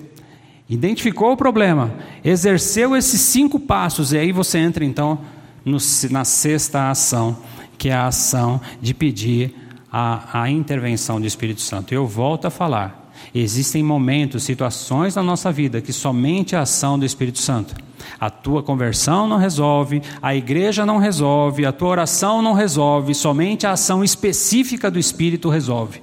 identificou 0.72 1.34
o 1.34 1.38
problema, 1.38 1.94
exerceu 2.24 2.96
esses 2.96 3.20
cinco 3.20 3.60
passos, 3.60 4.14
e 4.14 4.18
aí 4.18 4.32
você 4.32 4.58
entra 4.58 4.86
então 4.86 5.20
no, 5.66 5.78
na 6.10 6.24
sexta 6.24 6.90
ação, 6.90 7.38
que 7.78 7.90
é 7.90 7.94
a 7.94 8.08
ação 8.08 8.62
de 8.82 8.94
pedir 8.94 9.54
a, 9.92 10.42
a 10.44 10.50
intervenção 10.50 11.20
do 11.20 11.28
Espírito 11.28 11.62
Santo. 11.62 11.94
Eu 11.94 12.08
volto 12.08 12.46
a 12.46 12.50
falar. 12.50 13.12
Existem 13.34 13.84
momentos, 13.84 14.44
situações 14.44 15.16
na 15.16 15.24
nossa 15.24 15.52
vida 15.52 15.82
que 15.82 15.94
somente 15.94 16.56
a 16.56 16.62
ação 16.62 16.98
do 16.98 17.06
Espírito 17.06 17.40
Santo. 17.40 17.76
A 18.20 18.30
tua 18.30 18.64
conversão 18.64 19.28
não 19.28 19.38
resolve, 19.38 20.02
a 20.22 20.36
igreja 20.36 20.86
não 20.86 20.98
resolve, 20.98 21.66
a 21.66 21.72
tua 21.72 21.90
oração 21.90 22.42
não 22.42 22.54
resolve, 22.54 23.14
somente 23.14 23.68
a 23.68 23.72
ação 23.72 24.04
específica 24.04 24.90
do 24.90 24.98
Espírito 24.98 25.50
resolve. 25.50 26.02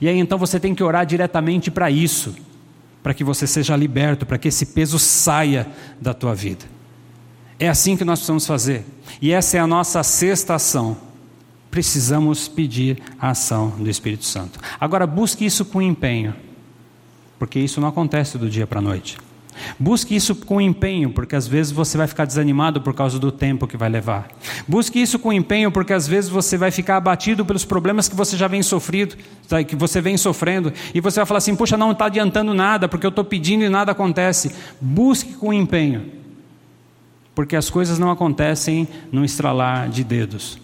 E 0.00 0.08
aí 0.08 0.18
então 0.18 0.38
você 0.38 0.60
tem 0.60 0.74
que 0.74 0.82
orar 0.82 1.04
diretamente 1.04 1.70
para 1.70 1.90
isso 1.90 2.34
para 3.02 3.14
que 3.14 3.24
você 3.24 3.46
seja 3.46 3.76
liberto, 3.76 4.26
para 4.26 4.38
que 4.38 4.48
esse 4.48 4.66
peso 4.66 4.98
saia 4.98 5.66
da 6.00 6.12
tua 6.12 6.34
vida. 6.34 6.64
É 7.58 7.68
assim 7.68 7.96
que 7.96 8.04
nós 8.04 8.18
precisamos 8.18 8.46
fazer. 8.46 8.84
E 9.20 9.32
essa 9.32 9.56
é 9.56 9.60
a 9.60 9.66
nossa 9.66 10.02
sexta 10.02 10.54
ação. 10.54 10.96
Precisamos 11.70 12.48
pedir 12.48 13.02
a 13.20 13.30
ação 13.30 13.70
do 13.70 13.88
Espírito 13.88 14.24
Santo. 14.24 14.58
Agora, 14.80 15.06
busque 15.06 15.44
isso 15.44 15.64
com 15.64 15.82
empenho. 15.82 16.34
porque 17.38 17.58
isso 17.60 17.80
não 17.80 17.88
acontece 17.88 18.36
do 18.36 18.50
dia 18.50 18.66
para 18.66 18.80
a 18.80 18.82
noite. 18.82 19.16
Busque 19.78 20.14
isso 20.14 20.34
com 20.34 20.60
empenho, 20.60 21.10
porque 21.10 21.34
às 21.34 21.46
vezes 21.46 21.72
você 21.72 21.96
vai 21.98 22.06
ficar 22.06 22.24
desanimado 22.24 22.80
por 22.80 22.94
causa 22.94 23.18
do 23.18 23.32
tempo 23.32 23.66
que 23.66 23.76
vai 23.76 23.88
levar. 23.88 24.28
Busque 24.66 25.00
isso 25.00 25.18
com 25.18 25.32
empenho, 25.32 25.70
porque 25.70 25.92
às 25.92 26.06
vezes 26.06 26.30
você 26.30 26.56
vai 26.56 26.70
ficar 26.70 26.96
abatido 26.96 27.44
pelos 27.44 27.64
problemas 27.64 28.08
que 28.08 28.14
você 28.14 28.36
já 28.36 28.46
vem 28.46 28.62
sofrido, 28.62 29.16
que 29.66 29.76
você 29.76 30.00
vem 30.00 30.16
sofrendo, 30.16 30.72
e 30.94 31.00
você 31.00 31.20
vai 31.20 31.26
falar 31.26 31.38
assim: 31.38 31.56
puxa, 31.56 31.76
não 31.76 31.92
está 31.92 32.06
adiantando 32.06 32.54
nada, 32.54 32.88
porque 32.88 33.06
eu 33.06 33.10
estou 33.10 33.24
pedindo 33.24 33.64
e 33.64 33.68
nada 33.68 33.92
acontece. 33.92 34.52
Busque 34.80 35.34
com 35.34 35.52
empenho, 35.52 36.06
porque 37.34 37.56
as 37.56 37.68
coisas 37.68 37.98
não 37.98 38.10
acontecem 38.10 38.86
no 39.10 39.24
estralar 39.24 39.88
de 39.88 40.04
dedos. 40.04 40.58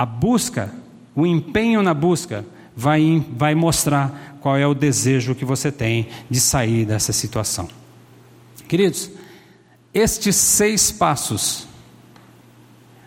A 0.00 0.06
busca, 0.06 0.72
o 1.14 1.26
empenho 1.26 1.82
na 1.82 1.92
busca, 1.92 2.42
vai, 2.74 3.22
vai 3.36 3.54
mostrar 3.54 4.38
qual 4.40 4.56
é 4.56 4.66
o 4.66 4.72
desejo 4.72 5.34
que 5.34 5.44
você 5.44 5.70
tem 5.70 6.08
de 6.30 6.40
sair 6.40 6.86
dessa 6.86 7.12
situação. 7.12 7.68
Queridos, 8.66 9.10
estes 9.92 10.36
seis 10.36 10.90
passos 10.90 11.68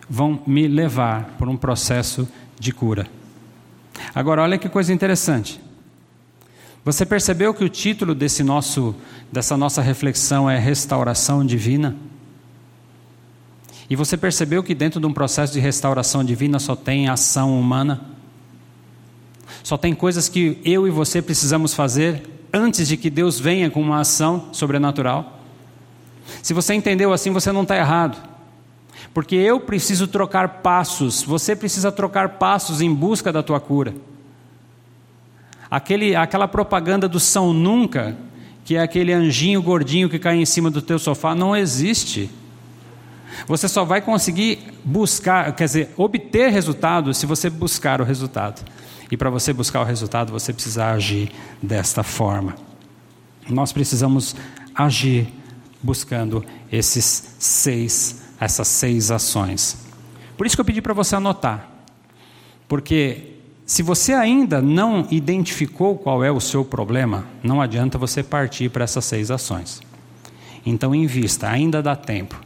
vão 0.08 0.44
me 0.46 0.68
levar 0.68 1.36
por 1.40 1.50
um 1.50 1.58
processo 1.58 2.30
de 2.60 2.72
cura. 2.72 3.08
Agora, 4.14 4.44
olha 4.44 4.60
que 4.60 4.70
coisa 4.70 4.94
interessante. 4.94 5.60
Você 6.86 7.08
percebeu 7.08 7.56
que 7.56 7.64
o 7.64 7.70
título 7.70 8.14
desse 8.14 8.44
nosso, 8.44 8.94
dessa 9.32 9.58
nossa 9.58 9.82
reflexão 9.82 10.48
é 10.48 10.60
Restauração 10.60 11.44
Divina? 11.44 11.96
E 13.90 13.96
você 13.96 14.16
percebeu 14.16 14.64
que 14.64 14.74
dentro 14.74 15.00
de 15.00 15.06
um 15.06 15.14
processo 15.14 15.54
de 15.54 15.60
restauração 15.60 16.24
divina 16.24 16.60
só 16.60 16.76
tem 16.76 17.10
ação 17.10 17.60
humana? 17.60 18.02
Só 19.64 19.78
tem 19.78 19.94
coisas 19.94 20.28
que 20.28 20.60
eu 20.64 20.88
e 20.88 20.92
você 20.92 21.22
precisamos 21.22 21.74
fazer 21.74 22.24
antes 22.52 22.88
de 22.88 22.98
que 22.98 23.10
Deus 23.10 23.40
venha 23.40 23.70
com 23.70 23.82
uma 23.82 24.00
ação 24.00 24.50
sobrenatural? 24.52 25.40
Se 26.42 26.54
você 26.54 26.74
entendeu 26.74 27.14
assim, 27.14 27.32
você 27.32 27.52
não 27.52 27.64
está 27.64 27.78
errado. 27.78 28.18
Porque 29.14 29.36
eu 29.36 29.60
preciso 29.60 30.08
trocar 30.08 30.62
passos, 30.62 31.22
você 31.22 31.56
precisa 31.56 31.92
trocar 31.92 32.30
passos 32.30 32.82
em 32.82 32.94
busca 32.94 33.32
da 33.32 33.44
tua 33.44 33.60
cura. 33.60 33.94
Aquele, 35.70 36.16
aquela 36.16 36.48
propaganda 36.48 37.08
do 37.08 37.20
São 37.20 37.54
Nunca, 37.54 38.16
que 38.64 38.76
é 38.76 38.82
aquele 38.82 39.12
anjinho 39.12 39.62
gordinho 39.62 40.10
que 40.10 40.20
cai 40.20 40.36
em 40.36 40.46
cima 40.46 40.70
do 40.70 40.82
teu 40.82 40.98
sofá, 40.98 41.36
não 41.36 41.56
existe. 41.56 42.30
Você 43.48 43.68
só 43.68 43.84
vai 43.84 44.02
conseguir 44.02 44.60
buscar, 44.84 45.54
quer 45.56 45.66
dizer, 45.66 45.94
obter 45.98 46.52
resultado 46.52 47.14
se 47.14 47.26
você 47.26 47.50
buscar 47.50 48.02
o 48.02 48.04
resultado. 48.04 48.64
E 49.12 49.18
para 49.18 49.30
você 49.30 49.54
buscar 49.54 49.82
o 49.82 49.84
resultado, 49.84 50.32
você 50.32 50.52
precisa 50.54 50.88
agir 50.88 51.32
desta 51.62 52.04
forma. 52.04 52.56
Nós 53.50 53.72
precisamos 53.72 54.36
agir 54.74 55.28
buscando 55.82 56.44
esses 56.72 57.36
seis, 57.38 58.22
essas 58.40 58.68
seis 58.68 59.12
ações. 59.12 59.78
Por 60.38 60.48
isso 60.48 60.56
que 60.56 60.62
eu 60.62 60.66
pedi 60.66 60.82
para 60.82 60.94
você 60.94 61.16
anotar, 61.16 61.70
porque 62.68 63.34
se 63.66 63.84
você 63.84 64.14
ainda 64.14 64.62
não 64.62 65.08
identificou 65.12 65.98
qual 65.98 66.24
é 66.24 66.32
o 66.32 66.40
seu 66.40 66.66
problema, 66.66 67.26
não 67.44 67.62
adianta 67.62 67.98
você 67.98 68.24
partir 68.24 68.70
para 68.70 68.84
essas 68.84 69.06
seis 69.06 69.30
ações. 69.30 69.82
Então 70.66 70.96
invista, 70.96 71.50
ainda 71.50 71.82
dá 71.82 71.96
tempo. 71.96 72.40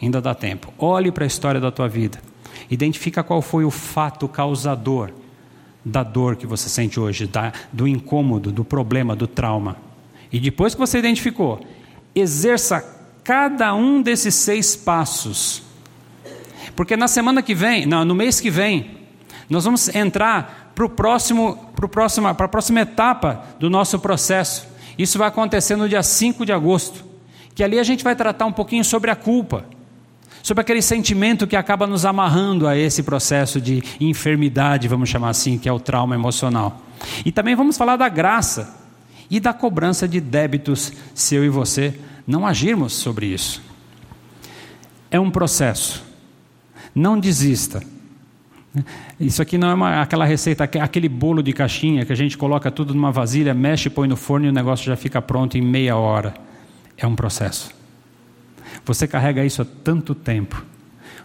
Ainda 0.00 0.20
dá 0.20 0.34
tempo. 0.34 0.72
Olhe 0.78 1.10
para 1.10 1.24
a 1.24 1.26
história 1.26 1.60
da 1.60 1.70
tua 1.70 1.88
vida. 1.88 2.20
Identifica 2.70 3.22
qual 3.22 3.42
foi 3.42 3.64
o 3.64 3.70
fato 3.70 4.28
causador 4.28 5.10
da 5.84 6.02
dor 6.02 6.36
que 6.36 6.46
você 6.46 6.68
sente 6.68 7.00
hoje, 7.00 7.26
da, 7.26 7.52
do 7.72 7.88
incômodo, 7.88 8.52
do 8.52 8.64
problema, 8.64 9.16
do 9.16 9.26
trauma. 9.26 9.76
E 10.30 10.38
depois 10.38 10.74
que 10.74 10.80
você 10.80 10.98
identificou, 10.98 11.60
exerça 12.14 12.84
cada 13.24 13.74
um 13.74 14.02
desses 14.02 14.34
seis 14.34 14.76
passos. 14.76 15.62
Porque 16.76 16.96
na 16.96 17.08
semana 17.08 17.42
que 17.42 17.54
vem, 17.54 17.86
não, 17.86 18.04
no 18.04 18.14
mês 18.14 18.40
que 18.40 18.50
vem, 18.50 18.98
nós 19.48 19.64
vamos 19.64 19.92
entrar 19.94 20.72
para 20.74 20.88
próximo, 20.88 21.56
pro 21.74 21.88
próximo, 21.88 22.28
a 22.28 22.34
próxima 22.34 22.80
etapa 22.80 23.44
do 23.58 23.68
nosso 23.68 23.98
processo. 23.98 24.68
Isso 24.96 25.18
vai 25.18 25.28
acontecer 25.28 25.74
no 25.74 25.88
dia 25.88 26.02
5 26.02 26.44
de 26.44 26.52
agosto. 26.52 27.04
Que 27.54 27.64
ali 27.64 27.78
a 27.78 27.82
gente 27.82 28.04
vai 28.04 28.14
tratar 28.14 28.46
um 28.46 28.52
pouquinho 28.52 28.84
sobre 28.84 29.10
a 29.10 29.16
culpa 29.16 29.64
sobre 30.48 30.62
aquele 30.62 30.80
sentimento 30.80 31.46
que 31.46 31.54
acaba 31.54 31.86
nos 31.86 32.06
amarrando 32.06 32.66
a 32.66 32.74
esse 32.74 33.02
processo 33.02 33.60
de 33.60 33.84
enfermidade, 34.00 34.88
vamos 34.88 35.10
chamar 35.10 35.28
assim, 35.28 35.58
que 35.58 35.68
é 35.68 35.72
o 35.72 35.78
trauma 35.78 36.14
emocional. 36.14 36.80
E 37.22 37.30
também 37.30 37.54
vamos 37.54 37.76
falar 37.76 37.96
da 37.96 38.08
graça 38.08 38.74
e 39.30 39.38
da 39.38 39.52
cobrança 39.52 40.08
de 40.08 40.22
débitos 40.22 40.90
se 41.14 41.34
eu 41.34 41.44
e 41.44 41.50
você 41.50 42.00
não 42.26 42.46
agirmos 42.46 42.94
sobre 42.94 43.26
isso. 43.26 43.62
É 45.10 45.20
um 45.20 45.30
processo. 45.30 46.02
Não 46.94 47.20
desista. 47.20 47.82
Isso 49.20 49.42
aqui 49.42 49.58
não 49.58 49.68
é 49.68 49.74
uma, 49.74 50.00
aquela 50.00 50.24
receita, 50.24 50.64
aquele 50.64 51.10
bolo 51.10 51.42
de 51.42 51.52
caixinha 51.52 52.06
que 52.06 52.12
a 52.12 52.16
gente 52.16 52.38
coloca 52.38 52.70
tudo 52.70 52.94
numa 52.94 53.12
vasilha, 53.12 53.52
mexe, 53.52 53.90
põe 53.90 54.08
no 54.08 54.16
forno 54.16 54.46
e 54.46 54.48
o 54.48 54.52
negócio 54.52 54.86
já 54.86 54.96
fica 54.96 55.20
pronto 55.20 55.58
em 55.58 55.62
meia 55.62 55.94
hora. 55.94 56.32
É 56.96 57.06
um 57.06 57.14
processo. 57.14 57.77
Você 58.88 59.06
carrega 59.06 59.44
isso 59.44 59.60
há 59.60 59.66
tanto 59.66 60.14
tempo. 60.14 60.64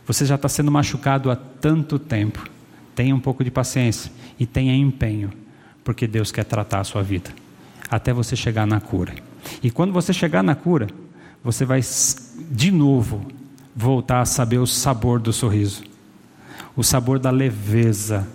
Você 0.05 0.25
já 0.25 0.35
está 0.35 0.49
sendo 0.49 0.69
machucado 0.69 1.31
há 1.31 1.35
tanto 1.37 1.97
tempo. 1.97 2.45
Tenha 2.93 3.15
um 3.15 3.21
pouco 3.21 3.41
de 3.41 3.49
paciência 3.49 4.11
e 4.37 4.45
tenha 4.45 4.75
empenho, 4.75 5.31
porque 5.81 6.05
Deus 6.05 6.29
quer 6.29 6.43
tratar 6.43 6.81
a 6.81 6.83
sua 6.83 7.01
vida 7.01 7.29
até 7.89 8.11
você 8.11 8.35
chegar 8.35 8.67
na 8.67 8.81
cura. 8.81 9.15
E 9.61 9.71
quando 9.71 9.93
você 9.93 10.11
chegar 10.11 10.43
na 10.43 10.55
cura, 10.55 10.87
você 11.41 11.63
vai 11.63 11.79
de 12.51 12.69
novo 12.69 13.25
voltar 13.73 14.19
a 14.19 14.25
saber 14.25 14.57
o 14.57 14.67
sabor 14.67 15.17
do 15.21 15.31
sorriso, 15.31 15.83
o 16.75 16.83
sabor 16.83 17.17
da 17.17 17.31
leveza, 17.31 18.27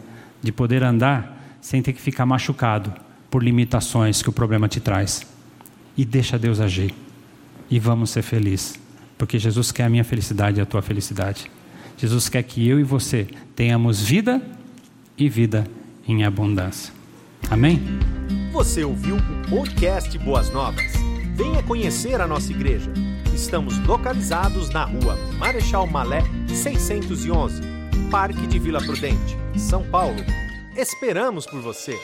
de 0.42 0.50
poder 0.50 0.82
andar 0.82 1.58
sem 1.60 1.82
ter 1.82 1.92
que 1.92 2.00
ficar 2.00 2.24
machucado 2.24 2.94
por 3.30 3.42
limitações 3.42 4.22
que 4.22 4.30
o 4.30 4.32
problema 4.32 4.68
te 4.68 4.80
traz. 4.80 5.26
E 5.98 6.04
deixa 6.06 6.38
Deus 6.38 6.60
agir. 6.60 6.94
E 7.68 7.78
vamos 7.78 8.08
ser 8.08 8.22
felizes 8.22 8.87
porque 9.18 9.38
Jesus 9.38 9.72
quer 9.72 9.84
a 9.84 9.90
minha 9.90 10.04
felicidade 10.04 10.58
e 10.58 10.62
a 10.62 10.66
tua 10.66 10.80
felicidade. 10.80 11.50
Jesus 11.96 12.28
quer 12.28 12.44
que 12.44 12.66
eu 12.66 12.78
e 12.78 12.84
você 12.84 13.26
tenhamos 13.56 14.00
vida 14.00 14.40
e 15.16 15.28
vida 15.28 15.66
em 16.06 16.24
abundância. 16.24 16.94
Amém? 17.50 17.82
Você 18.52 18.84
ouviu 18.84 19.16
o 19.16 19.50
podcast 19.50 20.16
Boas 20.18 20.50
Novas? 20.50 20.92
Venha 21.34 21.62
conhecer 21.62 22.20
a 22.20 22.26
nossa 22.26 22.52
igreja. 22.52 22.90
Estamos 23.34 23.78
localizados 23.86 24.70
na 24.70 24.84
rua 24.84 25.16
Marechal 25.38 25.86
Malé 25.86 26.22
611, 26.48 27.60
Parque 28.10 28.46
de 28.46 28.58
Vila 28.58 28.80
Prudente, 28.80 29.36
São 29.56 29.82
Paulo. 29.84 30.24
Esperamos 30.76 31.46
por 31.46 31.60
você! 31.60 31.98